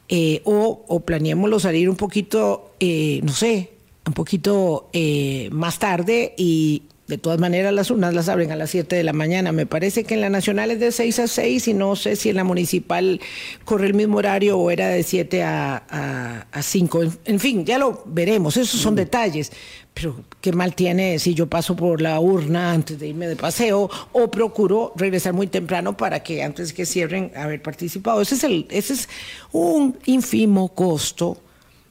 Eh, 0.09 0.41
o, 0.43 0.85
o 0.87 0.99
planeémoslo 0.99 1.59
salir 1.59 1.89
un 1.89 1.95
poquito, 1.95 2.75
eh, 2.79 3.19
no 3.23 3.33
sé, 3.33 3.71
un 4.05 4.13
poquito 4.13 4.91
eh, 4.93 5.49
más 5.51 5.79
tarde 5.79 6.35
y 6.37 6.83
De 7.07 7.19
todas 7.19 7.39
maneras, 7.39 7.71
las 7.71 7.91
urnas 7.91 8.15
las 8.15 8.29
abren 8.29 8.51
a 8.51 8.55
las 8.55 8.71
7 8.71 8.95
de 8.95 9.03
la 9.03 9.13
mañana. 9.13 9.51
Me 9.51 9.67
parece 9.67 10.05
que 10.05 10.15
en 10.15 10.21
la 10.21 10.29
nacional 10.31 10.71
es 10.71 10.79
de 10.79 10.91
6 10.91 11.19
a 11.19 11.27
6 11.27 11.67
y 11.67 11.73
no 11.75 11.95
sé 11.95 12.15
si 12.15 12.29
en 12.29 12.35
la 12.35 12.43
municipal 12.43 13.21
corre 13.63 13.85
el 13.85 13.93
mismo 13.93 14.17
horario 14.17 14.57
o 14.57 14.71
era 14.71 14.87
de 14.87 15.03
7 15.03 15.43
a, 15.43 16.45
a, 16.51 16.61
5. 16.63 17.03
En, 17.25 17.39
fin, 17.39 17.63
ya 17.63 17.77
lo 17.77 18.01
veremos. 18.07 18.57
Esos 18.57 18.81
son 18.81 18.95
mm. 18.95 18.97
detalles. 18.97 19.51
Pero 19.93 20.15
qué 20.41 20.51
mal 20.51 20.73
tiene 20.73 21.19
si 21.19 21.35
yo 21.35 21.47
paso 21.47 21.75
por 21.75 22.01
la 22.01 22.19
urna 22.19 22.71
antes 22.71 22.99
de 22.99 23.07
irme 23.07 23.27
de 23.27 23.35
paseo 23.35 23.87
o 24.11 24.31
procuro 24.31 24.91
regresar 24.95 25.33
muy 25.33 25.45
temprano 25.45 25.95
para 25.95 26.23
que 26.23 26.41
antes 26.41 26.73
que 26.73 26.87
cierren 26.87 27.31
haber 27.35 27.61
participado. 27.61 28.19
Ese 28.19 28.33
es, 28.33 28.43
el, 28.43 28.65
ese 28.71 28.93
es 28.93 29.09
un 29.51 29.95
ínfimo 30.05 30.69
costo, 30.69 31.37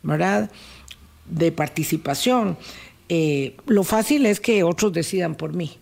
¿verdad? 0.02 0.50
De 1.24 1.52
participación. 1.52 2.58
Eh, 3.08 3.56
lo 3.66 3.84
fácil 3.84 4.26
es 4.26 4.40
que 4.40 4.62
otros 4.62 4.92
decidan 4.92 5.34
por 5.34 5.52
mí. 5.52 5.78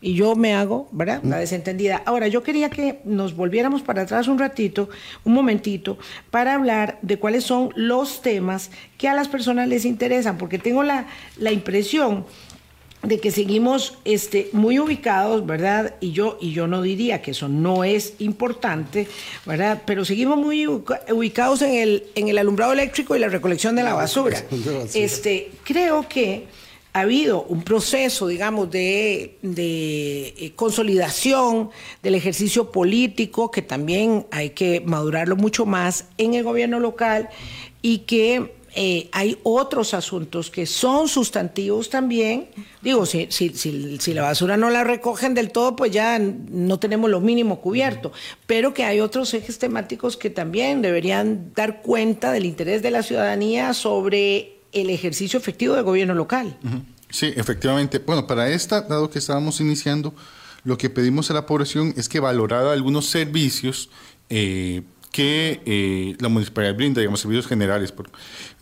Y 0.00 0.14
yo 0.14 0.36
me 0.36 0.54
hago, 0.54 0.88
¿verdad? 0.92 1.22
La 1.24 1.38
desentendida. 1.38 2.02
Ahora, 2.04 2.28
yo 2.28 2.42
quería 2.42 2.68
que 2.68 3.00
nos 3.04 3.34
volviéramos 3.34 3.82
para 3.82 4.02
atrás 4.02 4.28
un 4.28 4.38
ratito, 4.38 4.90
un 5.24 5.32
momentito, 5.32 5.98
para 6.30 6.54
hablar 6.54 6.98
de 7.00 7.18
cuáles 7.18 7.44
son 7.44 7.70
los 7.74 8.20
temas 8.20 8.70
que 8.98 9.08
a 9.08 9.14
las 9.14 9.26
personas 9.28 9.68
les 9.68 9.84
interesan, 9.86 10.36
porque 10.36 10.58
tengo 10.58 10.82
la, 10.82 11.06
la 11.38 11.50
impresión 11.50 12.26
de 13.02 13.20
que 13.20 13.30
seguimos 13.30 13.98
este, 14.04 14.48
muy 14.52 14.78
ubicados, 14.78 15.46
¿verdad? 15.46 15.94
Y 16.00 16.12
yo, 16.12 16.38
y 16.40 16.52
yo 16.52 16.66
no 16.66 16.82
diría 16.82 17.22
que 17.22 17.30
eso 17.30 17.48
no 17.48 17.84
es 17.84 18.14
importante, 18.18 19.06
¿verdad? 19.44 19.82
Pero 19.86 20.04
seguimos 20.04 20.38
muy 20.38 20.66
ubicados 20.66 21.62
en 21.62 21.74
el, 21.74 22.04
en 22.14 22.28
el 22.28 22.38
alumbrado 22.38 22.72
eléctrico 22.72 23.16
y 23.16 23.18
la 23.18 23.28
recolección 23.28 23.76
de 23.76 23.82
la 23.82 23.94
basura. 23.94 24.42
Este, 24.94 25.50
creo 25.64 26.06
que 26.08 26.46
ha 26.96 27.00
habido 27.00 27.42
un 27.42 27.60
proceso, 27.62 28.26
digamos, 28.26 28.70
de, 28.70 29.36
eh, 29.42 30.52
consolidación 30.56 31.68
del 32.02 32.14
ejercicio 32.14 32.72
político 32.72 33.50
que 33.50 33.60
también 33.60 34.26
hay 34.30 34.50
que 34.50 34.80
madurarlo 34.80 35.36
mucho 35.36 35.66
más 35.66 36.06
en 36.16 36.32
el 36.32 36.42
gobierno 36.42 36.80
local 36.80 37.28
y 37.82 37.98
que 37.98 38.54
eh, 38.74 39.10
hay 39.12 39.36
otros 39.42 39.92
asuntos 39.92 40.50
que 40.50 40.64
son 40.64 41.06
sustantivos 41.06 41.90
también. 41.90 42.48
Digo, 42.80 43.04
si, 43.04 43.26
si, 43.30 43.50
si, 43.50 44.14
la 44.14 44.22
basura 44.22 44.56
no 44.56 44.70
la 44.70 44.82
recogen 44.82 45.34
del 45.34 45.50
todo, 45.50 45.76
pues 45.76 45.92
ya 45.92 46.18
no 46.18 46.78
tenemos 46.78 47.10
lo 47.10 47.20
mínimo 47.20 47.60
cubierto, 47.60 48.12
pero 48.46 48.72
que 48.72 48.84
hay 48.84 49.00
otros 49.00 49.34
ejes 49.34 49.58
temáticos 49.58 50.16
que 50.16 50.30
también 50.30 50.80
deberían 50.80 51.52
dar 51.54 51.82
cuenta 51.82 52.32
del 52.32 52.46
interés 52.46 52.80
de 52.80 52.90
la 52.90 53.02
ciudadanía 53.02 53.74
sobre 53.74 54.55
el 54.72 54.90
ejercicio 54.90 55.38
efectivo 55.38 55.74
del 55.74 55.84
gobierno 55.84 56.14
local. 56.14 56.56
Sí, 57.10 57.32
efectivamente. 57.36 57.98
Bueno, 57.98 58.26
para 58.26 58.50
esta, 58.50 58.82
dado 58.82 59.10
que 59.10 59.18
estábamos 59.18 59.60
iniciando, 59.60 60.14
lo 60.64 60.76
que 60.76 60.90
pedimos 60.90 61.30
a 61.30 61.34
la 61.34 61.46
población 61.46 61.94
es 61.96 62.08
que 62.08 62.20
valorara 62.20 62.72
algunos 62.72 63.06
servicios 63.06 63.88
eh, 64.28 64.82
que 65.12 65.60
eh, 65.64 66.16
la 66.20 66.28
municipalidad 66.28 66.74
brinda, 66.74 67.00
digamos, 67.00 67.20
servicios 67.20 67.46
generales. 67.46 67.92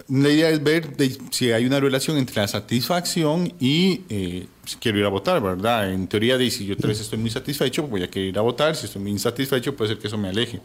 La 0.09 0.29
idea 0.29 0.51
es 0.51 0.63
ver 0.63 0.91
si 1.31 1.51
hay 1.53 1.67
una 1.67 1.81
relación 1.81 2.17
entre 2.17 2.37
la 2.37 2.49
satisfacción 2.49 3.53
y 3.59 4.03
eh, 4.09 4.47
si 4.65 4.77
quiero 4.77 4.99
ir 4.99 5.05
a 5.05 5.09
votar, 5.09 5.43
¿verdad? 5.43 5.93
En 5.93 6.07
teoría, 6.07 6.39
de, 6.39 6.51
si 6.51 6.67
yo 6.67 6.77
vez 6.77 7.01
estoy 7.01 7.19
muy 7.19 7.31
satisfecho, 7.31 7.87
voy 7.87 8.03
a 8.03 8.09
querer 8.09 8.29
ir 8.29 8.39
a 8.39 8.43
votar. 8.43 8.77
Si 8.77 8.87
estoy 8.87 9.03
muy 9.03 9.11
insatisfecho, 9.11 9.75
puede 9.77 9.91
ser 9.91 9.99
que 9.99 10.07
eso 10.07 10.19
me 10.19 10.29
aleje. 10.29 10.61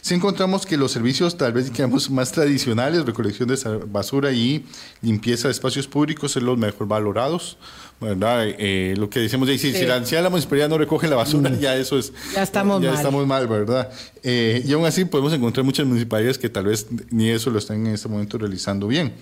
Si 0.00 0.14
encontramos 0.14 0.66
que 0.66 0.76
los 0.76 0.92
servicios, 0.92 1.36
tal 1.36 1.52
vez, 1.52 1.72
digamos, 1.72 2.10
más 2.10 2.32
tradicionales, 2.32 3.04
recolección 3.04 3.48
de 3.48 3.56
basura 3.86 4.32
y 4.32 4.64
limpieza 5.02 5.48
de 5.48 5.52
espacios 5.52 5.86
públicos, 5.86 6.32
son 6.32 6.46
los 6.46 6.58
mejor 6.58 6.88
valorados, 6.88 7.56
¿verdad? 8.00 8.46
Eh, 8.46 8.94
lo 8.96 9.08
que 9.08 9.20
decimos, 9.20 9.48
de, 9.48 9.58
si, 9.58 9.72
si, 9.72 9.86
la, 9.86 10.00
la 10.00 10.30
municipalidad 10.30 10.68
no 10.68 10.78
recoge 10.78 11.08
la 11.08 11.16
basura, 11.16 11.50
mm. 11.50 11.58
ya 11.58 11.76
eso 11.76 11.98
es. 11.98 12.12
Ya 12.34 12.42
estamos 12.42 12.82
ya 12.82 12.90
mal. 12.90 12.96
estamos 12.96 13.26
mal, 13.26 13.46
¿verdad? 13.46 13.90
Eh, 14.22 14.62
y 14.66 14.72
aún 14.72 14.84
así 14.84 15.04
podemos 15.04 15.32
encontrar 15.32 15.64
muchas 15.64 15.86
municipalidades 15.86 16.38
que 16.38 16.48
tal 16.48 16.66
vez 16.66 16.86
ni 17.10 17.30
eso 17.30 17.50
lo 17.50 17.58
están 17.58 17.86
en 17.86 17.94
este 17.94 18.08
momento 18.08 18.38
realizando 18.38 18.86
bien. 18.86 19.14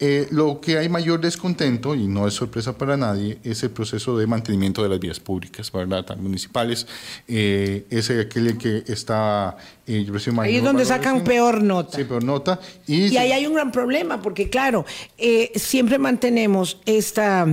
Eh, 0.00 0.28
lo 0.30 0.60
que 0.60 0.78
hay 0.78 0.88
mayor 0.88 1.20
descontento, 1.20 1.94
y 1.94 2.06
no 2.06 2.26
es 2.28 2.34
sorpresa 2.34 2.76
para 2.76 2.96
nadie, 2.96 3.38
es 3.44 3.62
el 3.62 3.70
proceso 3.70 4.16
de 4.18 4.26
mantenimiento 4.26 4.82
de 4.82 4.88
las 4.88 5.00
vías 5.00 5.20
públicas, 5.20 5.72
¿verdad? 5.72 6.16
municipales. 6.16 6.86
Eh, 7.26 7.86
es 7.90 8.10
aquel 8.10 8.58
que 8.58 8.84
está... 8.86 9.56
Eh, 9.86 10.06
ahí 10.40 10.56
es 10.56 10.64
donde 10.64 10.84
sacan 10.84 11.24
peor 11.24 11.62
nota. 11.62 11.96
Sí, 11.96 12.04
peor 12.04 12.22
nota. 12.22 12.60
Y, 12.86 13.16
ahí 13.16 13.32
hay 13.32 13.46
un 13.46 13.54
gran 13.54 13.72
problema, 13.72 14.20
porque 14.20 14.50
claro, 14.50 14.84
eh, 15.16 15.50
siempre 15.54 15.98
mantenemos 15.98 16.78
esta 16.84 17.46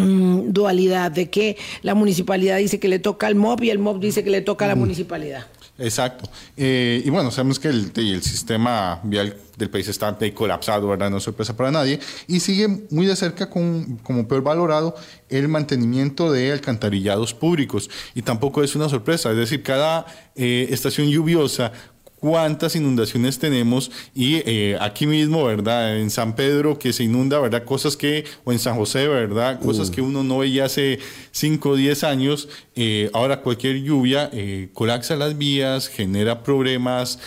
mm, 0.00 0.52
dualidad 0.52 1.10
de 1.10 1.30
que 1.30 1.56
la 1.82 1.94
municipalidad 1.94 2.58
dice 2.58 2.80
que 2.80 2.88
le 2.88 2.98
toca 2.98 3.26
al 3.26 3.34
MOB 3.34 3.64
y 3.64 3.70
el 3.70 3.78
MOB 3.78 4.00
dice 4.00 4.24
que 4.24 4.30
le 4.30 4.40
toca 4.40 4.64
a 4.64 4.68
la 4.68 4.74
municipalidad. 4.76 5.46
Exacto. 5.80 6.28
Eh, 6.58 7.02
y 7.04 7.08
bueno, 7.08 7.30
sabemos 7.30 7.58
que 7.58 7.68
el, 7.68 7.90
el, 7.96 8.22
sistema 8.22 9.00
vial 9.02 9.34
del 9.56 9.70
país 9.70 9.88
está 9.88 10.16
colapsado, 10.34 10.86
¿verdad? 10.86 11.08
No 11.10 11.16
es 11.16 11.22
sorpresa 11.22 11.56
para 11.56 11.70
nadie. 11.70 11.98
Y 12.26 12.40
sigue 12.40 12.68
muy 12.90 13.06
de 13.06 13.16
cerca 13.16 13.48
con, 13.48 13.96
como 14.02 14.28
peor 14.28 14.42
valorado 14.42 14.94
el 15.30 15.48
mantenimiento 15.48 16.30
de 16.30 16.52
alcantarillados 16.52 17.32
públicos. 17.32 17.88
Y 18.14 18.20
tampoco 18.20 18.62
es 18.62 18.76
una 18.76 18.90
sorpresa. 18.90 19.30
Es 19.30 19.38
decir, 19.38 19.62
cada 19.62 20.04
eh, 20.36 20.66
estación 20.70 21.08
lluviosa 21.08 21.72
cuántas 22.20 22.76
inundaciones 22.76 23.38
tenemos 23.38 23.90
y 24.14 24.36
eh, 24.46 24.76
aquí 24.80 25.06
mismo, 25.06 25.44
¿verdad? 25.44 25.98
En 25.98 26.10
San 26.10 26.36
Pedro 26.36 26.78
que 26.78 26.92
se 26.92 27.04
inunda, 27.04 27.40
¿verdad? 27.40 27.64
Cosas 27.64 27.96
que, 27.96 28.24
o 28.44 28.52
en 28.52 28.58
San 28.58 28.76
José, 28.76 29.08
¿verdad? 29.08 29.58
Cosas 29.60 29.90
que 29.90 30.02
uno 30.02 30.22
no 30.22 30.38
veía 30.38 30.66
hace 30.66 30.98
5 31.32 31.68
o 31.70 31.76
10 31.76 32.04
años. 32.04 32.48
Eh, 32.82 33.10
ahora 33.12 33.42
cualquier 33.42 33.76
lluvia 33.82 34.30
eh, 34.32 34.70
colapsa 34.72 35.14
las 35.14 35.36
vías, 35.36 35.88
genera 35.88 36.42
problemas 36.42 37.18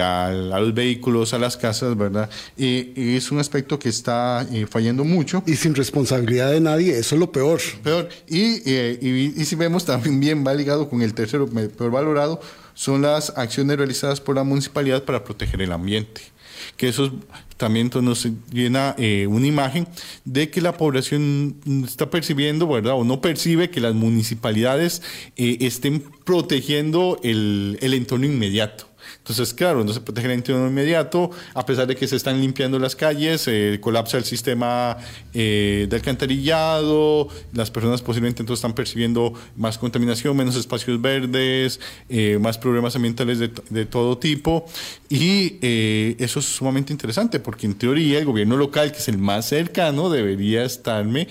a, 0.00 0.32
los 0.32 0.72
vehículos, 0.72 1.34
a 1.34 1.38
las 1.38 1.58
casas, 1.58 1.98
¿verdad? 1.98 2.30
es 2.56 3.30
un 3.30 3.38
aspecto 3.38 3.78
que 3.78 3.90
está 3.90 4.46
fallando 4.70 5.04
mucho. 5.04 5.42
Y 5.46 5.56
sin 5.56 5.74
responsabilidad 5.74 6.50
de 6.50 6.60
nadie, 6.60 6.98
eso 6.98 7.14
es 7.14 7.20
lo 7.20 7.30
peor. 7.30 7.60
Peor. 7.82 8.08
Y, 8.26 8.70
y, 8.70 9.34
y 9.36 9.44
si 9.44 9.54
vemos 9.54 9.84
también 9.84 10.18
bien 10.18 10.46
va 10.46 10.54
ligado 10.54 10.88
con 10.88 11.02
el 11.02 11.12
tercero 11.12 11.46
peor 11.46 11.90
valorado, 11.90 12.40
son 12.72 13.02
las 13.02 13.36
acciones 13.36 13.76
realizadas 13.76 14.20
por 14.20 14.36
la 14.36 14.44
municipalidad 14.44 15.02
para 15.04 15.24
proteger 15.24 15.60
el 15.60 15.72
ambiente. 15.72 16.35
Que 16.76 16.88
eso 16.88 17.12
también 17.56 17.90
nos 18.02 18.28
llena 18.52 18.94
eh, 18.98 19.26
una 19.26 19.46
imagen 19.46 19.88
de 20.24 20.50
que 20.50 20.60
la 20.60 20.76
población 20.76 21.56
está 21.84 22.10
percibiendo, 22.10 22.66
¿verdad? 22.68 22.94
O 22.94 23.04
no 23.04 23.20
percibe 23.20 23.70
que 23.70 23.80
las 23.80 23.94
municipalidades 23.94 25.02
eh, 25.36 25.58
estén 25.60 26.02
protegiendo 26.24 27.18
el, 27.22 27.78
el 27.80 27.94
entorno 27.94 28.26
inmediato. 28.26 28.86
Entonces, 29.26 29.52
claro, 29.54 29.82
no 29.82 29.92
se 29.92 30.00
protege 30.00 30.28
el 30.28 30.34
entorno 30.34 30.68
inmediato, 30.68 31.32
a 31.52 31.66
pesar 31.66 31.88
de 31.88 31.96
que 31.96 32.06
se 32.06 32.14
están 32.14 32.40
limpiando 32.40 32.78
las 32.78 32.94
calles, 32.94 33.48
eh, 33.48 33.78
colapsa 33.80 34.18
el 34.18 34.24
sistema 34.24 34.98
eh, 35.34 35.88
de 35.90 35.96
alcantarillado, 35.96 37.26
las 37.52 37.72
personas 37.72 38.02
posiblemente 38.02 38.42
entonces 38.42 38.60
están 38.60 38.74
percibiendo 38.74 39.32
más 39.56 39.78
contaminación, 39.78 40.36
menos 40.36 40.54
espacios 40.54 41.02
verdes, 41.02 41.80
eh, 42.08 42.38
más 42.40 42.56
problemas 42.56 42.94
ambientales 42.94 43.40
de, 43.40 43.50
de 43.68 43.84
todo 43.84 44.16
tipo. 44.16 44.64
Y 45.08 45.58
eso 45.60 46.38
es 46.38 46.46
sumamente 46.46 46.92
interesante, 46.92 47.40
porque 47.40 47.66
en 47.66 47.74
teoría 47.74 48.18
el 48.18 48.26
gobierno 48.26 48.56
local, 48.56 48.92
que 48.92 48.98
es 48.98 49.08
el 49.08 49.18
más 49.18 49.48
cercano, 49.48 50.08
debería 50.08 50.64
estarme 50.64 51.26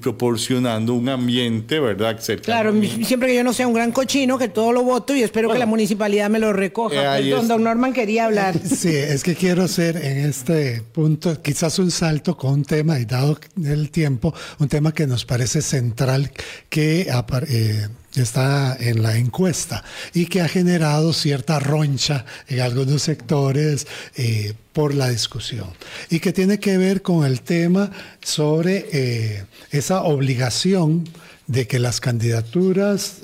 proporcionando 0.00 0.94
un 0.94 1.08
ambiente, 1.08 1.78
¿verdad? 1.78 2.18
Cercano. 2.18 2.72
Claro, 2.72 3.04
siempre 3.04 3.28
que 3.28 3.36
yo 3.36 3.44
no 3.44 3.52
sea 3.52 3.68
un 3.68 3.74
gran 3.74 3.92
cochino, 3.92 4.38
que 4.38 4.48
todo 4.48 4.72
lo 4.72 4.82
voto 4.82 5.14
y 5.14 5.22
espero 5.22 5.52
que 5.52 5.58
la 5.58 5.66
municipalidad 5.66 6.28
me 6.28 6.38
lo 6.38 6.52
recoja 6.52 7.20
don 7.44 7.62
Norman 7.62 7.92
quería 7.92 8.24
hablar. 8.26 8.54
Sí, 8.76 8.94
es 8.94 9.22
que 9.22 9.34
quiero 9.34 9.64
hacer 9.64 9.96
en 9.96 10.18
este 10.18 10.82
punto 10.82 11.40
quizás 11.40 11.78
un 11.78 11.90
salto 11.90 12.36
con 12.36 12.52
un 12.52 12.64
tema, 12.64 12.98
y 13.00 13.04
dado 13.04 13.38
el 13.64 13.90
tiempo, 13.90 14.34
un 14.58 14.68
tema 14.68 14.92
que 14.92 15.06
nos 15.06 15.24
parece 15.24 15.62
central 15.62 16.30
que 16.68 17.08
eh, 17.48 17.88
está 18.14 18.76
en 18.78 19.02
la 19.02 19.16
encuesta 19.16 19.82
y 20.14 20.26
que 20.26 20.40
ha 20.40 20.48
generado 20.48 21.12
cierta 21.12 21.58
roncha 21.58 22.24
en 22.48 22.60
algunos 22.60 23.02
sectores 23.02 23.86
eh, 24.16 24.54
por 24.72 24.94
la 24.94 25.08
discusión 25.08 25.68
y 26.10 26.20
que 26.20 26.32
tiene 26.32 26.58
que 26.58 26.76
ver 26.76 27.02
con 27.02 27.24
el 27.24 27.40
tema 27.40 27.90
sobre 28.22 28.86
eh, 28.92 29.44
esa 29.70 30.02
obligación 30.02 31.08
de 31.46 31.66
que 31.66 31.78
las 31.78 32.00
candidaturas 32.00 33.18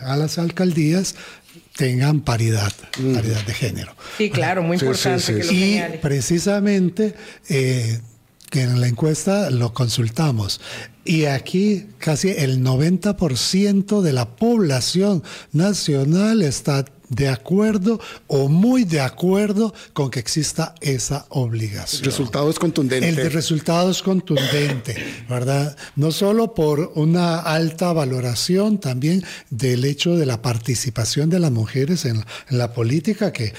a 0.00 0.16
las 0.16 0.38
alcaldías 0.38 1.14
tengan 1.78 2.22
paridad, 2.22 2.72
paridad 3.14 3.46
de 3.46 3.54
género. 3.54 3.94
Sí, 4.16 4.30
claro, 4.30 4.64
muy 4.64 4.78
importante 4.78 5.32
que 5.32 5.44
lo 5.44 5.52
Y 5.52 5.80
precisamente 6.02 7.14
eh, 7.48 8.00
que 8.50 8.62
en 8.62 8.80
la 8.80 8.88
encuesta 8.88 9.48
lo 9.50 9.72
consultamos. 9.72 10.60
Y 11.04 11.26
aquí 11.26 11.86
casi 11.98 12.30
el 12.30 12.64
90% 12.64 14.00
de 14.00 14.12
la 14.12 14.34
población 14.34 15.22
nacional 15.52 16.42
está 16.42 16.84
de 17.08 17.28
acuerdo 17.28 18.00
o 18.26 18.48
muy 18.48 18.84
de 18.84 19.00
acuerdo 19.00 19.74
con 19.92 20.10
que 20.10 20.20
exista 20.20 20.74
esa 20.80 21.26
obligación. 21.30 22.02
El 22.02 22.06
resultado 22.06 22.50
es 22.50 22.58
contundente. 22.58 23.08
El 23.08 23.32
resultado 23.32 23.90
es 23.90 24.02
contundente, 24.02 24.96
¿verdad? 25.28 25.76
No 25.96 26.12
solo 26.12 26.54
por 26.54 26.92
una 26.94 27.38
alta 27.40 27.92
valoración 27.92 28.78
también 28.78 29.24
del 29.50 29.84
hecho 29.84 30.16
de 30.16 30.26
la 30.26 30.42
participación 30.42 31.30
de 31.30 31.38
las 31.38 31.50
mujeres 31.50 32.04
en, 32.04 32.24
en 32.50 32.58
la 32.58 32.72
política, 32.72 33.32
que 33.32 33.54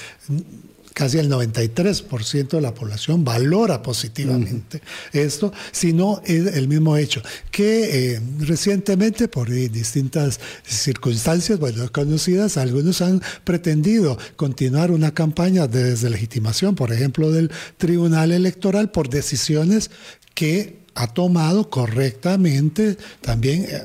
casi 1.00 1.16
el 1.16 1.30
93% 1.30 2.48
de 2.50 2.60
la 2.60 2.74
población 2.74 3.24
valora 3.24 3.82
positivamente 3.82 4.82
esto, 5.14 5.50
sino 5.72 6.20
el 6.26 6.68
mismo 6.68 6.98
hecho 6.98 7.22
que 7.50 8.16
eh, 8.16 8.20
recientemente 8.40 9.26
por 9.26 9.48
distintas 9.48 10.40
circunstancias 10.62 11.58
bueno, 11.58 11.90
conocidas, 11.90 12.58
algunos 12.58 13.00
han 13.00 13.22
pretendido 13.44 14.18
continuar 14.36 14.90
una 14.90 15.14
campaña 15.14 15.66
de 15.66 15.84
deslegitimación, 15.84 16.74
por 16.74 16.92
ejemplo, 16.92 17.32
del 17.32 17.50
Tribunal 17.78 18.30
Electoral 18.30 18.90
por 18.90 19.08
decisiones 19.08 19.90
que 20.34 20.80
ha 20.94 21.06
tomado 21.06 21.70
correctamente 21.70 22.98
también 23.22 23.64
eh, 23.70 23.82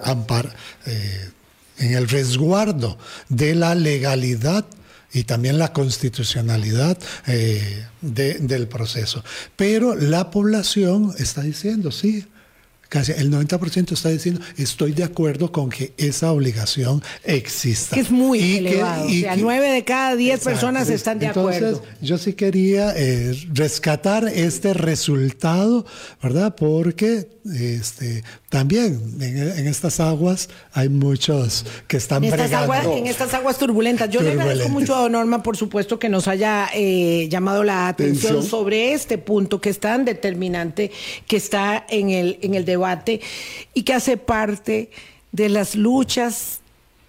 eh, 0.86 1.30
en 1.78 1.94
el 1.94 2.10
resguardo 2.10 2.98
de 3.30 3.56
la 3.56 3.74
legalidad 3.74 4.66
y 5.16 5.24
también 5.24 5.58
la 5.58 5.72
constitucionalidad 5.72 6.98
eh, 7.26 7.86
del 8.02 8.68
proceso. 8.68 9.24
Pero 9.56 9.96
la 9.96 10.30
población 10.30 11.14
está 11.18 11.42
diciendo, 11.42 11.90
sí, 11.90 12.26
casi 12.90 13.14
el 13.14 13.32
90% 13.32 13.94
está 13.94 14.10
diciendo, 14.10 14.42
estoy 14.58 14.92
de 14.92 15.06
acuerdo 15.06 15.54
con 15.54 15.70
que 15.70 15.94
esa 15.98 16.34
obligación 16.34 17.02
exista. 17.24 17.96
Que 17.96 18.02
es 18.02 18.12
muy 18.12 18.58
elevado. 18.58 19.06
o 19.06 19.10
sea, 19.10 19.38
nueve 19.38 19.70
de 19.70 19.86
cada 19.86 20.18
diez 20.18 20.42
personas 20.42 20.90
están 20.90 21.18
de 21.20 21.28
Entonces, 21.28 21.78
Yo 22.02 22.18
sí 22.18 22.34
quería 22.34 22.94
eh, 22.96 23.38
rescatar 23.54 24.28
este 24.28 24.74
resultado, 24.74 25.86
¿verdad? 26.22 26.56
Porque 26.56 27.30
este, 27.54 28.24
también 28.56 29.18
en, 29.20 29.68
estas 29.68 30.00
aguas 30.00 30.48
hay 30.72 30.88
muchos 30.88 31.66
que 31.90 31.98
están 31.98 32.24
en 32.24 32.34
estas, 32.34 32.54
aguas, 32.54 32.86
en 32.86 33.06
estas 33.06 33.34
aguas 33.34 33.58
turbulentas. 33.58 34.10
Yo 34.10 34.22
le 34.22 34.32
agradezco 34.32 34.70
mucho 34.70 34.96
a 34.96 35.10
Norma, 35.10 35.44
por 35.44 35.58
supuesto, 35.58 36.00
que 36.00 36.08
nos 36.08 36.30
haya 36.30 36.70
eh, 36.74 37.28
llamado 37.30 37.66
la 37.66 37.90
atención. 37.90 38.42
sobre 38.44 38.94
este 38.94 39.18
punto 39.18 39.60
que 39.60 39.70
es 39.70 39.82
tan 39.82 40.06
determinante, 40.06 40.90
que 41.28 41.36
está 41.36 41.86
en 41.90 42.12
el, 42.12 42.40
en 42.42 42.54
el 42.54 42.64
debate 42.64 43.20
y 43.74 43.84
que 43.84 43.94
hace 43.94 44.16
parte 44.16 44.90
de 45.34 45.50
las 45.50 45.76
luchas 45.76 46.62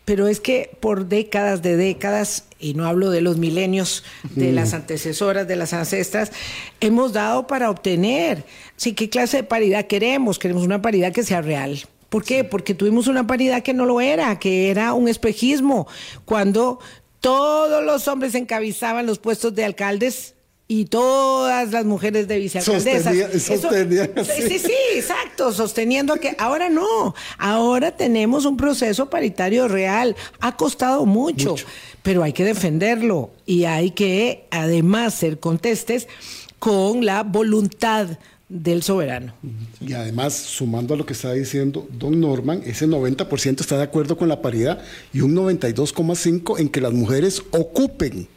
pero 0.07 0.29
es 0.29 0.39
que 0.39 0.71
por 0.81 1.09
décadas 1.09 1.63
de 1.63 1.77
décadas, 1.77 2.45
y 2.61 2.75
no 2.75 2.87
hablo 2.87 3.11
de 3.11 3.21
los 3.21 3.39
milenios 3.39 4.05
de 4.37 4.53
las 4.53 4.73
antecesoras, 4.73 5.49
de 5.49 5.57
las 5.57 5.73
ancestras, 5.73 6.31
hemos 6.81 7.13
dado 7.13 7.49
para 7.49 7.71
obtener. 7.71 8.45
Sí, 8.77 8.95
¿qué 8.95 9.11
clase 9.11 9.39
de 9.39 9.43
paridad 9.43 9.89
queremos? 9.89 10.39
Queremos 10.39 10.63
una 10.63 10.81
paridad 10.81 11.13
que 11.13 11.25
sea 11.25 11.43
real. 11.43 11.87
¿Por 12.09 12.23
qué? 12.23 12.45
Porque 12.45 12.73
tuvimos 12.73 13.09
una 13.09 13.27
paridad 13.27 13.65
que 13.65 13.75
no 13.75 13.85
lo 13.85 14.01
era, 14.01 14.39
que 14.39 14.71
era 14.71 14.95
un 14.95 15.09
espejismo. 15.09 15.89
Cuando 16.25 16.79
todos 17.19 17.85
los 17.85 18.07
hombres 18.07 18.37
encabezaban 18.37 19.07
los 19.07 19.19
puestos 19.19 19.57
de 19.57 19.65
alcaldes, 19.65 20.36
y 20.69 20.87
todas 20.87 21.71
las 21.71 21.85
mujeres 21.85 22.27
de 22.27 22.39
vicealcaldesas. 22.39 23.15
sí, 23.43 24.59
sí, 24.59 24.73
exacto, 24.95 25.53
sosteniendo 25.53 26.17
que 26.17 26.35
ahora 26.39 26.69
no, 26.69 27.15
ahora 27.39 27.97
tenemos 27.97 28.45
un 28.45 28.57
proceso 28.57 29.09
paritario 29.09 29.69
real. 29.69 30.17
Ha 30.41 30.57
costado 30.57 31.07
mucho, 31.07 31.55
pero 32.03 32.23
hay 32.23 32.33
que 32.33 32.45
defenderlo 32.45 33.31
y 33.45 33.65
hay 33.65 33.93
que 33.93 34.47
además 34.51 35.15
ser 35.15 35.39
contestes 35.39 36.09
con 36.59 37.05
la 37.05 37.23
voluntad 37.23 38.19
del 38.49 38.83
soberano. 38.83 39.35
Y 39.81 39.93
además, 39.93 40.35
sumando 40.35 40.95
a 40.95 40.97
lo 40.97 41.07
que 41.07 41.13
está 41.13 41.33
diciendo 41.33 41.87
don 41.93 42.21
Norman, 42.21 42.63
ese 42.65 42.87
90% 42.87 43.61
está 43.61 43.77
de 43.77 43.85
acuerdo 43.85 44.17
con 44.17 44.29
la 44.29 44.41
paridad 44.41 44.81
y 45.13 45.21
un 45.21 45.35
92,5% 45.35 46.59
en 46.59 46.69
que 46.69 46.81
las 46.81 46.93
mujeres 46.93 47.43
ocupen 47.51 48.29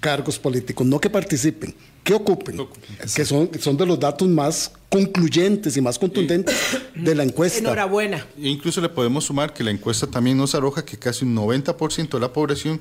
cargos 0.00 0.38
políticos, 0.38 0.86
no 0.86 1.00
que 1.00 1.10
participen, 1.10 1.74
que 2.02 2.14
ocupen, 2.14 2.66
que 3.14 3.24
son, 3.24 3.50
son 3.60 3.76
de 3.76 3.86
los 3.86 4.00
datos 4.00 4.28
más 4.28 4.72
concluyentes 4.88 5.76
y 5.76 5.80
más 5.80 5.98
contundentes 5.98 6.56
de 6.94 7.14
la 7.14 7.22
encuesta. 7.22 7.58
Enhorabuena. 7.58 8.26
E 8.38 8.48
incluso 8.48 8.80
le 8.80 8.88
podemos 8.88 9.24
sumar 9.24 9.52
que 9.52 9.62
la 9.62 9.70
encuesta 9.70 10.06
también 10.06 10.38
nos 10.38 10.54
arroja 10.54 10.84
que 10.84 10.98
casi 10.98 11.24
un 11.24 11.36
90% 11.36 12.08
de 12.08 12.20
la 12.20 12.32
población 12.32 12.80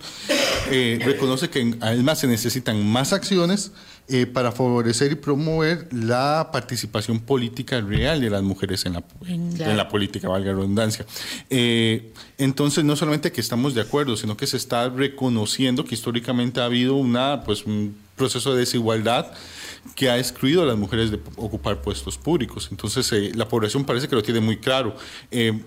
eh, 0.72 1.00
reconoce 1.04 1.50
que 1.50 1.76
además 1.82 2.20
se 2.20 2.28
necesitan 2.28 2.86
más 2.86 3.12
acciones 3.12 3.72
eh, 4.10 4.26
para 4.26 4.52
favorecer 4.52 5.12
y 5.12 5.16
promover 5.16 5.90
la 5.92 6.50
participación 6.52 7.20
política 7.20 7.82
real 7.82 8.22
de 8.22 8.30
las 8.30 8.42
mujeres 8.42 8.86
en 8.86 8.94
la, 8.94 9.04
en, 9.26 9.78
la 9.78 9.90
política, 9.90 10.30
valga 10.30 10.52
la 10.52 10.58
redundancia. 10.58 11.06
Eh, 11.50 12.14
entonces, 12.38 12.84
no 12.86 12.96
solamente 12.96 13.32
que 13.32 13.42
estamos 13.42 13.74
de 13.74 13.82
acuerdo, 13.82 14.16
sino 14.16 14.38
que 14.38 14.48
se 14.48 14.58
está 14.58 14.90
reconociendo 14.90 15.84
que 15.84 15.96
históricamente 15.96 16.62
ha 16.62 16.66
habido 16.66 16.96
una, 16.96 17.44
pues, 17.44 17.66
un 17.66 17.98
proceso 18.16 18.54
de 18.54 18.60
desigualdad 18.60 19.32
que 19.96 20.10
ha 20.10 20.18
excluido 20.18 20.64
a 20.64 20.66
las 20.66 20.78
mujeres 20.78 21.12
de 21.12 21.20
ocupar 21.36 21.82
puestos 21.82 22.18
públicos. 22.18 22.68
Entonces, 22.72 23.12
eh, 23.12 23.32
la 23.36 23.48
población 23.48 23.86
parece 23.86 24.08
que 24.08 24.16
lo 24.16 24.24
tiene 24.24 24.40
muy 24.40 24.58
claro. 24.58 24.96
Eh, 25.32 25.62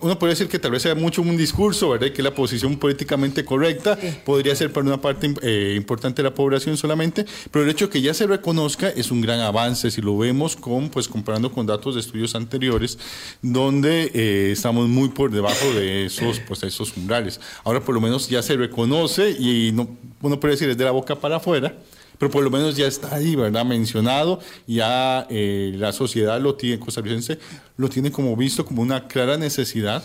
uno 0.00 0.18
puede 0.18 0.32
decir 0.32 0.48
que 0.48 0.58
tal 0.58 0.70
vez 0.70 0.82
sea 0.82 0.94
mucho 0.94 1.22
un 1.22 1.36
discurso, 1.36 1.90
¿verdad? 1.90 2.10
Que 2.12 2.22
la 2.22 2.34
posición 2.34 2.76
políticamente 2.76 3.44
correcta 3.44 3.98
podría 4.24 4.54
ser 4.54 4.72
para 4.72 4.86
una 4.86 5.00
parte 5.00 5.34
eh, 5.42 5.74
importante 5.76 6.22
de 6.22 6.28
la 6.28 6.34
población 6.34 6.76
solamente, 6.76 7.24
pero 7.50 7.64
el 7.64 7.70
hecho 7.70 7.86
de 7.86 7.92
que 7.92 8.02
ya 8.02 8.14
se 8.14 8.26
reconozca 8.26 8.88
es 8.90 9.10
un 9.10 9.20
gran 9.20 9.40
avance 9.40 9.90
si 9.90 10.00
lo 10.00 10.16
vemos 10.16 10.56
con, 10.56 10.88
pues, 10.90 11.08
comparando 11.08 11.50
con 11.50 11.66
datos 11.66 11.94
de 11.94 12.00
estudios 12.00 12.34
anteriores, 12.34 12.98
donde 13.42 14.52
estamos 14.52 14.88
muy 14.88 15.08
por 15.08 15.30
debajo 15.30 15.72
de 15.74 16.06
esos, 16.06 16.40
pues, 16.40 16.62
esos 16.62 16.96
umbrales. 16.96 17.40
Ahora 17.64 17.80
por 17.80 17.94
lo 17.94 18.00
menos 18.00 18.28
ya 18.28 18.42
se 18.42 18.56
reconoce 18.56 19.30
y 19.30 19.72
no, 19.72 19.88
uno 20.20 20.38
puede 20.38 20.54
decir 20.54 20.68
es 20.68 20.76
de 20.76 20.84
la 20.84 20.90
boca 20.90 21.16
para 21.16 21.36
afuera, 21.36 21.74
pero 22.18 22.30
por 22.30 22.42
lo 22.42 22.50
menos 22.50 22.76
ya 22.76 22.86
está 22.86 23.14
ahí, 23.14 23.36
¿verdad? 23.36 23.64
Mencionado, 23.64 24.40
ya 24.66 25.26
eh, 25.30 25.72
la 25.76 25.92
sociedad 25.92 26.40
lo 26.40 26.56
tiene, 26.56 26.78
costarricense 26.78 27.38
lo 27.76 27.88
tiene 27.88 28.10
como 28.10 28.36
visto 28.36 28.64
como 28.64 28.82
una 28.82 29.06
clara 29.08 29.36
necesidad 29.36 30.02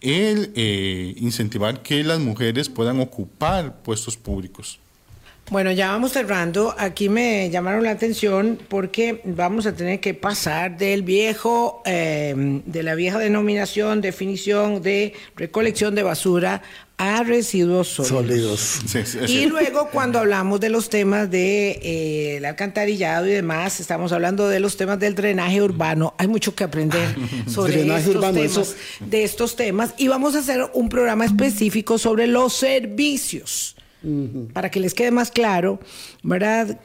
el 0.00 0.52
eh, 0.54 1.14
incentivar 1.16 1.82
que 1.82 2.04
las 2.04 2.20
mujeres 2.20 2.68
puedan 2.68 3.00
ocupar 3.00 3.76
puestos 3.82 4.16
públicos. 4.16 4.78
Bueno, 5.48 5.70
ya 5.70 5.92
vamos 5.92 6.12
cerrando. 6.12 6.74
Aquí 6.76 7.08
me 7.08 7.48
llamaron 7.50 7.84
la 7.84 7.92
atención 7.92 8.58
porque 8.68 9.20
vamos 9.24 9.64
a 9.66 9.76
tener 9.76 10.00
que 10.00 10.12
pasar 10.12 10.76
del 10.76 11.02
viejo, 11.02 11.82
eh, 11.86 12.34
de 12.66 12.82
la 12.82 12.96
vieja 12.96 13.18
denominación, 13.18 14.00
definición 14.00 14.82
de 14.82 15.14
recolección 15.36 15.94
de 15.94 16.02
basura 16.02 16.62
a 16.98 17.22
residuos 17.22 17.88
sólidos. 17.88 18.80
y 19.28 19.46
luego 19.46 19.90
cuando 19.90 20.18
hablamos 20.18 20.60
de 20.60 20.70
los 20.70 20.88
temas 20.88 21.30
de 21.30 21.72
eh, 21.82 22.36
el 22.38 22.44
alcantarillado 22.44 23.26
y 23.26 23.32
demás, 23.32 23.80
estamos 23.80 24.12
hablando 24.12 24.48
de 24.48 24.60
los 24.60 24.76
temas 24.76 24.98
del 24.98 25.14
drenaje 25.14 25.62
urbano. 25.62 26.14
Hay 26.18 26.28
mucho 26.28 26.54
que 26.54 26.64
aprender 26.64 27.14
ah, 27.18 27.48
sobre 27.50 27.86
estos 27.86 28.32
temas, 28.32 28.76
de 29.00 29.24
estos 29.24 29.56
temas 29.56 29.94
y 29.98 30.08
vamos 30.08 30.34
a 30.34 30.38
hacer 30.38 30.70
un 30.72 30.88
programa 30.88 31.24
específico 31.24 31.98
sobre 31.98 32.26
los 32.26 32.54
servicios 32.54 33.76
para 34.52 34.70
que 34.70 34.78
les 34.78 34.94
quede 34.94 35.10
más 35.10 35.32
claro, 35.32 35.80
¿verdad? 36.22 36.78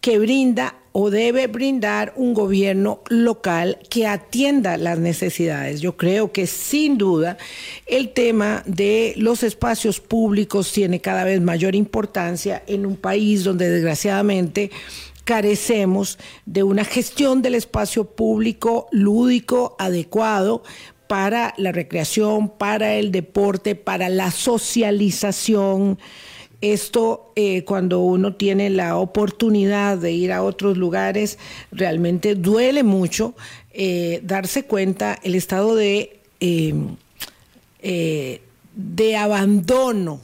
Que 0.00 0.18
brinda 0.18 0.74
o 0.96 1.10
debe 1.10 1.48
brindar 1.48 2.12
un 2.14 2.34
gobierno 2.34 3.00
local 3.08 3.80
que 3.90 4.06
atienda 4.06 4.76
las 4.76 4.96
necesidades. 5.00 5.80
Yo 5.80 5.96
creo 5.96 6.30
que 6.30 6.46
sin 6.46 6.98
duda 6.98 7.36
el 7.86 8.12
tema 8.12 8.62
de 8.64 9.12
los 9.16 9.42
espacios 9.42 9.98
públicos 9.98 10.70
tiene 10.70 11.00
cada 11.00 11.24
vez 11.24 11.40
mayor 11.40 11.74
importancia 11.74 12.62
en 12.68 12.86
un 12.86 12.94
país 12.94 13.42
donde 13.42 13.68
desgraciadamente 13.68 14.70
carecemos 15.24 16.16
de 16.46 16.62
una 16.62 16.84
gestión 16.84 17.42
del 17.42 17.56
espacio 17.56 18.04
público 18.04 18.86
lúdico 18.92 19.74
adecuado 19.80 20.62
para 21.08 21.54
la 21.56 21.72
recreación, 21.72 22.48
para 22.48 22.94
el 22.94 23.10
deporte, 23.10 23.74
para 23.74 24.08
la 24.08 24.30
socialización 24.30 25.98
esto, 26.72 27.32
eh, 27.36 27.64
cuando 27.64 28.00
uno 28.00 28.34
tiene 28.34 28.70
la 28.70 28.96
oportunidad 28.96 29.98
de 29.98 30.12
ir 30.12 30.32
a 30.32 30.42
otros 30.42 30.76
lugares, 30.76 31.38
realmente 31.72 32.34
duele 32.34 32.82
mucho 32.82 33.34
eh, 33.72 34.20
darse 34.22 34.64
cuenta 34.64 35.18
el 35.22 35.34
estado 35.34 35.74
de, 35.74 36.20
eh, 36.40 36.74
de 38.74 39.16
abandono 39.16 40.20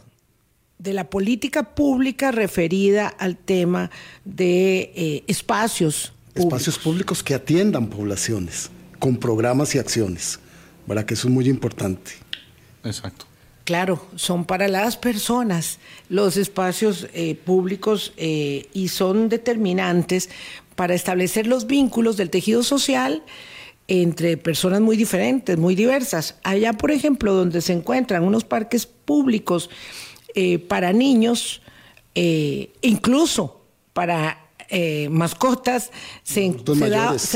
de 0.79 0.95
la 0.95 1.11
política 1.11 1.75
pública 1.75 2.31
referida 2.31 3.09
al 3.09 3.37
tema 3.37 3.91
de 4.25 5.23
espacios 5.27 6.13
públicos. 6.33 6.59
Espacios 6.59 6.79
públicos 6.79 7.23
que 7.23 7.35
atiendan 7.35 7.89
poblaciones 7.89 8.71
con 8.99 9.17
programas 9.17 9.75
y 9.75 9.79
acciones, 9.79 10.41
¿verdad? 10.87 11.05
Que 11.05 11.15
eso 11.15 11.29
es 11.29 11.35
muy 11.35 11.49
importante. 11.49 12.13
Exacto 12.83 13.30
Claro, 13.71 14.01
son 14.17 14.47
para 14.47 14.67
las 14.67 14.97
personas. 14.97 15.79
Los 16.09 16.37
espacios 16.37 17.07
eh, 17.15 17.37
públicos 17.37 18.13
eh, 18.17 18.69
y 18.73 18.89
son 18.89 19.29
determinantes 19.29 20.29
para 20.75 20.93
establecer 20.93 21.47
los 21.47 21.69
vínculos 21.69 22.17
del 22.17 22.31
tejido 22.31 22.65
social 22.65 23.23
entre 23.87 24.37
personas 24.37 24.81
muy 24.81 24.97
diferentes, 24.97 25.57
muy 25.57 25.77
diversas. 25.77 26.35
Allá, 26.43 26.73
por 26.73 26.91
ejemplo, 26.91 27.33
donde 27.33 27.61
se 27.61 27.73
encuentran 27.73 28.25
unos 28.25 28.43
parques 28.43 28.87
públicos 28.87 29.71
eh, 30.35 30.59
para 30.59 30.93
niños, 30.93 31.63
incluso 32.83 33.67
para 33.93 34.49
mascotas, 35.11 35.93
se, 36.25 36.51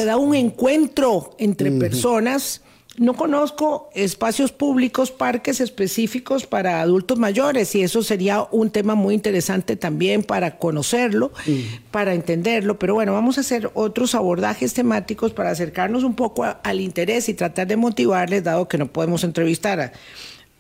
da, 0.05 0.17
un 0.17 0.35
encuentro 0.35 1.37
entre 1.39 1.71
personas 1.71 2.64
no 2.97 3.15
conozco 3.15 3.91
espacios 3.95 4.53
públicos, 4.53 5.11
parques 5.11 5.61
específicos 5.61 6.47
para 6.47 6.81
adultos 6.81 7.19
mayores 7.19 7.75
y 7.75 7.83
eso 7.83 8.03
sería 8.03 8.47
un 8.53 8.71
tema 8.71 8.95
muy 8.95 9.15
interesante 9.15 9.75
también 9.75 10.23
para 10.23 10.59
conocerlo, 10.59 11.33
para 11.91 12.15
entenderlo. 12.15 12.79
Pero 12.79 12.95
bueno, 12.95 13.13
vamos 13.13 13.37
a 13.37 13.41
hacer 13.41 13.71
otros 13.75 14.15
abordajes 14.15 14.75
temáticos 14.75 15.33
para 15.33 15.51
acercarnos 15.51 16.05
un 16.05 16.15
poco 16.15 16.45
al 16.45 16.81
interés 16.81 17.29
y 17.29 17.35
tratar 17.35 17.67
de 17.67 17.77
motivarles, 17.77 18.45
dado 18.45 18.69
que 18.69 18.79
no 18.79 18.87
podemos 18.87 19.25
entrevistar 19.25 19.81
a 19.81 19.93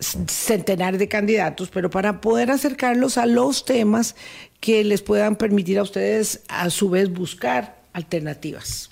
centenares 0.01 0.99
de 0.99 1.07
candidatos, 1.07 1.70
pero 1.72 1.89
para 1.89 2.20
poder 2.20 2.51
acercarlos 2.51 3.16
a 3.16 3.26
los 3.26 3.64
temas 3.64 4.16
que 4.59 4.82
les 4.82 5.03
puedan 5.03 5.37
permitir 5.37 5.78
a 5.78 5.82
ustedes 5.82 6.41
a 6.49 6.68
su 6.70 6.91
vez 6.91 7.12
buscar 7.12 7.76
alternativas. 7.93 8.91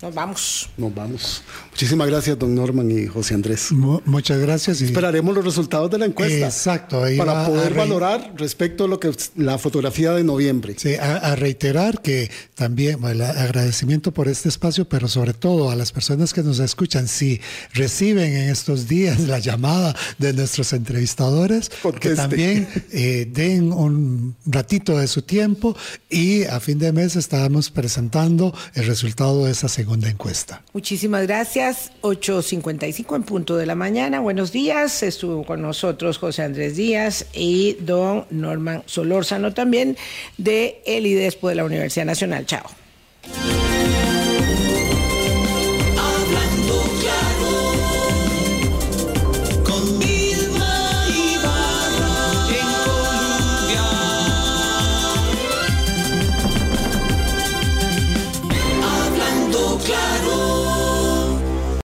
Nos 0.00 0.14
vamos. 0.14 0.70
Nos 0.76 0.94
vamos. 0.94 1.42
Muchísimas 1.78 2.08
gracias, 2.08 2.36
don 2.36 2.56
Norman 2.56 2.90
y 2.90 3.06
José 3.06 3.34
Andrés. 3.34 3.68
muchas 3.70 4.40
gracias. 4.40 4.80
Esperaremos 4.80 5.32
los 5.32 5.44
resultados 5.44 5.88
de 5.88 5.98
la 5.98 6.06
encuesta. 6.06 6.46
Exacto. 6.46 7.02
para 7.16 7.46
poder 7.46 7.72
valorar 7.72 8.34
respecto 8.36 8.86
a 8.86 8.88
lo 8.88 8.98
que 8.98 9.12
la 9.36 9.58
fotografía 9.58 10.10
de 10.10 10.24
noviembre. 10.24 10.74
Sí, 10.76 10.96
a, 10.96 11.36
reiterar 11.36 12.02
que 12.02 12.32
también 12.56 12.98
el 13.04 13.22
agradecimiento 13.22 14.12
por 14.12 14.26
este 14.26 14.48
espacio, 14.48 14.88
pero 14.88 15.06
sobre 15.06 15.34
todo 15.34 15.70
a 15.70 15.76
las 15.76 15.92
personas 15.92 16.34
que 16.34 16.42
nos 16.42 16.58
escuchan, 16.58 17.06
si 17.06 17.40
reciben 17.74 18.34
en 18.34 18.50
estos 18.50 18.88
días 18.88 19.20
la 19.20 19.38
llamada 19.38 19.94
de 20.18 20.32
nuestros 20.32 20.72
entrevistadores, 20.72 21.70
que 22.00 22.16
también 22.16 22.68
eh, 22.90 23.28
den 23.32 23.72
un 23.72 24.34
ratito 24.46 24.98
de 24.98 25.06
su 25.06 25.22
tiempo 25.22 25.76
y 26.10 26.42
a 26.42 26.58
fin 26.58 26.80
de 26.80 26.90
mes 26.90 27.14
estábamos 27.14 27.70
presentando 27.70 28.52
el 28.74 28.84
resultado 28.86 29.44
de 29.44 29.52
esa 29.52 29.68
segunda 29.68 30.08
encuesta. 30.08 30.64
Muchísimas 30.72 31.24
gracias 31.24 31.67
las 31.68 31.92
8.55 32.00 33.14
en 33.14 33.22
punto 33.24 33.58
de 33.58 33.66
la 33.66 33.74
mañana. 33.74 34.20
Buenos 34.20 34.52
días. 34.52 35.02
Estuvo 35.02 35.44
con 35.44 35.60
nosotros 35.60 36.16
José 36.16 36.42
Andrés 36.42 36.76
Díaz 36.76 37.26
y 37.34 37.74
don 37.80 38.24
Norman 38.30 38.82
Solórzano 38.86 39.52
también 39.52 39.94
de 40.38 40.80
el 40.86 41.04
IDESPO 41.06 41.50
de 41.50 41.54
la 41.56 41.64
Universidad 41.66 42.06
Nacional. 42.06 42.46
Chao. 42.46 42.64